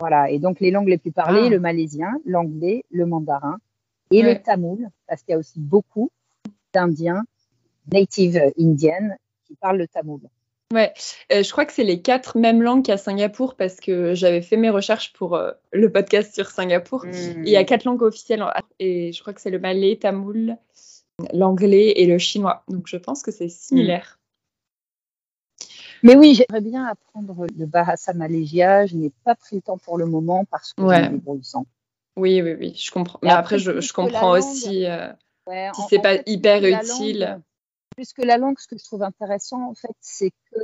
[0.00, 1.50] Voilà, et donc les langues les plus parlées, ah.
[1.50, 3.58] le malaisien, l'anglais, le mandarin
[4.10, 6.10] et le tamoul, parce qu'il y a aussi beaucoup
[6.72, 7.24] d'Indiens,
[7.92, 9.16] native indiennes,
[9.46, 10.20] qui parlent le tamoul.
[10.72, 10.92] Ouais,
[11.30, 14.56] euh, je crois que c'est les quatre mêmes langues qu'à Singapour parce que j'avais fait
[14.56, 17.06] mes recherches pour euh, le podcast sur Singapour.
[17.06, 17.66] Il y a hmm.
[17.66, 18.44] quatre langues officielles
[18.80, 20.56] et je crois que c'est le malais, tamoul,
[21.32, 22.64] l'anglais et le chinois.
[22.68, 24.18] Donc je pense que c'est similaire.
[26.02, 28.84] Mais oui, j'aimerais bien apprendre le Bahasa Malaysia.
[28.86, 31.04] Je n'ai pas pris le temps pour le moment parce que ouais.
[31.04, 31.58] je
[32.16, 33.18] Oui, oui, oui, je comprends.
[33.22, 35.08] Mais après, je, je comprends aussi euh,
[35.72, 37.40] si c'est pas hyper utile.
[37.94, 40.58] Plus que la langue, ce que je trouve intéressant, en fait, c'est que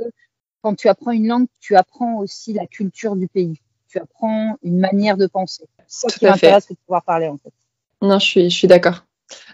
[0.61, 3.59] quand tu apprends une langue, tu apprends aussi la culture du pays.
[3.87, 5.65] Tu apprends une manière de penser.
[5.87, 7.53] C'est ça qui m'intéresse de pouvoir parler, en fait.
[8.01, 9.05] Non, je suis, je suis d'accord.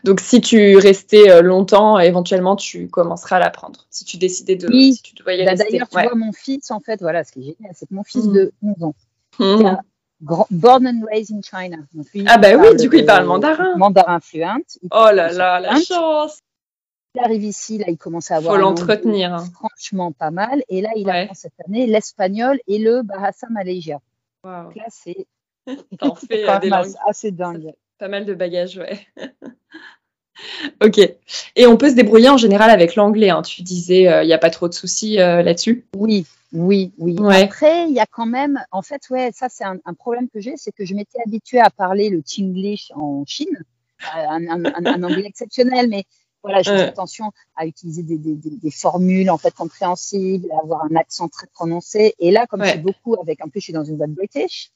[0.03, 3.85] Donc, si tu restais euh, longtemps, éventuellement, tu commenceras à l'apprendre.
[3.89, 4.67] Si tu décidais de.
[4.67, 4.95] Oui.
[4.95, 7.73] Si tu bah, D'ailleurs, tu vois, mon fils, en fait, voilà, ce qui est génial,
[7.75, 8.33] c'est que mon fils hmm.
[8.33, 8.95] de 11 ans,
[9.39, 9.77] mmh.
[10.51, 11.77] born and raised in China.
[12.25, 13.77] ah, bah oui, du coup, il parle mandarin.
[13.77, 14.63] Mandarin fluent.
[14.91, 16.41] Oh là là, la chance.
[17.15, 18.55] Il arrive ici, là, il commence à avoir.
[18.55, 19.33] Faut l'entretenir.
[19.33, 19.45] Hein.
[19.53, 20.63] Franchement, pas mal.
[20.69, 23.99] Et là, il apprend cette année l'espagnol et le Bahasa Malaysia.
[24.43, 24.63] Wow.
[24.63, 25.27] Donc là, c'est.
[25.99, 27.73] T'en fais euh, assez dingue.
[27.97, 28.99] Pas mal de bagages, ouais.
[30.83, 30.99] ok.
[31.55, 33.29] Et on peut se débrouiller en général avec l'anglais.
[33.29, 33.41] Hein.
[33.41, 37.17] Tu disais, il euh, n'y a pas trop de soucis euh, là-dessus Oui, oui, oui.
[37.31, 40.53] Après, il y a quand même, en fait, ouais, ça c'est un, problème que j'ai,
[40.55, 43.63] c'est que je m'étais habituée à parler le Chinglish en Chine,
[44.15, 46.05] euh, un, anglais exceptionnel, mais
[46.47, 50.85] voilà, je fais attention à utiliser des, des, des, formules en fait compréhensibles, à avoir
[50.85, 52.15] un accent très prononcé.
[52.19, 54.71] Et là, comme c'est beaucoup avec, en plus, je suis dans une boîte british,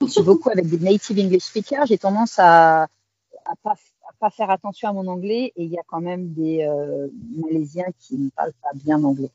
[0.00, 3.74] je suis beaucoup avec des native English speakers, j'ai tendance à, à pas,
[4.18, 7.90] pas faire attention à mon anglais et il y a quand même des euh, Malaisiens
[7.98, 9.30] qui ne parlent pas bien anglais.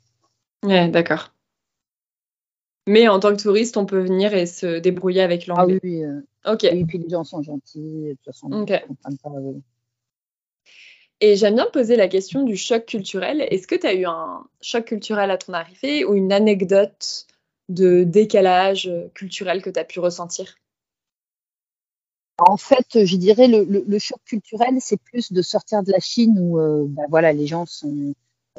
[0.63, 1.31] Ouais, d'accord.
[2.87, 5.79] Mais en tant que touriste, on peut venir et se débrouiller avec Ah l'anglais.
[5.83, 6.21] oui, oui, euh,
[6.53, 6.63] Ok.
[6.65, 9.29] et puis les gens sont gentils, de toute façon, ils comprennent pas.
[9.29, 9.53] euh.
[11.21, 13.41] Et j'aime bien poser la question du choc culturel.
[13.49, 17.25] Est-ce que tu as eu un choc culturel à ton arrivée ou une anecdote
[17.69, 20.57] de décalage euh, culturel que tu as pu ressentir?
[22.37, 25.99] En fait, je dirais le, le, le choc culturel, c'est plus de sortir de la
[25.99, 28.13] Chine où euh, ben voilà, les gens sont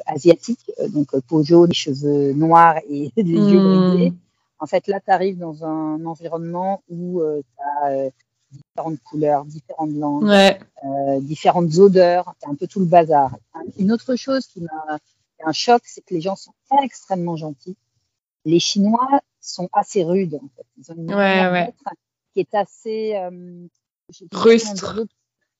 [0.07, 4.13] asiatiques, euh, donc peau jaune, cheveux noirs et les yeux bridés.
[4.59, 8.09] En fait, là, tu arrives dans un environnement où tu as
[8.51, 10.59] différentes couleurs, différentes langues, Ouais.
[10.85, 13.35] euh, différentes odeurs, c'est un peu tout le bazar.
[13.77, 14.97] Une autre chose qui m'a
[15.37, 17.75] fait un choc, c'est que les gens sont extrêmement gentils.
[18.45, 20.65] Les Chinois sont assez rudes, en fait.
[20.77, 21.73] Ils ont une Ouais, ouais.
[22.33, 23.15] qui est assez...
[23.15, 23.67] euh,
[24.31, 25.05] Rustre.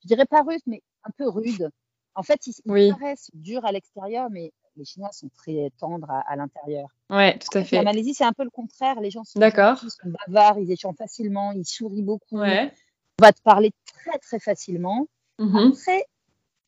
[0.04, 1.70] Je dirais pas rude, mais un peu rude.
[2.16, 2.92] En fait, ils, ils Oui.
[2.92, 6.88] paraissent durs à l'extérieur, mais les Chinois sont très tendres à, à l'intérieur.
[7.10, 7.82] Ouais, tout à La fait.
[7.84, 9.00] Malaisie, c'est un peu le contraire.
[9.02, 12.38] Les gens sont, bavards, ils échangent facilement, ils sourient beaucoup.
[12.40, 12.72] Ouais.
[13.20, 15.08] On va te parler très, très facilement.
[15.40, 15.72] Mhm.
[15.74, 16.06] Après,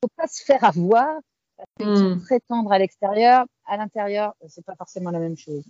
[0.03, 1.07] faut pas se faire avoir
[1.57, 2.22] parce qu'ils sont Mm.
[2.22, 3.45] très tendres à l'extérieur.
[3.68, 5.64] À l'intérieur, c'est pas forcément la même chose.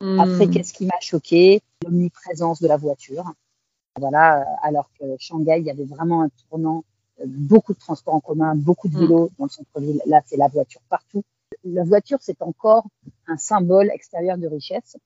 [0.00, 0.50] Après, Mm.
[0.50, 1.60] qu'est-ce qui m'a choqué?
[1.84, 3.24] L'omniprésence de la voiture.
[3.98, 6.84] Voilà, euh, alors que Shanghai, il y avait vraiment un tournant,
[7.20, 9.00] euh, beaucoup de transports en commun, beaucoup de Mm.
[9.00, 10.00] vélos dans le centre-ville.
[10.06, 11.22] Là, c'est la voiture partout.
[11.64, 12.86] La voiture, c'est encore
[13.26, 14.96] un symbole extérieur de richesse.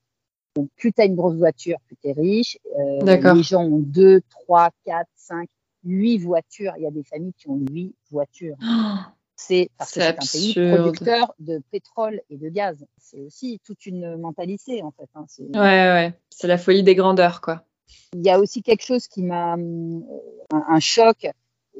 [0.57, 2.59] Donc, plus tu as une grosse voiture, plus tu es riche.
[2.79, 3.35] Euh, D'accord.
[3.35, 5.49] les gens ont deux, trois, quatre, cinq,
[5.83, 6.73] huit voitures.
[6.77, 8.57] Il y a des familles qui ont huit voitures.
[8.63, 8.95] Oh,
[9.35, 12.85] C'est parce que C'est un pays producteur de pétrole et de gaz.
[12.99, 15.09] C'est aussi toute une mentalité, en fait.
[15.17, 15.27] hein.
[15.41, 16.15] Ouais, ouais.
[16.31, 17.65] C'est la folie des grandeurs, quoi.
[18.15, 20.01] Il y a aussi quelque chose qui m'a un,
[20.51, 21.27] un choc.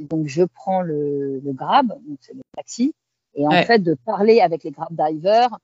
[0.01, 2.93] Donc je prends le, le Grab, donc c'est le taxi,
[3.35, 3.65] et en Ouais.
[3.65, 5.59] fait de parler avec les Grab drivers,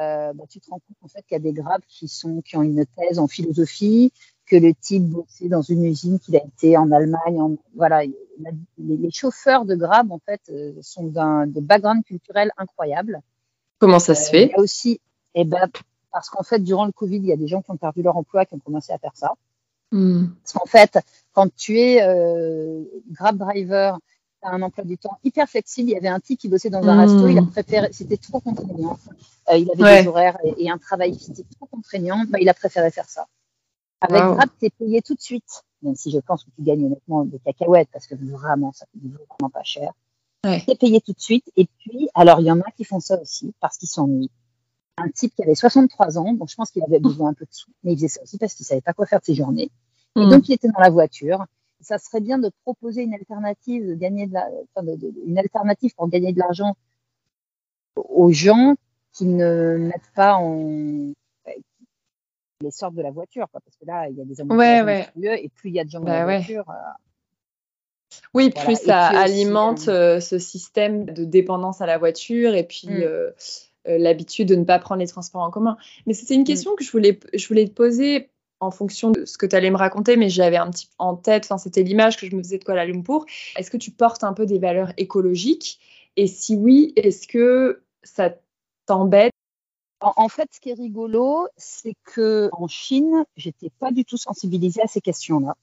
[0.00, 2.40] euh, bah, tu te rends compte en fait qu'il y a des Grab qui sont
[2.42, 4.12] qui ont une thèse en philosophie,
[4.46, 8.02] que le type bossait dans une usine, qu'il a été en Allemagne, en, voilà.
[8.04, 8.14] Les,
[8.78, 13.20] les chauffeurs de Grab en fait euh, sont d'un de background culturel incroyable.
[13.78, 15.00] Comment ça se Euh, fait Il y a aussi,
[15.34, 15.68] eh ben,
[16.12, 18.16] parce qu'en fait durant le Covid, il y a des gens qui ont perdu leur
[18.16, 19.32] emploi, qui ont commencé à faire ça.
[19.92, 20.26] Mm.
[20.42, 20.98] Parce qu'en fait,
[21.32, 23.98] quand tu es euh, Grab driver,
[24.42, 25.90] as un emploi du temps hyper flexible.
[25.90, 26.98] Il y avait un type qui bossait dans un Mm.
[27.00, 28.98] resto, il a préféré, c'était trop contraignant.
[29.50, 30.02] Euh, il avait Ouais.
[30.02, 33.08] des horaires et, et un travail qui était trop contraignant, bah, il a préféré faire
[33.08, 33.26] ça.
[34.00, 34.34] Avec Wow.
[34.34, 37.24] Grab, tu es payé tout de suite, même si je pense que tu gagnes honnêtement
[37.24, 39.92] des cacahuètes parce que vraiment, ça coûte vraiment pas cher.
[40.44, 40.60] Ouais.
[40.64, 41.50] Tu es payé tout de suite.
[41.56, 44.30] Et puis, alors, il y en a qui font ça aussi parce qu'ils s'ennuient.
[44.98, 47.52] Un type qui avait 63 ans, donc je pense qu'il avait besoin un peu de
[47.52, 49.70] sous, mais il faisait ça aussi parce qu'il savait pas quoi faire de ses journées.
[50.16, 50.30] Et Mm.
[50.30, 51.44] donc, il était dans la voiture.
[51.86, 55.38] Ça serait bien de proposer une alternative, de gagner de la, enfin, de- de- une
[55.38, 56.74] alternative pour gagner de l'argent
[57.94, 58.74] aux gens
[59.12, 61.12] qui ne mettent pas en,
[62.60, 64.84] les sortent de la voiture, quoi, parce que là, il y a des Ouais, embouteillages
[64.84, 64.98] ouais.
[64.98, 66.38] monstrueux, et plus il y a de gens dans Bah la ouais.
[66.38, 66.74] voiture, euh,
[68.34, 68.66] Oui, Voilà.
[68.66, 72.88] plus ça puis aussi, alimente euh, ce système de dépendance à la voiture et puis
[72.88, 73.02] Mm.
[73.02, 73.30] euh,
[73.88, 75.76] euh, l'habitude de ne pas prendre les transports en commun.
[76.06, 76.44] Mais c'était une Mm.
[76.44, 78.30] question que je voulais, je voulais te poser
[78.60, 81.48] en fonction de ce que tu allais me raconter, mais j'avais un petit en tête,
[81.58, 83.26] c'était l'image que je me faisais de Kuala Lumpur.
[83.56, 85.78] Est-ce que tu portes un peu des valeurs écologiques?
[86.16, 88.34] Et si oui, est-ce que ça
[88.86, 89.32] t'embête?
[90.00, 94.16] En, en fait, ce qui est rigolo, c'est que en Chine, j'étais pas du tout
[94.16, 95.56] sensibilisée à ces questions-là.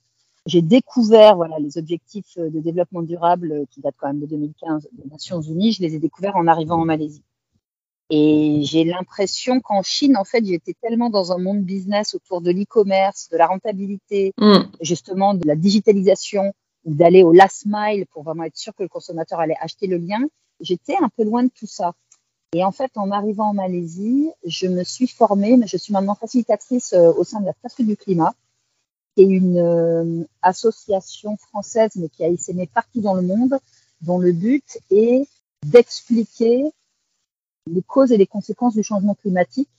[0.46, 4.90] J'ai découvert voilà les objectifs de développement durable euh, qui datent quand même de 2015
[4.92, 5.72] des Nations Unies.
[5.72, 7.24] Je les ai découverts en arrivant en Malaisie.
[8.10, 12.52] Et j'ai l'impression qu'en Chine, en fait, j'étais tellement dans un monde business autour de
[12.52, 14.64] l'e-commerce, de la rentabilité, Mm.
[14.82, 16.54] justement de la digitalisation
[16.86, 19.98] ou d'aller au last mile pour vraiment être sûr que le consommateur allait acheter le
[19.98, 20.20] lien.
[20.60, 21.94] J'étais un peu loin de tout ça.
[22.54, 26.14] Et en fait, en arrivant en Malaisie, je me suis formée, mais je suis maintenant
[26.16, 28.34] facilitatrice euh, au sein de la Fresque du Climat,
[29.16, 33.58] qui est une euh, association française, mais qui a essaimé partout dans le monde,
[34.02, 35.28] dont le but est
[35.66, 36.72] d'expliquer
[37.72, 39.70] les causes et les conséquences du changement climatique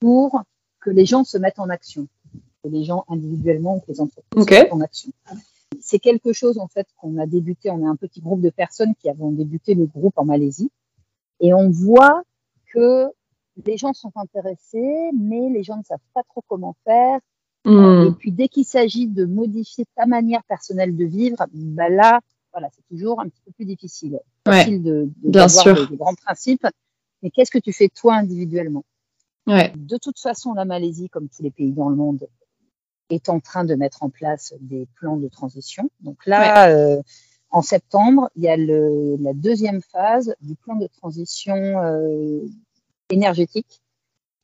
[0.00, 0.42] pour
[0.80, 2.06] que les gens se mettent en action,
[2.62, 5.10] que les gens individuellement ou que les entreprises se mettent en action.
[5.80, 7.70] C'est quelque chose en fait qu'on a débuté.
[7.70, 10.70] On est un petit groupe de personnes qui avons débuté le groupe en Malaisie,
[11.40, 12.22] et on voit
[12.72, 13.06] que
[13.64, 17.18] les gens sont intéressés, mais les gens ne savent pas trop comment faire.
[17.64, 18.14] Et Mm.
[18.16, 22.20] puis dès qu'il s'agit de modifier ta manière personnelle de vivre, bah là,
[22.52, 24.12] voilà, c'est toujours un petit peu plus difficile.
[24.46, 25.74] Ouais, Facile de, de bien sûr.
[25.74, 26.64] des, des grands principes,
[27.26, 28.84] mais qu'est-ce que tu fais toi individuellement?
[29.48, 29.72] Ouais.
[29.74, 32.28] De toute façon, la Malaisie, comme tous les pays dans le monde,
[33.10, 35.90] est en train de mettre en place des plans de transition.
[35.98, 37.02] Donc là, euh,
[37.50, 42.46] en septembre, il y a le, la deuxième phase du plan de transition euh,
[43.10, 43.82] énergétique.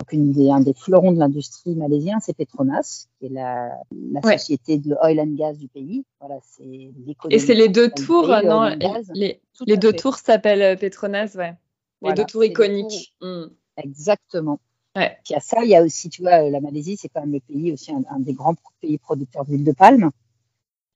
[0.01, 3.79] Donc une des, un des fleurons de l'industrie malaisien, c'est Petronas, qui est la,
[4.11, 6.05] la société de oil and gas du pays.
[6.19, 6.91] Voilà, c'est
[7.31, 8.75] Et c'est les deux tours, non
[9.15, 11.55] Les, les deux tours s'appellent Petronas, ouais.
[12.03, 13.15] Les deux tours iconiques.
[13.21, 13.45] Hmm.
[13.77, 14.61] Exactement.
[14.97, 15.17] Ouais.
[15.29, 17.33] Il y a ça, il y a aussi, tu vois, la Malaisie, c'est quand même
[17.33, 20.11] le pays aussi un, des grands pays producteurs d'huile de palme.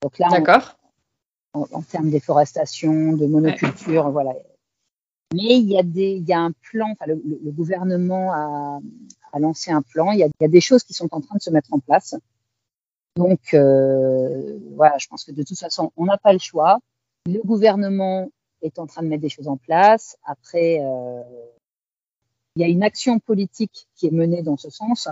[0.02, 0.76] Donc là, D'accord.
[1.54, 4.34] En, termes déforestation, de monoculture, voilà.
[5.32, 6.90] Mais il y a des, il y a un plan.
[6.90, 8.80] Enfin, le, gouvernement a,
[9.32, 10.12] a, lancé un plan.
[10.12, 11.72] Il y, a, il y, a, des choses qui sont en train de se mettre
[11.72, 12.14] en place.
[13.16, 16.78] Donc euh, voilà, je pense que de toute façon, on n'a pas le choix.
[17.26, 18.28] Le gouvernement
[18.66, 20.16] est en train de mettre des choses en place.
[20.24, 21.22] Après, euh,
[22.54, 25.08] il y a une action politique qui est menée dans ce sens.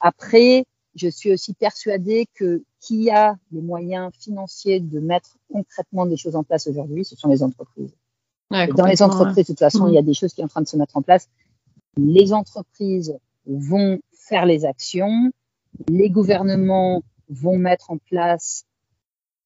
[0.00, 0.64] Après,
[0.94, 6.36] je suis aussi persuadée que qui a les moyens financiers de mettre concrètement des choses
[6.36, 7.94] en place aujourd'hui, ce sont les entreprises.
[8.50, 10.62] dans les entreprises, de toute façon, il y a des choses qui sont en train
[10.62, 11.28] de se mettre en place.
[11.96, 13.16] Les entreprises
[13.46, 15.30] vont faire les actions,
[15.88, 18.64] les gouvernements vont mettre en place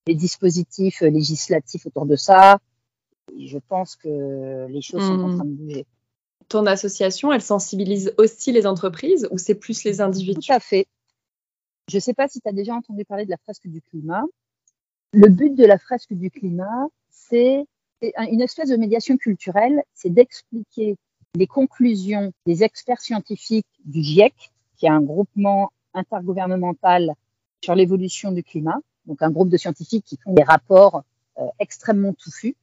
[0.06, 2.58] les dispositifs législatifs autour de ça.
[3.36, 5.36] Je pense que les choses sont en hmm.
[5.36, 5.86] train de bouger
[6.48, 10.46] ton association, elle sensibilise aussi les entreprises ou c'est plus les individus?
[10.46, 10.86] Tout à fait.
[11.88, 14.22] Je ne sais pas si tu as déjà entendu parler de la fresque du climat.
[15.12, 17.64] Le but de la fresque du climat, c'est
[18.02, 20.96] une espèce de médiation culturelle, c'est d'expliquer
[21.36, 27.14] les conclusions des experts scientifiques du GIEC, qui est un groupement intergouvernemental
[27.64, 31.02] sur l'évolution du climat, donc un groupe de scientifiques qui font des rapports
[31.38, 32.56] euh, extrêmement touffus.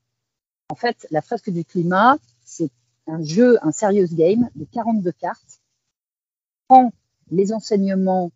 [0.72, 2.72] En fait, la fresque du climat, c'est
[3.06, 5.60] un jeu, un serious game de 42 cartes,
[6.70, 6.94] prend
[7.30, 8.32] les enseignements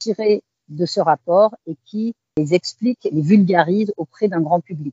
[0.00, 4.92] tirés de ce rapport et qui les explique, les vulgarise auprès d'un grand public.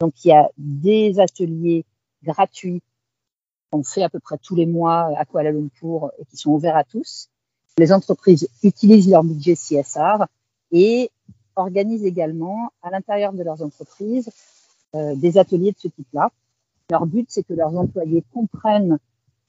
[0.00, 1.84] Donc il y a des ateliers
[2.24, 2.82] gratuits
[3.70, 6.76] qu'on fait à peu près tous les mois à Kuala Lumpur et qui sont ouverts
[6.76, 7.28] à tous.
[7.78, 10.24] Les entreprises utilisent leur budget CSR
[10.72, 11.12] et
[11.54, 14.28] organisent également à l'intérieur de leurs entreprises
[14.94, 16.30] des ateliers de ce type-là
[16.90, 18.98] leur but, c'est que leurs employés comprennent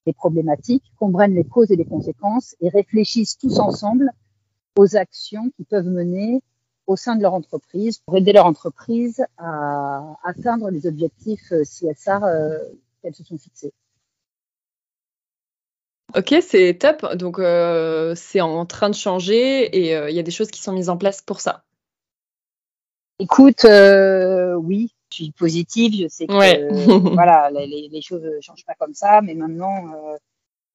[0.06, 4.12] les problématiques, comprennent les causes et les conséquences et réfléchissent tous ensemble
[4.78, 6.42] aux actions qu'ils peuvent mener
[6.88, 12.24] au sein de leur entreprise pour aider leur entreprise à atteindre les objectifs euh, CSR
[12.24, 12.58] euh,
[13.02, 13.74] qu'elles se sont fixés.
[16.16, 17.16] Ok, c'est top.
[17.16, 20.74] Donc, euh, c'est en train de changer et il y a des choses qui sont
[20.74, 21.64] mises en place pour ça.
[23.20, 26.34] Écoute, oui, suis positive, je sais que
[27.14, 30.18] voilà, les, les, choses ne changent pas comme ça, mais maintenant, euh,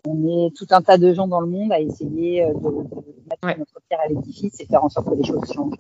[0.07, 3.47] on est tout un tas de gens dans le monde à essayer euh, de, de
[3.47, 5.79] mettre notre pierre à l'édifice et faire en sorte que les choses changent.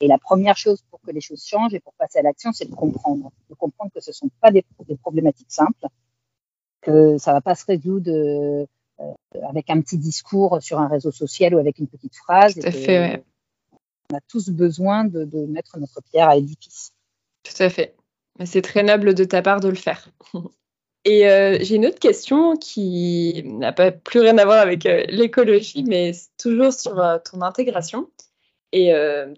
[0.00, 2.68] Et la première chose pour que les choses changent et pour passer à l'action, c'est
[2.68, 3.30] de comprendre.
[3.50, 5.86] De comprendre que ce ne sont pas des, des, problématiques simples,
[6.80, 8.64] que ça ne va pas se résoudre euh,
[9.48, 12.54] avec un petit discours sur un réseau social ou avec une petite phrase.
[12.54, 13.24] Tout à fait, ouais.
[14.10, 16.92] On a tous besoin de, de mettre notre pierre à l'édifice.
[17.42, 17.94] Tout à fait.
[18.44, 20.08] C'est très noble de ta part de le faire.
[21.04, 25.04] Et euh, j'ai une autre question qui n'a pas plus rien à voir avec euh,
[25.08, 28.08] l'écologie, mais toujours sur euh, ton intégration
[28.72, 28.92] et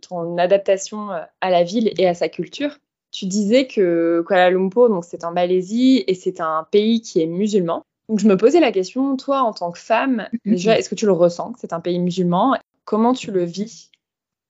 [0.07, 2.77] ton adaptation à la ville et à sa culture.
[3.13, 7.27] Tu disais que Kuala Lumpur, donc c'est en Malaisie et c'est un pays qui est
[7.27, 7.83] musulman.
[8.11, 11.07] Donc je me posais la question, toi en tant que femme, déjà, est-ce que tu
[11.07, 12.59] le ressens que c'est un pays musulman?
[12.85, 13.91] Comment tu le vis?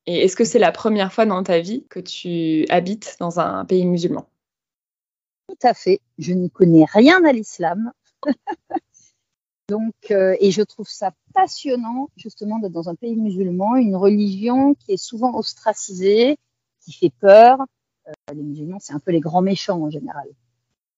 [0.05, 3.63] Et est-ce que c'est la première fois dans ta vie que tu habites dans un
[3.65, 4.27] pays musulman?
[5.47, 6.01] Tout à fait.
[6.17, 7.91] Je n'y connais rien à l'islam.
[9.69, 14.73] Donc, euh, et je trouve ça passionnant justement d'être dans un pays musulman, une religion
[14.75, 16.37] qui est souvent ostracisée,
[16.81, 17.59] qui fait peur.
[18.07, 20.27] Euh, les musulmans, c'est un peu les grands méchants en général.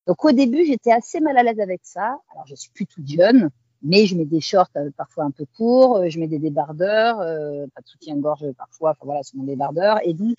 [0.07, 2.19] Donc au début, j'étais assez mal à l'aise avec ça.
[2.31, 3.49] Alors je suis plus toute jeune,
[3.86, 7.19] mais je mets des shorts euh, parfois un peu courts, euh, je mets des débardeurs,
[7.21, 9.99] euh, pas de soutien-gorge parfois, enfin voilà, c'est mon débardeur.
[10.03, 10.36] Et donc,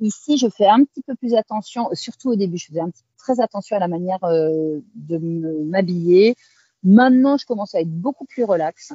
[0.00, 2.80] ici, je fais un petit peu plus attention, surtout au début, je faisais
[3.18, 6.36] très attention à la manière de m'habiller.
[6.82, 8.94] Maintenant, je commence à être beaucoup plus relax.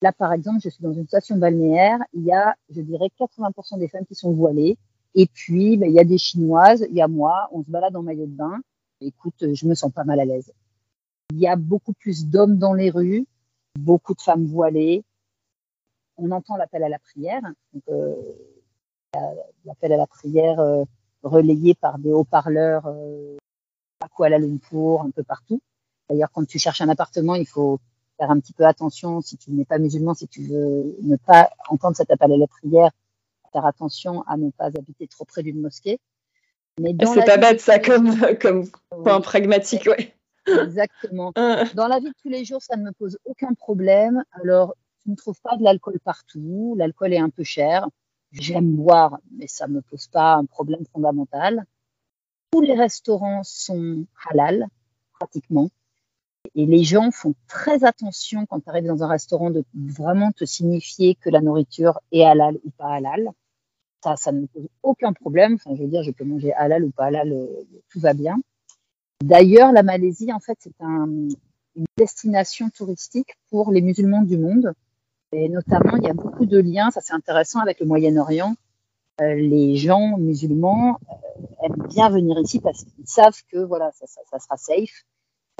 [0.00, 3.78] Là, par exemple, je suis dans une station balnéaire, il y a, je dirais, 80%
[3.78, 4.78] des femmes qui sont voilées.
[5.14, 7.94] Et puis, ben, il y a des Chinoises, il y a moi, on se balade
[7.94, 8.60] en maillot de bain.
[9.02, 10.52] Écoute, je me sens pas mal à l'aise.
[11.30, 13.26] Il y a beaucoup plus d'hommes dans les rues,
[13.78, 15.04] beaucoup de femmes voilées.
[16.16, 17.42] On entend l'appel à la prière.
[17.90, 18.14] Euh,
[19.64, 20.84] l'appel à la prière euh,
[21.22, 23.36] relayé par des haut-parleurs euh,
[24.00, 25.60] à Kuala Lumpur, un peu partout.
[26.08, 27.78] D'ailleurs, quand tu cherches un appartement, il faut
[28.18, 31.50] faire un petit peu attention si tu n'es pas musulman, si tu veux ne pas
[31.68, 32.90] entendre cet appel à la prière,
[33.52, 36.00] faire attention à ne pas habiter trop près d'une mosquée.
[36.80, 38.68] Mais c'est pas bête ça comme, comme
[39.02, 40.14] point pragmatique, ouais.
[40.64, 41.32] Exactement.
[41.36, 41.64] Ah.
[41.74, 44.22] Dans la vie de tous les jours, ça ne me pose aucun problème.
[44.32, 46.74] Alors, tu ne trouves pas de l'alcool partout.
[46.76, 47.88] L'alcool est un peu cher.
[48.32, 51.64] J'aime boire, mais ça ne me pose pas un problème fondamental.
[52.50, 54.66] Tous les restaurants sont halal,
[55.12, 55.70] pratiquement.
[56.54, 60.44] Et les gens font très attention quand tu arrives dans un restaurant de vraiment te
[60.44, 63.30] signifier que la nourriture est halal ou pas halal.
[64.02, 65.54] Ça, ça ne me pose aucun problème.
[65.54, 67.46] Enfin, je veux dire, je peux manger halal ou pas halal, euh,
[67.90, 68.36] tout va bien.
[69.22, 71.06] D'ailleurs, la Malaisie, en fait, c'est un,
[71.76, 74.72] une destination touristique pour les musulmans du monde.
[75.32, 78.54] Et notamment, il y a beaucoup de liens, ça c'est intéressant, avec le Moyen-Orient.
[79.20, 84.06] Euh, les gens musulmans euh, aiment bien venir ici parce qu'ils savent que voilà, ça,
[84.06, 85.04] ça, ça sera safe.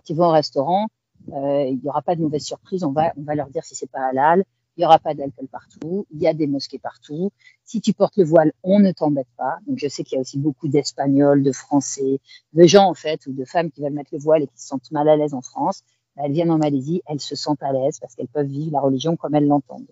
[0.09, 0.87] Ils vont au restaurant,
[1.33, 3.75] euh, il n'y aura pas de mauvaise surprise, on va, on va leur dire si
[3.75, 4.45] c'est pas halal,
[4.79, 7.33] il n'y aura pas d'alcool partout, il y a des mosquées partout.
[7.65, 9.59] Si tu portes le voile, on ne t'embête pas.
[9.67, 12.21] Donc je sais qu'il y a aussi beaucoup d'Espagnols, de Français,
[12.53, 14.69] de gens en fait, ou de femmes qui veulent mettre le voile et qui se
[14.69, 15.83] sentent mal à l'aise en France.
[16.15, 19.17] Elles viennent en Malaisie, elles se sentent à l'aise parce qu'elles peuvent vivre la religion
[19.17, 19.91] comme elles l'entendent.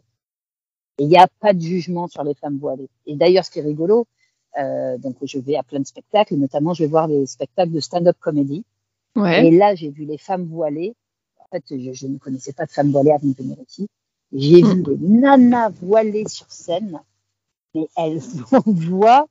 [0.98, 2.88] Et il n'y a pas de jugement sur les femmes voilées.
[3.06, 4.06] Et d'ailleurs, ce qui est rigolo,
[4.60, 7.80] euh, donc je vais à plein de spectacles, notamment je vais voir des spectacles de
[7.80, 8.64] stand-up comédie.
[9.16, 9.48] Ouais.
[9.48, 10.94] Et là, j'ai vu les femmes voilées.
[11.40, 13.88] En fait, je, je, ne connaissais pas de femmes voilées avant de venir ici.
[14.32, 17.00] J'ai vu des nanas voilées sur scène,
[17.74, 18.20] mais elles
[18.52, 19.28] envoient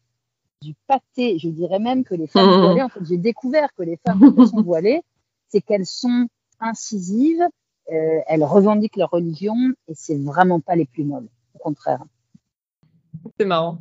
[0.61, 1.37] du pâté.
[1.37, 2.61] Je dirais même que les femmes mmh.
[2.61, 5.01] voilées, en fait, j'ai découvert que les femmes qui sont voilées,
[5.49, 6.27] c'est qu'elles sont
[6.59, 7.45] incisives,
[7.91, 9.55] euh, elles revendiquent leur religion
[9.87, 11.27] et c'est vraiment pas les plus molles.
[11.53, 12.03] Au contraire.
[13.39, 13.79] C'est marrant.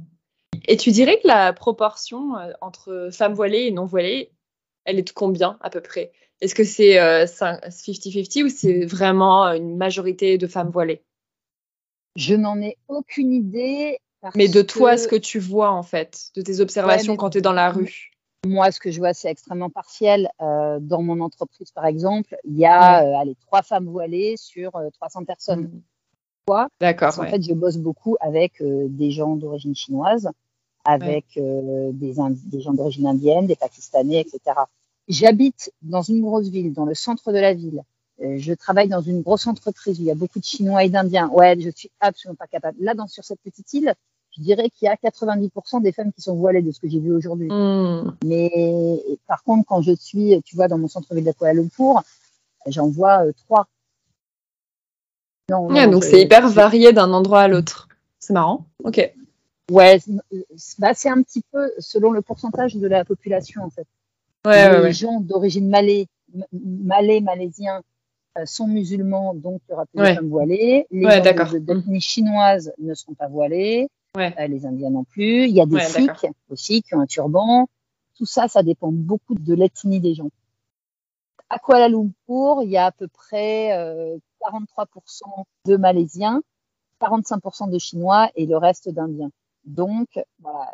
[0.67, 4.31] Et tu dirais que la proportion euh, entre femmes voilées et non voilées,
[4.85, 6.13] elle est de combien à peu près?
[6.45, 11.03] Est-ce que c'est 50-50 euh, ou c'est vraiment une majorité de femmes voilées?
[12.17, 13.99] Je n'en ai aucune idée.
[14.35, 17.41] mais de toi, ce que tu vois en fait, de tes observations quand tu es
[17.41, 18.11] dans la rue
[18.47, 20.29] moi, ce que je vois, c'est extrêmement partiel.
[20.43, 23.09] Euh, dans mon entreprise, par exemple, il y a ouais.
[23.09, 25.71] euh, allez, trois femmes voilées sur euh, 300 personnes.
[26.49, 26.67] Mmh.
[26.79, 27.19] D'accord.
[27.19, 30.29] En fait, je bosse beaucoup avec des gens d'origine chinoise,
[30.85, 31.91] avec ouais.
[31.95, 34.55] Des, des, gens d'origine indienne, des Pakistanais, etc.
[35.09, 37.83] J'habite dans une grosse ville, dans le centre de la ville.
[38.23, 40.89] Euh, je travaille dans une grosse entreprise où il y a beaucoup de Chinois et
[40.89, 41.29] d'Indiens.
[41.29, 42.79] Ouais, je suis absolument pas capable.
[42.81, 43.95] Là, dans, sur cette petite île,
[44.37, 47.01] je dirais qu'il y a 90% des femmes qui sont voilées de ce que j'ai
[47.01, 47.49] vu aujourd'hui.
[47.49, 48.17] Mmh.
[48.25, 52.03] Mais par contre, quand je suis, tu vois, dans mon centre-ville de Kuala Lumpur,
[52.67, 53.69] j'en vois euh, trois.
[55.51, 57.89] Non, ouais, non, donc c'est hyper varié d'un endroit à l'autre.
[58.19, 58.67] C'est marrant.
[58.83, 59.13] Ok.
[59.71, 60.01] Ouais,
[60.79, 63.87] bah, c'est un petit peu selon le pourcentage de la population en fait.
[64.47, 66.07] Ouais, les ouais, gens d'origine malais,
[66.53, 67.83] malais, malaisiens
[68.37, 70.87] euh, sont musulmans, donc il y aura plus de femmes voilées.
[70.91, 73.89] Les gens d'ethnie chinoise ne seront pas voilés.
[74.17, 74.35] Ouais.
[74.39, 75.45] Euh, les Indiens non plus.
[75.45, 77.69] Il y a des Sikhs aussi qui ont un turban.
[78.17, 80.31] Tout ça, ça dépend beaucoup de l'ethnie des gens.
[81.49, 86.43] À Kuala Lumpur, il y a à peu près euh, 43% de Malaisiens,
[87.01, 89.31] 45% de Chinois et le reste d'Indiens.
[89.65, 90.09] Donc,
[90.41, 90.71] voilà.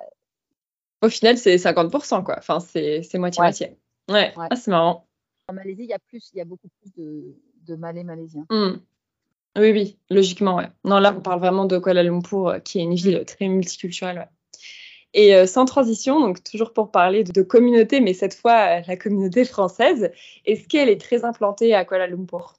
[1.03, 2.37] Au final, c'est 50%, quoi.
[2.39, 3.77] Enfin, c'est moitié-moitié.
[4.09, 4.33] Ouais, ouais.
[4.37, 4.47] ouais.
[4.51, 5.07] Ah, c'est marrant.
[5.49, 7.37] En Malaisie, il y a, plus, il y a beaucoup plus de,
[7.67, 8.47] de Malais malaisiens.
[8.51, 8.81] Mmh.
[9.59, 10.69] Oui, oui, logiquement, ouais.
[10.85, 14.19] Non, là, on parle vraiment de Kuala Lumpur, euh, qui est une ville très multiculturelle,
[14.19, 14.29] ouais.
[15.13, 18.83] Et euh, sans transition, donc toujours pour parler de, de communauté, mais cette fois euh,
[18.87, 20.13] la communauté française,
[20.45, 22.55] est-ce qu'elle est très implantée à Kuala Lumpur?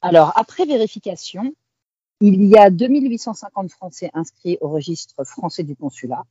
[0.00, 1.54] Alors, après vérification,
[2.20, 6.24] il y a 2850 Français inscrits au registre français du consulat.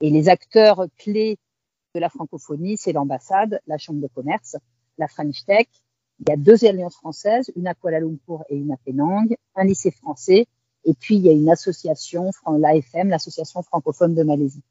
[0.00, 1.38] Et les acteurs clés
[1.94, 4.56] de la francophonie, c'est l'ambassade, la chambre de commerce,
[4.98, 5.66] la French Tech,
[6.20, 9.64] il y a deux alliances françaises, une à Kuala Lumpur et une à Penang, un
[9.64, 10.46] lycée français,
[10.84, 14.62] et puis il y a une association, l'AFM, l'association francophone de Malaisie.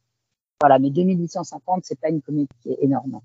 [0.60, 3.22] Voilà, mais 2850, c'est pas une communauté qui est énorme.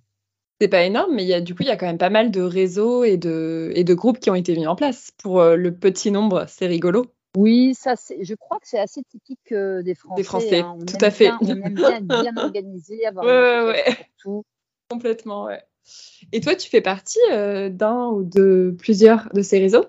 [0.60, 2.30] C'est pas énorme, mais y a, du coup, il y a quand même pas mal
[2.30, 5.10] de réseaux et de, et de groupes qui ont été mis en place.
[5.18, 7.06] Pour euh, le petit nombre, c'est rigolo.
[7.36, 10.20] Oui, ça, je crois que c'est assez typique euh, des Français.
[10.20, 10.76] Des Français, hein.
[10.86, 11.24] tout à fait.
[11.24, 13.96] Bien, on aime bien être bien organisé, avoir ouais, ouais, ouais.
[14.18, 14.44] tout.
[14.90, 15.62] Complètement, ouais.
[16.32, 19.86] Et toi, tu fais partie euh, d'un ou de plusieurs de ces réseaux?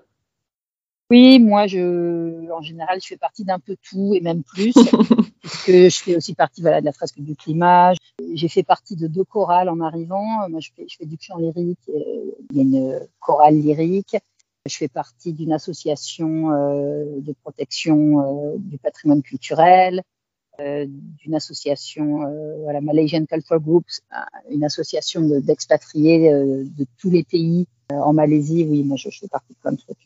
[1.10, 4.72] Oui, moi, je, en général, je fais partie d'un peu tout et même plus,
[5.42, 7.92] puisque je fais aussi partie voilà, de la fresque du climat.
[8.32, 10.48] J'ai fait partie de deux chorales en arrivant.
[10.48, 11.78] Moi, je fais, je fais du chant lyrique.
[11.88, 14.16] Il y a une chorale lyrique.
[14.66, 20.02] Je fais partie d'une association euh, de protection euh, du patrimoine culturel.
[20.60, 22.20] Euh, d'une association,
[22.62, 24.00] voilà, Malaysian Culture Groups,
[24.50, 29.28] une association d'expatriés de, de, tous les pays en Malaisie, oui, moi je, je fais
[29.28, 29.98] partie de plein de trucs.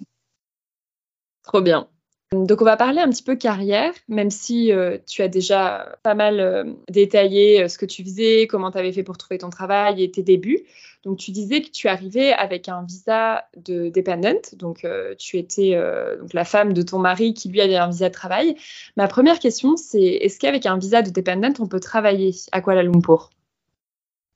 [1.42, 1.86] Trop bien.
[2.32, 6.14] Donc on va parler un petit peu carrière, même si euh, tu as déjà pas
[6.14, 9.48] mal euh, détaillé euh, ce que tu faisais, comment tu avais fait pour trouver ton
[9.48, 10.66] travail et tes débuts.
[11.04, 14.84] Donc tu disais que tu arrivais avec un visa de dependent, donc
[15.16, 15.80] tu étais
[16.18, 18.56] donc la femme de ton mari qui lui avait un visa de travail.
[18.96, 22.82] Ma première question c'est est-ce qu'avec un visa de dependent on peut travailler à Kuala
[22.82, 23.30] Lumpur?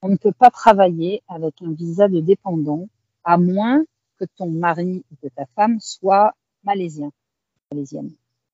[0.02, 2.88] On ne peut pas travailler avec un visa de dépendant
[3.24, 3.82] à moins
[4.20, 6.32] que ton mari ou que ta femme soit
[6.62, 7.10] malaisien.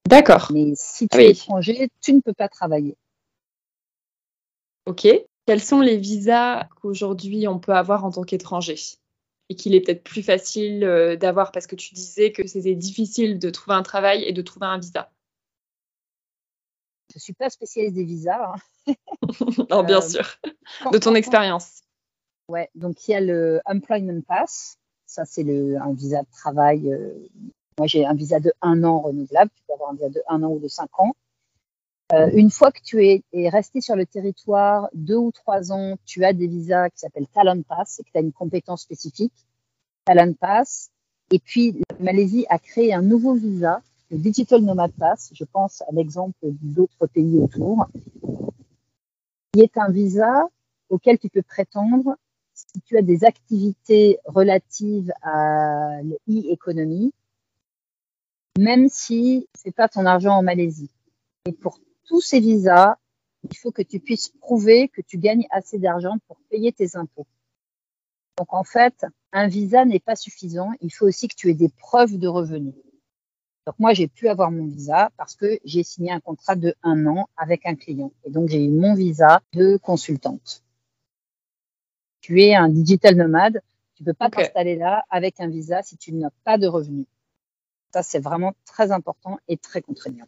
[0.07, 0.51] D'accord.
[0.53, 2.97] Mais si tu ah es étranger, tu ne peux pas travailler.
[4.87, 5.07] Ok.
[5.47, 8.77] Quels sont les visas qu'aujourd'hui on peut avoir en tant qu'étranger
[9.49, 13.39] et qu'il est peut-être plus facile euh, d'avoir parce que tu disais que c'était difficile
[13.39, 15.11] de trouver un travail et de trouver un visa?
[17.11, 18.53] Je ne suis pas spécialiste des visas.
[18.87, 18.95] Hein.
[19.71, 20.37] non, bien euh, sûr.
[20.93, 21.83] De ton expérience.
[22.49, 24.79] Ouais, donc il y a le Employment Pass.
[25.07, 25.43] Ça, c'est
[25.77, 27.29] un visa de travail euh,
[27.79, 29.51] moi, j'ai un visa de un an renouvelable.
[29.55, 31.14] Tu peux avoir un visa de un an ou de cinq ans.
[32.12, 36.24] Euh, une fois que tu es, resté sur le territoire deux ou trois ans, tu
[36.24, 39.33] as des visas qui s'appellent Talent Pass et que tu as une compétence spécifique.
[40.05, 40.91] Talent Pass.
[41.31, 45.31] Et puis, la Malaisie a créé un nouveau visa, le Digital Nomad Pass.
[45.35, 47.87] Je pense à l'exemple d'autres pays autour,
[49.53, 50.49] qui est un visa
[50.89, 52.16] auquel tu peux prétendre
[52.55, 57.12] si tu as des activités relatives à l'e-économie
[58.59, 60.91] même si c'est pas ton argent en Malaisie.
[61.47, 62.97] Et pour tous ces visas,
[63.49, 67.27] il faut que tu puisses prouver que tu gagnes assez d'argent pour payer tes impôts.
[68.37, 70.73] Donc en fait, un visa n'est pas suffisant.
[70.81, 72.75] Il faut aussi que tu aies des preuves de revenus.
[73.65, 77.07] Donc moi, j'ai pu avoir mon visa parce que j'ai signé un contrat de un
[77.07, 78.13] an avec un client.
[78.25, 80.65] Et donc j'ai eu mon visa de consultante.
[82.21, 83.63] Tu es un digital nomade.
[83.95, 87.07] Tu peux pas t'installer là avec un visa si tu n'as pas de revenus.
[87.93, 90.26] Ça, c'est vraiment très important et très contraignant.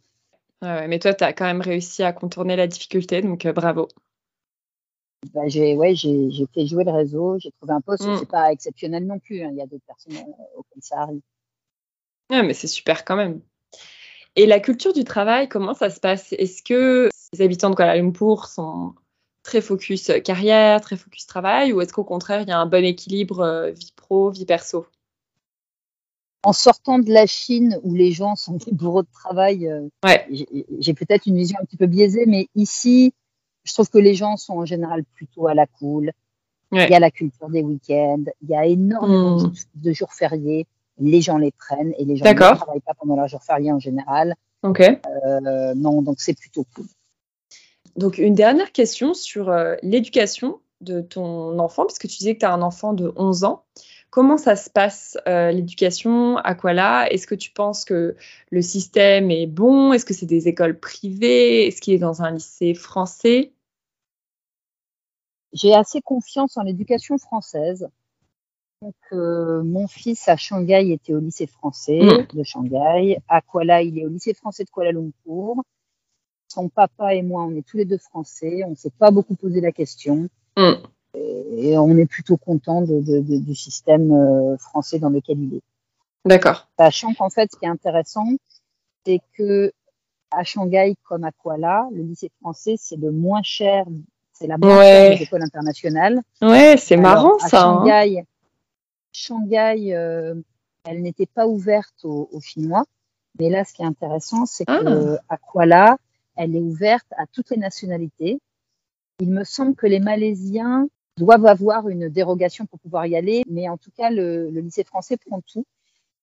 [0.62, 3.88] mais toi, tu as quand même réussi à contourner la difficulté, donc euh, bravo.
[5.34, 8.18] Bah, j'ai ouais, fait jouer le réseau, j'ai trouvé un poste, Ce mm.
[8.18, 9.48] c'est pas exceptionnel non plus, hein.
[9.50, 11.20] il y a d'autres personnes euh, auxquelles ça arrive.
[12.30, 13.42] mais c'est super quand même.
[14.36, 16.32] Et la culture du travail, comment ça se passe?
[16.32, 18.94] Est-ce que les habitants de Kuala Lumpur sont
[19.42, 22.84] très focus carrière, très focus travail, ou est-ce qu'au contraire, il y a un bon
[22.84, 24.86] équilibre euh, vie pro, vie perso?
[26.42, 29.88] En sortant de la Chine où les gens sont des bourreaux de travail, euh,
[30.78, 33.12] j'ai peut-être une vision un petit peu biaisée, mais ici,
[33.64, 36.12] je trouve que les gens sont en général plutôt à la cool.
[36.72, 39.52] Il y a la culture des week-ends, il y a énormément hmm.
[39.74, 40.68] de jours fériés,
[40.98, 43.80] les gens les prennent et les gens ne travaillent pas pendant leurs jours fériés en
[43.80, 44.36] général.
[44.62, 44.80] Ok.
[44.80, 46.86] Euh, non, donc c'est plutôt cool.
[47.96, 52.46] Donc une dernière question sur euh, l'éducation de ton enfant, puisque tu disais que tu
[52.46, 53.64] as un enfant de 11 ans.
[54.10, 56.36] Comment ça se passe euh, l'éducation?
[56.38, 58.16] À Kuala Est-ce que tu penses que
[58.50, 59.92] le système est bon?
[59.92, 61.68] Est-ce que c'est des écoles privées?
[61.68, 63.52] Est-ce qu'il est dans un lycée français?
[65.52, 67.88] J'ai assez confiance en l'éducation française.
[68.82, 72.36] Donc, euh, mon fils à Shanghai était au lycée français mm.
[72.36, 73.18] de Shanghai.
[73.28, 75.62] À Kuala, il est au lycée français de Kuala Lumpur.
[76.48, 78.64] Son papa et moi, on est tous les deux français.
[78.66, 80.28] On ne s'est pas beaucoup posé la question.
[80.56, 80.82] Mm
[81.14, 85.62] et on est plutôt content du système euh, français dans lequel il est.
[86.24, 86.68] D'accord.
[86.78, 88.26] Sachant qu'en fait, ce qui est intéressant,
[89.04, 89.72] c'est que
[90.30, 93.84] à Shanghai comme à Kuala, le lycée français, c'est le moins cher,
[94.32, 96.20] c'est la moins chère des écoles internationales.
[96.40, 97.64] Ouais, c'est marrant ça.
[97.64, 97.84] Hein.
[97.84, 98.24] Shanghai,
[99.12, 100.34] Shanghai euh,
[100.84, 102.84] elle n'était pas ouverte aux, Chinois.
[103.38, 104.80] Mais là, ce qui est intéressant, c'est qu'à
[105.28, 105.36] ah.
[105.36, 105.96] Kuala,
[106.36, 108.40] elle est ouverte à toutes les nationalités.
[109.20, 110.88] Il me semble que les Malaisiens
[111.20, 115.16] doivent avoir une dérogation pour pouvoir y aller, mais en tout cas, le, lycée français
[115.16, 115.66] prend tout.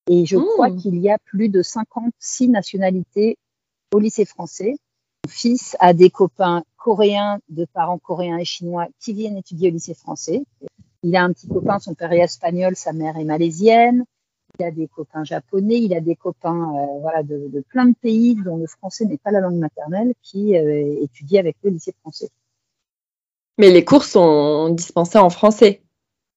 [0.09, 0.77] Et je crois mmh.
[0.77, 3.37] qu'il y a plus de 56 nationalités
[3.93, 4.75] au lycée français.
[5.25, 9.73] Mon fils a des copains coréens, de parents coréens et chinois qui viennent étudier au
[9.73, 10.43] lycée français.
[11.03, 14.05] Il a un petit copain, son père est espagnol, sa mère est malaisienne.
[14.59, 18.35] Il a des copains japonais, il a des copains euh, voilà, de, plein de pays
[18.43, 22.29] dont le français n'est pas la langue maternelle qui euh, étudient avec le lycée français.
[23.57, 25.81] Mais les cours sont dispensés en français.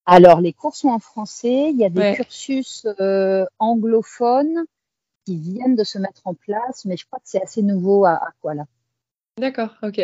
[0.07, 1.71] Alors, les cours sont en français.
[1.71, 4.65] Il y a des cursus euh, anglophones
[5.27, 8.21] qui viennent de se mettre en place, mais je crois que c'est assez nouveau à,
[8.41, 8.65] quoi là.
[9.39, 10.01] D'accord, ok.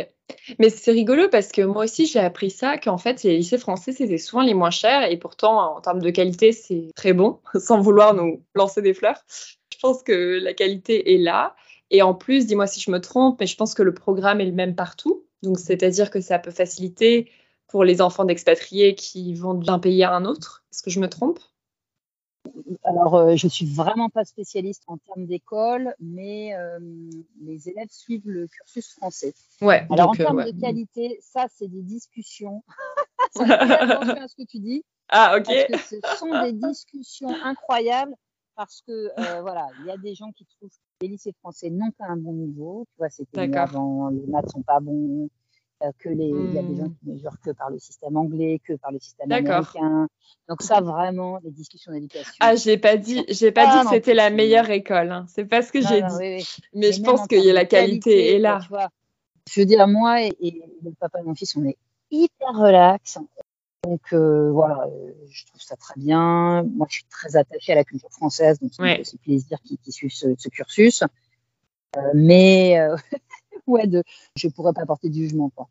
[0.59, 3.93] Mais c'est rigolo parce que moi aussi j'ai appris ça, qu'en fait les lycées français
[3.93, 7.81] c'était souvent les moins chers et pourtant en termes de qualité c'est très bon, sans
[7.81, 9.21] vouloir nous lancer des fleurs.
[9.73, 11.55] Je pense que la qualité est là.
[11.91, 14.47] Et en plus, dis-moi si je me trompe, mais je pense que le programme est
[14.47, 15.25] le même partout.
[15.47, 17.31] Donc, c'est-à-dire que ça peut faciliter
[17.69, 20.65] pour les enfants d'expatriés qui vont d'un pays à un autre.
[20.73, 21.39] Est-ce que je me trompe?
[22.83, 26.79] Alors, euh, je suis vraiment pas spécialiste en termes d'école, mais euh,
[27.41, 29.35] les élèves suivent le cursus français.
[29.61, 29.87] Ouais.
[29.91, 32.63] Alors, en termes de qualité, ça, c'est des discussions.
[33.33, 34.85] ça attention à ce que tu dis.
[35.09, 35.47] Ah, ok.
[35.71, 38.15] Parce que ce sont des discussions incroyables
[38.57, 39.11] parce que
[39.43, 42.17] voilà, il y a des gens qui trouvent que les lycées français n'ont pas un
[42.17, 42.87] bon niveau.
[42.91, 45.29] Tu vois, c'était avant, les maths sont pas bons,
[45.83, 46.95] euh, que les, il y a des gens hmm.
[47.03, 50.09] qui mesurent que par le système anglais, que par le système américain.
[50.49, 52.33] Donc ça, vraiment, les discussions d'éducation.
[52.41, 55.13] Ah, j'ai pas dit, j'ai pas dit que c'était la meilleure école.
[55.13, 55.27] Hein.
[55.29, 56.49] C'est pas ce que j'ai dit.
[56.73, 58.61] Mais, je pense que la qualité, est là.
[59.51, 60.33] je veux dire, moi et,
[60.83, 61.77] le papa et mon fils, on est
[62.11, 63.19] hyper relax.
[63.87, 66.63] Donc euh, voilà, euh, je trouve ça très bien.
[66.75, 68.73] Moi, je suis très attachée à la culture française, donc
[69.05, 71.03] c'est plaisir qui, qui suivent ce, ce cursus.
[71.97, 72.79] Euh, mais
[73.67, 74.03] ouais, de,
[74.37, 75.51] je pourrais pas porter du jugement.
[75.55, 75.69] Quoi.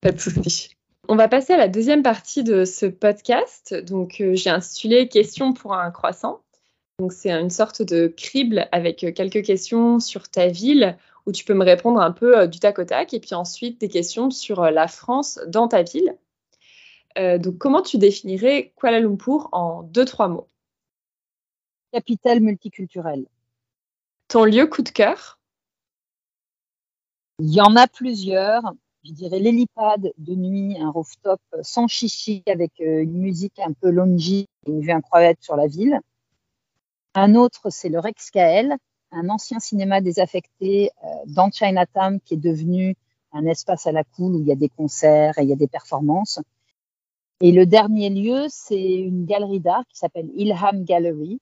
[0.00, 0.76] Pas de souci.
[1.08, 3.74] On va passer à la deuxième partie de ce podcast.
[3.74, 6.40] Donc, euh, j'ai intitulé Questions pour un croissant.
[6.98, 11.44] Donc, c'est une sorte de crible avec euh, quelques questions sur ta ville où tu
[11.44, 14.30] peux me répondre un peu euh, du tac au tac et puis ensuite des questions
[14.30, 16.16] sur la France dans ta ville.
[17.16, 20.48] Donc, comment tu définirais Kuala Lumpur en deux, trois mots?
[21.92, 23.26] Capitale multiculturelle.
[24.28, 25.38] Ton lieu coup de cœur?
[27.38, 28.62] Il y en a plusieurs.
[29.04, 33.90] Je dirais l'hélipad de nuit, un rooftop sans chichi avec euh, une musique un peu
[33.90, 36.00] longy et une vue incroyable sur la ville.
[37.14, 38.74] Un autre, c'est le Rex KL,
[39.12, 42.96] un ancien cinéma désaffecté euh, dans Chinatown qui est devenu
[43.32, 45.56] un espace à la cool où il y a des concerts et il y a
[45.56, 46.40] des performances.
[47.40, 51.40] Et le dernier lieu, c'est une galerie d'art qui s'appelle Ilham Gallery.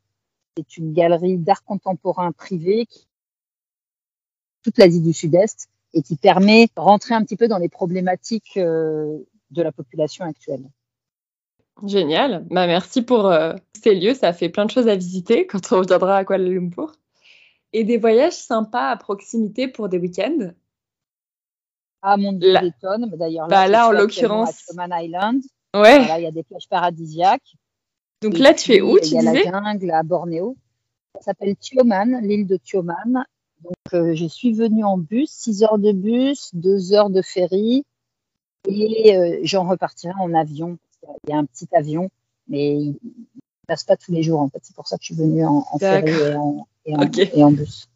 [0.57, 3.07] C'est une galerie d'art contemporain privée qui
[4.65, 8.57] toute l'Asie du Sud-Est et qui permet de rentrer un petit peu dans les problématiques
[8.57, 9.19] euh,
[9.51, 10.65] de la population actuelle.
[11.85, 12.47] Génial.
[12.51, 14.15] Bah, merci pour euh, ces lieux.
[14.15, 16.93] Ça fait plein de choses à visiter quand on reviendra à Kuala Lumpur.
[17.73, 20.53] Et des voyages sympas à proximité pour des week-ends?
[22.03, 24.71] Ah, mon Dieu, D'ailleurs, là, bah, là en l'occurrence.
[24.79, 25.43] Island.
[25.75, 26.03] Ouais.
[26.19, 27.57] il y a des plages paradisiaques.
[28.23, 30.57] Donc là, tu es où, tu Il y a la jungle à Bornéo.
[31.17, 33.25] Ça s'appelle Tioman, l'île de Tioman.
[33.63, 37.85] Donc, euh, je suis venue en bus, 6 heures de bus, 2 heures de ferry,
[38.69, 40.79] et euh, j'en repartirai en avion.
[41.27, 42.11] Il y a un petit avion,
[42.49, 44.41] mais il ne passe pas tous les jours.
[44.41, 46.13] En fait, c'est pour ça que je suis venue en, ferry
[46.87, 47.89] et en, bus.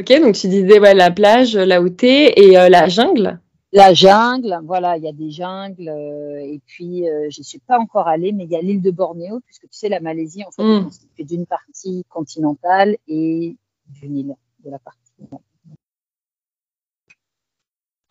[0.00, 3.40] Ok, donc tu disais ouais, la plage, là où tu es, et euh, la jungle?
[3.76, 5.88] La jungle, voilà, il y a des jungles.
[5.88, 9.40] et puis, je ne suis pas encore allée, mais il y a l'île de Bornéo,
[9.40, 10.90] puisque tu sais, la Malaisie, en fait, mmh.
[11.18, 13.56] est d'une partie continentale et
[13.88, 15.00] du Nil, de la partie.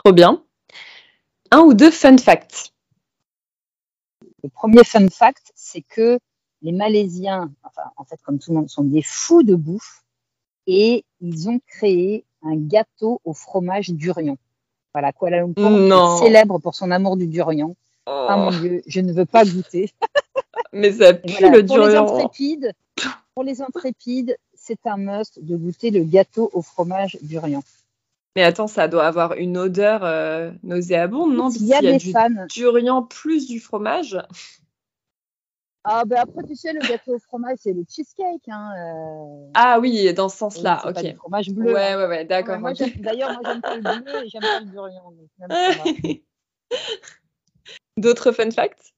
[0.04, 0.44] Trop bien.
[1.52, 2.74] Un ou deux fun facts.
[4.44, 6.20] Le premier fun fact, c'est que
[6.62, 10.04] les Malaisiens, enfin, en fait, comme tout le monde, sont des fous de bouffe
[10.68, 14.38] et ils ont créé un gâteau au fromage durian.
[14.94, 17.76] Voilà, Kuala Lumpur est célèbre pour son amour du durian.
[18.06, 19.92] Ah mon Dieu, je ne veux pas goûter.
[20.74, 22.74] Mais ça pue le pour Les intrépides,
[23.34, 27.64] pour les intrépides, c'est un must de goûter le gâteau au fromage durian.
[28.36, 31.50] Mais attends, ça doit avoir une odeur euh, nauséabonde, non?
[31.52, 32.30] Il y a, des du fans.
[32.50, 34.18] Durian plus du fromage.
[35.86, 38.48] Ah ben après, tu sais, le gâteau au fromage, c'est le cheesecake.
[38.48, 39.50] Hein, euh.
[39.54, 40.94] Ah oui, dans ce sens-là, ok.
[40.94, 41.74] Pas du fromage bleu.
[41.74, 41.98] Ouais, hein.
[41.98, 42.58] ouais, ouais, d'accord.
[43.00, 45.14] D'ailleurs, moi, j'aime pas le bleu et j'aime pas le durian.
[47.98, 48.94] D'autres fun facts?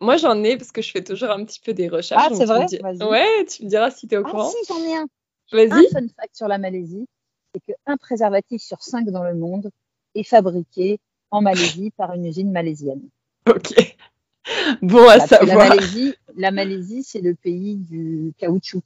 [0.00, 2.22] Moi, j'en ai parce que je fais toujours un petit peu des recherches.
[2.30, 2.66] Ah, c'est vrai?
[3.02, 4.50] Ouais, tu me diras si tu es au ah, courant.
[4.50, 5.06] si, j'en ai un.
[5.52, 5.72] Vas-y.
[5.72, 7.06] Un fun fact sur la Malaisie,
[7.54, 9.70] c'est qu'un préservatif sur cinq dans le monde
[10.14, 11.00] est fabriqué
[11.30, 13.08] en Malaisie par une usine malaisienne.
[13.48, 13.96] Ok.
[14.82, 15.68] Bon à savoir.
[15.68, 18.82] La Malaisie, la Malaisie c'est le pays du caoutchouc.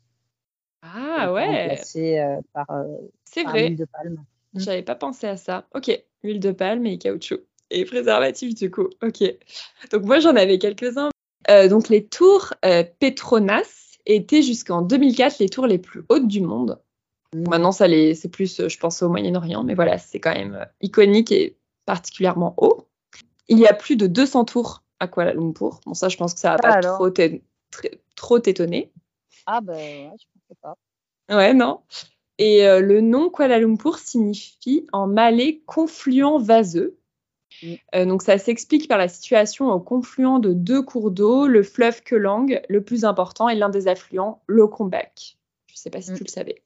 [0.83, 1.79] Ah ouais.
[1.83, 2.85] C'est euh, par, euh,
[3.25, 3.69] c'est vrai.
[3.69, 4.25] Huile de palme.
[4.55, 5.67] J'avais pas pensé à ça.
[5.75, 5.91] Ok,
[6.23, 7.41] huile de palme et caoutchouc
[7.71, 8.89] et préservatif du coup.
[9.03, 9.23] Ok.
[9.91, 11.11] Donc moi j'en avais quelques-uns.
[11.51, 16.41] Euh, donc les tours euh, Petronas étaient jusqu'en 2004 les tours les plus hautes du
[16.41, 16.81] monde.
[17.35, 17.49] Mmh.
[17.49, 21.33] Maintenant ça c'est plus je pense au Moyen-Orient, mais voilà c'est quand même euh, iconique
[21.33, 22.89] et particulièrement haut.
[23.49, 25.81] Il y a plus de 200 tours à Kuala Lumpur.
[25.87, 27.11] Bon ça je pense que ça va pas trop,
[28.17, 28.93] trop t'étonner.
[29.47, 30.77] Ah ben ouais, je pensais pas.
[31.29, 31.81] Ouais non.
[32.39, 36.99] Et le nom Kuala Lumpur signifie en malais confluent vaseux.
[37.63, 37.75] Mm.
[37.95, 42.03] Euh, donc ça s'explique par la situation au confluent de deux cours d'eau, le fleuve
[42.03, 45.37] Kelang, le plus important, et l'un des affluents, le Kombak.
[45.67, 46.17] Je ne sais pas si mm.
[46.17, 46.63] tu le savais.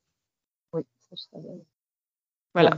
[0.72, 1.64] Oui, ça je savais.
[2.54, 2.76] Voilà.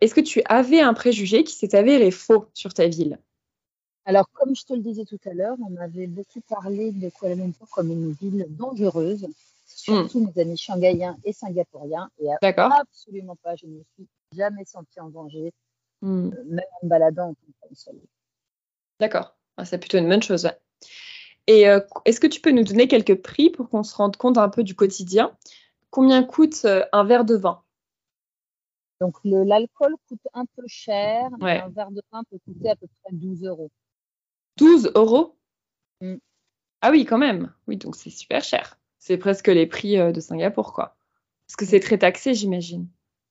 [0.00, 3.18] Est-ce que tu avais un préjugé qui s'est avéré faux sur ta ville?
[4.06, 7.34] Alors, comme je te le disais tout à l'heure, on m'avait beaucoup parlé de Kuala
[7.34, 9.26] Lumpur comme une ville dangereuse,
[9.66, 12.08] surtout mes amis shanghaïens et singapouriens.
[12.20, 15.52] Et absolument pas, je ne me suis jamais sentie en danger,
[16.02, 16.28] hmm.
[16.32, 17.92] euh, même en me baladant en tant
[19.00, 20.48] D'accord, ah, c'est plutôt une bonne chose.
[21.48, 24.38] Et euh, est-ce que tu peux nous donner quelques prix pour qu'on se rende compte
[24.38, 25.36] un peu du quotidien?
[25.90, 27.60] Combien coûte euh, un verre de vin?
[29.00, 33.12] Donc l'alcool coûte un peu cher, un verre de vin peut coûter à peu près
[33.12, 33.70] 12 euros.
[34.56, 35.36] 12 euros
[36.00, 36.16] mm.
[36.82, 37.52] Ah oui, quand même.
[37.66, 38.78] Oui, donc c'est super cher.
[38.98, 40.96] C'est presque les prix euh, de Singapour, quoi.
[41.46, 42.88] Parce que c'est très taxé, j'imagine.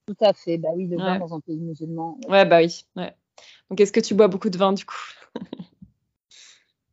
[0.08, 0.58] Tout à fait.
[0.58, 2.18] Bah oui, le vin dans un pays musulman.
[2.28, 2.86] Ouais, bah oui.
[3.70, 4.96] Donc est-ce que tu bois beaucoup de vin, du coup?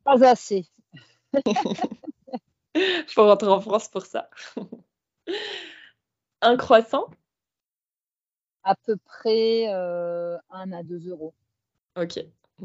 [0.03, 0.65] Pas assez.
[3.07, 4.29] Faut rentrer en France pour ça.
[6.41, 7.07] un croissant?
[8.63, 11.33] À peu près 1 euh, à 2 euros.
[11.95, 12.19] Ok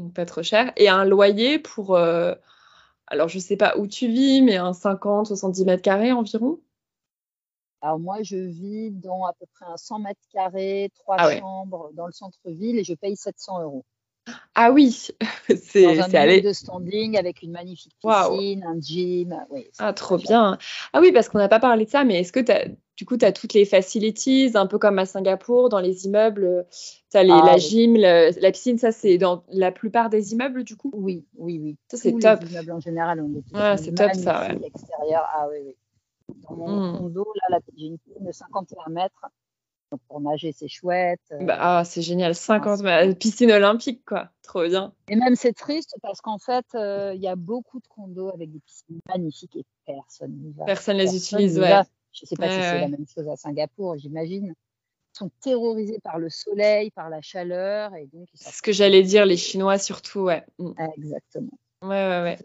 [0.07, 0.71] pas trop cher.
[0.77, 2.33] Et un loyer pour, euh,
[3.07, 6.59] alors je sais pas où tu vis, mais un 50, 70 mètres carrés environ?
[7.81, 11.91] Alors moi, je vis dans à peu près un 100 mètres carrés, trois ah chambres
[11.93, 13.85] dans le centre-ville et je paye 700 euros.
[14.55, 15.07] Ah oui,
[15.63, 19.35] c'est un de standing avec une magnifique piscine, un gym.
[19.77, 20.57] ah, trop bien.
[20.93, 22.41] Ah oui, parce qu'on n'a pas parlé de ça, mais est-ce que
[22.97, 26.65] du coup, tu as toutes les facilities, un peu comme à Singapour, dans les immeubles
[27.09, 30.75] Tu as ah la gym, la piscine, ça c'est dans la plupart des immeubles du
[30.75, 30.91] coup?
[30.93, 31.77] Oui, oui, oui.
[31.89, 32.41] Ça c'est top.
[32.41, 33.43] Les immeubles en général ont des
[33.77, 34.47] c'est top ça.
[34.47, 34.59] Ouais.
[34.61, 35.75] L'extérieur, ah oui, oui.
[36.47, 36.97] Dans mon mmh.
[36.97, 39.25] condo, là, j'ai une piscine de 51 mètres
[39.97, 41.21] pour nager, c'est chouette.
[41.31, 41.43] Euh.
[41.43, 42.81] Bah, ah, c'est génial, 50
[43.17, 44.29] piscine olympique, quoi.
[44.43, 44.93] Trop bien.
[45.09, 48.51] Et même, c'est triste parce qu'en fait, euh, il y a beaucoup de condos avec
[48.51, 50.65] des piscines magnifiques et personne n'y va.
[50.65, 51.81] Personne les utilise, ouais.
[52.11, 54.47] Je ne sais pas si c'est la même chose à Singapour, j'imagine.
[54.47, 57.93] Ils sont terrorisés par le soleil, par la chaleur.
[57.95, 60.43] et donc C'est ce que j'allais dire, les Chinois surtout, ouais.
[60.57, 60.71] Mm.
[60.97, 61.59] exactement.
[61.81, 62.37] Ouais, ouais, ouais.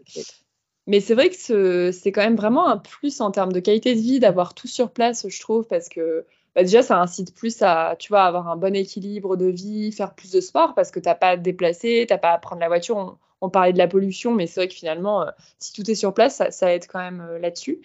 [0.87, 3.99] Mais c'est vrai que c'est quand même vraiment un plus en termes de qualité de
[3.99, 6.25] vie d'avoir tout sur place, je trouve, parce que
[6.55, 10.15] bah, déjà, ça incite plus à, tu vois, avoir un bon équilibre de vie, faire
[10.15, 12.37] plus de sport parce que tu n'as pas à te déplacer, tu n'as pas à
[12.37, 13.17] prendre la voiture.
[13.41, 16.13] On, parlait de la pollution, mais c'est vrai que finalement, euh, si tout est sur
[16.13, 17.81] place, ça, aide quand même euh, là-dessus.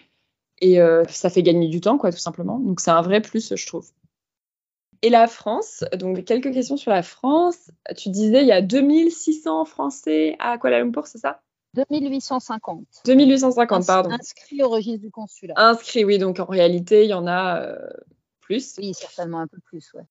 [0.59, 2.57] Et euh, ça fait gagner du temps, quoi, tout simplement.
[2.57, 3.87] Donc, c'est un vrai plus, je trouve.
[5.03, 7.71] Et la France, donc quelques questions sur la France.
[7.97, 11.41] Tu disais, il y a 2600 Français à Kuala Lumpur, c'est ça?
[11.73, 12.85] 2850.
[13.05, 14.11] 2850, pardon.
[14.11, 15.53] Inscrits au registre du consulat.
[15.57, 16.17] Inscrits, oui.
[16.17, 17.75] Donc en réalité, il y en a
[18.77, 20.03] oui, certainement un peu plus, ouais.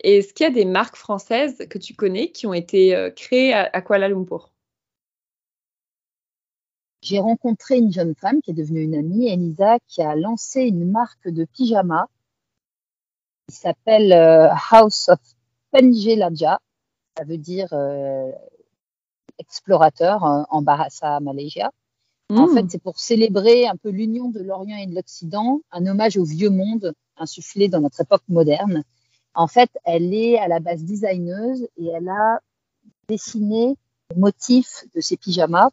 [0.00, 3.10] Et est-ce qu'il y a des marques françaises que tu connais qui ont été euh,
[3.10, 4.52] créées à, Kuala Lumpur?
[7.02, 10.90] J'ai rencontré une jeune femme qui est devenue une amie, Elisa, qui a lancé une
[10.90, 12.08] marque de pyjama
[13.48, 15.20] qui s'appelle euh, House of
[15.70, 16.60] Penjelaja.
[17.16, 18.32] Ça veut dire euh,
[19.38, 21.70] explorateur en Bahasa Malaysia.
[22.28, 22.54] En hmm.
[22.54, 26.24] fait, c'est pour célébrer un peu l'union de l'Orient et de l'Occident, un hommage au
[26.24, 28.84] vieux monde insufflé dans notre époque moderne.
[29.34, 32.40] En fait, elle est à la base designeuse et elle a
[33.08, 33.76] dessiné
[34.10, 35.70] les motifs de ses pyjamas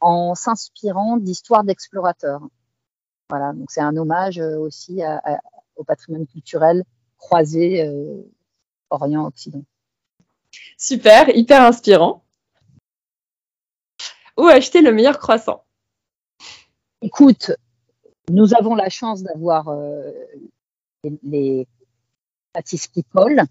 [0.00, 2.42] en s'inspirant d'histoires d'explorateurs.
[3.28, 5.00] Voilà, donc c'est un hommage euh, aussi
[5.76, 6.84] au patrimoine culturel
[7.18, 8.22] croisé euh,
[8.90, 9.62] Orient-Occident.
[10.76, 12.24] Super, hyper inspirant.
[14.36, 15.64] Où acheter le meilleur croissant?
[17.00, 17.52] Écoute,
[18.30, 20.10] nous avons la chance d'avoir euh,
[21.22, 21.66] les
[22.52, 23.42] pâtisseries Paul.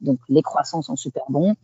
[0.00, 1.54] Donc, les croissants sont super bons.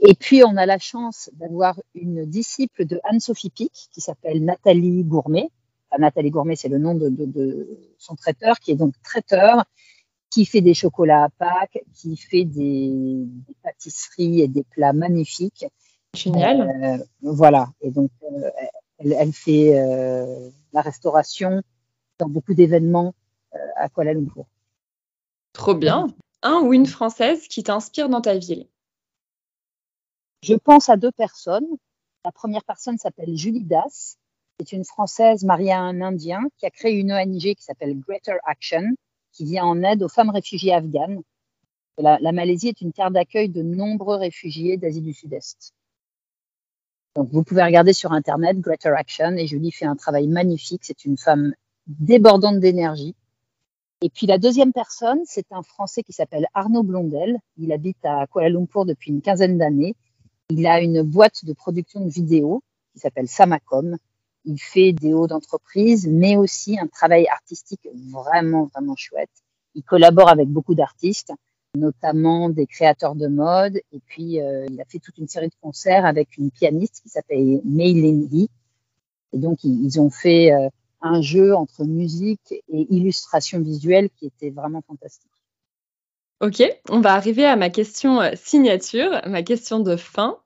[0.00, 5.04] Et puis, on a la chance d'avoir une disciple de Anne-Sophie Pic qui s'appelle Nathalie
[5.04, 5.50] Gourmet.
[5.98, 9.64] Nathalie Gourmet, c'est le nom de, son traiteur, qui est donc traiteur,
[10.30, 13.26] qui fait des chocolats à Pâques, qui fait des,
[13.62, 15.66] pâtisseries et des plats magnifiques.
[16.14, 16.60] Génial.
[16.60, 17.68] Euh, voilà.
[17.80, 18.50] Et donc, euh,
[18.98, 21.62] elle, fait euh, la restauration
[22.18, 23.14] dans beaucoup d'événements
[23.76, 24.44] à Kuala Lumpur.
[25.56, 26.06] Trop bien.
[26.42, 28.68] Un ou une Française qui t'inspire dans ta ville
[30.42, 31.66] Je pense à deux personnes.
[32.26, 34.18] La première personne s'appelle Julie Das.
[34.60, 38.36] C'est une Française mariée à un Indien qui a créé une ONG qui s'appelle Greater
[38.44, 38.84] Action,
[39.32, 41.22] qui vient en aide aux femmes réfugiées afghanes.
[41.96, 45.72] La, Malaisie est une terre d'accueil de nombreux réfugiés d'Asie du Sud-Est.
[47.14, 50.84] Donc, vous pouvez regarder sur Internet Greater Action et Julie fait un travail magnifique.
[50.84, 51.54] C'est une femme
[51.86, 53.16] débordante d'énergie
[54.02, 57.38] et puis la deuxième personne, c'est un Français qui s'appelle Arnaud Blondel.
[57.56, 59.94] Il habite à Kuala Lumpur depuis une quinzaine d'années.
[60.50, 62.62] Il a une boîte de production de vidéos
[62.92, 63.96] qui s'appelle Samacom.
[64.44, 69.30] Il fait des hauts d'entreprise, mais aussi un travail artistique vraiment, vraiment chouette.
[69.74, 71.32] Il collabore avec beaucoup d'artistes.
[71.74, 73.76] notamment des créateurs de mode.
[73.92, 77.10] Et puis, euh, il a fait toute une série de concerts avec une pianiste qui
[77.10, 78.48] s'appelle Mei Lee.
[79.34, 80.70] Et donc, ils, ont fait euh,
[81.00, 85.30] un jeu entre musique et illustration visuelle qui était vraiment fantastique.
[86.40, 90.38] Ok, on va arriver à ma question euh, signature, ma question de fin.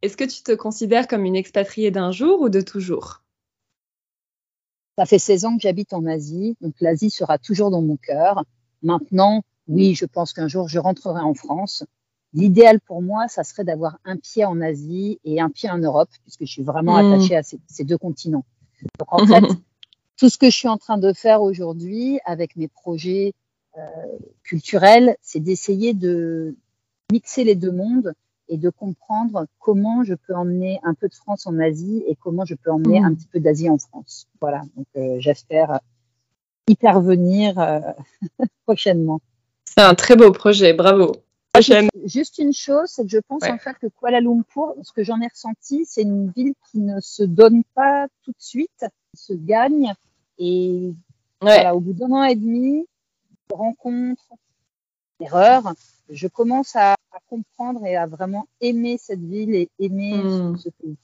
[0.00, 3.22] Est-ce que tu te considères comme une expatriée d'un jour ou de toujours?
[4.96, 8.44] Ça fait 16 ans que j'habite en Asie, donc l'Asie sera toujours dans mon cœur.
[8.82, 11.84] Maintenant, oui, je pense qu'un jour je rentrerai en France.
[12.32, 16.10] L'idéal pour moi, ça serait d'avoir un pied en Asie et un pied en Europe,
[16.22, 17.12] puisque je suis vraiment hmm.
[17.12, 18.44] attachée à ces, deux continents.
[18.98, 19.44] Donc en fait,
[20.16, 23.34] tout ce que je suis en train de faire aujourd'hui avec mes projets
[23.76, 23.80] euh,
[24.42, 26.54] culturels, c'est d'essayer de
[27.12, 28.14] mixer les deux mondes
[28.48, 32.44] et de comprendre comment je peux emmener un peu de France en Asie et comment
[32.44, 33.04] je peux emmener hmm.
[33.04, 34.28] un petit peu d'Asie en France.
[34.40, 35.80] Voilà, donc euh, j'espère
[36.68, 37.80] y parvenir euh,
[38.66, 39.20] prochainement.
[39.64, 41.12] C'est un très beau projet, bravo.
[42.04, 45.20] Juste une chose, c'est que je pense en fait que Kuala Lumpur, ce que j'en
[45.20, 48.84] ai ressenti, c'est une ville qui ne se donne pas tout de suite,
[49.14, 49.92] se gagne.
[50.38, 50.92] Et
[51.40, 52.86] voilà, au bout d'un an et demi,
[53.50, 54.32] de rencontres,
[55.20, 55.74] d'erreurs,
[56.08, 56.96] je commence à,
[57.28, 60.56] comprendre et à vraiment aimer cette ville et aimer hmm.
[60.56, 60.96] ce, pays.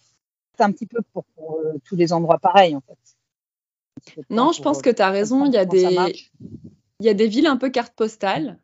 [0.57, 4.25] C'est un petit peu pour, euh, tous les endroits pareils en fait.
[4.29, 5.47] Non, je pense que tu as raison.
[5.47, 6.29] Il y a des
[7.01, 8.59] il y a des villes un peu carte postale.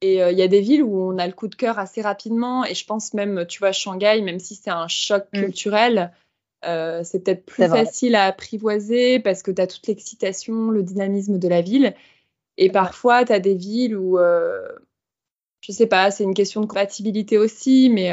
[0.00, 2.02] Et euh, il y a des villes où on a le coup de cœur assez
[2.02, 2.64] rapidement.
[2.64, 5.40] Et je pense même, tu vois, Shanghai, même si c'est un choc mm.
[5.40, 6.12] culturel,
[6.66, 11.38] euh, c'est peut-être plus facile à apprivoiser parce que tu as toute l'excitation, le dynamisme
[11.38, 11.94] de la ville.
[12.56, 14.68] Et parfois, tu as des villes où, euh,
[15.60, 18.10] je sais pas, c'est une question de compatibilité aussi, mais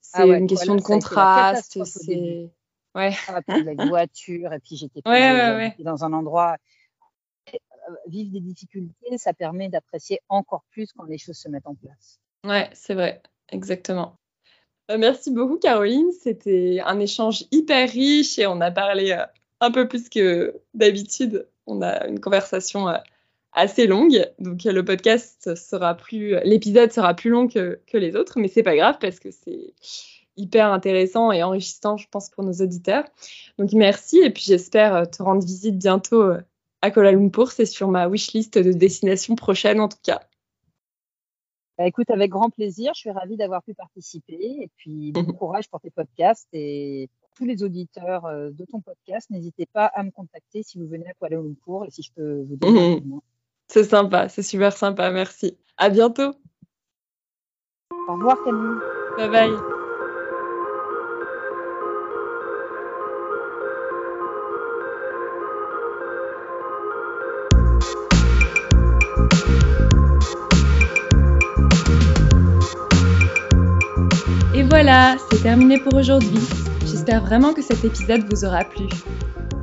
[0.00, 1.82] c'est ah une question de contraste.
[1.84, 2.50] C'est.
[2.94, 3.12] Ouais.
[3.48, 6.56] avec voiture, et puis j'étais dans un endroit
[7.88, 11.74] euh, vivre des difficultés, ça permet d'apprécier encore plus quand les choses se mettent en
[11.74, 12.18] place.
[12.44, 14.16] Ouais, c'est vrai, exactement.
[14.90, 16.10] Euh, merci beaucoup, Caroline.
[16.12, 19.24] C'était un échange hyper riche et on a parlé euh,
[19.60, 21.48] un peu plus que d'habitude.
[21.66, 22.86] On a une conversation
[23.52, 28.38] assez longue, donc le podcast sera plus, l'épisode sera plus long que, que les autres,
[28.38, 29.74] mais c'est pas grave parce que c'est
[30.36, 33.04] hyper intéressant et enrichissant, je pense, pour nos auditeurs.
[33.58, 36.22] Donc merci et puis j'espère te rendre visite bientôt
[36.82, 37.50] à Kuala Lumpur.
[37.50, 40.20] C'est sur ma wishlist de destination prochaine en tout cas.
[41.78, 42.92] Bah, écoute, avec grand plaisir.
[42.94, 44.38] Je suis ravie d'avoir pu participer.
[44.40, 46.48] Et puis, bon courage pour tes podcasts.
[46.52, 50.78] Et pour tous les auditeurs euh, de ton podcast, n'hésitez pas à me contacter si
[50.78, 53.20] vous venez à Kuala Lumpur et si je peux vous donner mmh.
[53.68, 55.10] C'est sympa, c'est super sympa.
[55.10, 55.58] Merci.
[55.76, 56.34] À bientôt.
[58.08, 58.78] Au revoir, Camille.
[59.16, 59.75] Bye bye.
[74.86, 76.38] Voilà, c'est terminé pour aujourd'hui.
[76.82, 78.84] J'espère vraiment que cet épisode vous aura plu.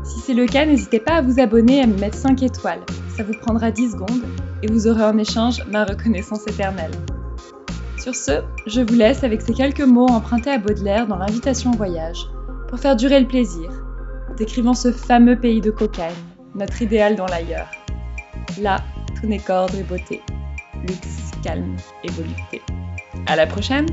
[0.04, 2.82] Si c'est le cas, n'hésitez pas à vous abonner et à me mettre 5 étoiles.
[3.16, 4.22] Ça vous prendra 10 secondes
[4.62, 6.92] et vous aurez en échange ma reconnaissance éternelle.
[7.98, 11.78] Sur ce, je vous laisse avec ces quelques mots empruntés à Baudelaire dans l'invitation au
[11.78, 12.28] voyage,
[12.68, 13.72] pour faire durer le plaisir,
[14.36, 16.14] décrivant ce fameux pays de cocaïne,
[16.54, 17.72] notre idéal dans l'ailleurs.
[18.62, 18.82] Là,
[19.16, 20.20] tout n'est qu'ordre et beauté,
[20.82, 22.62] luxe, calme et volupté.
[23.26, 23.88] À la prochaine!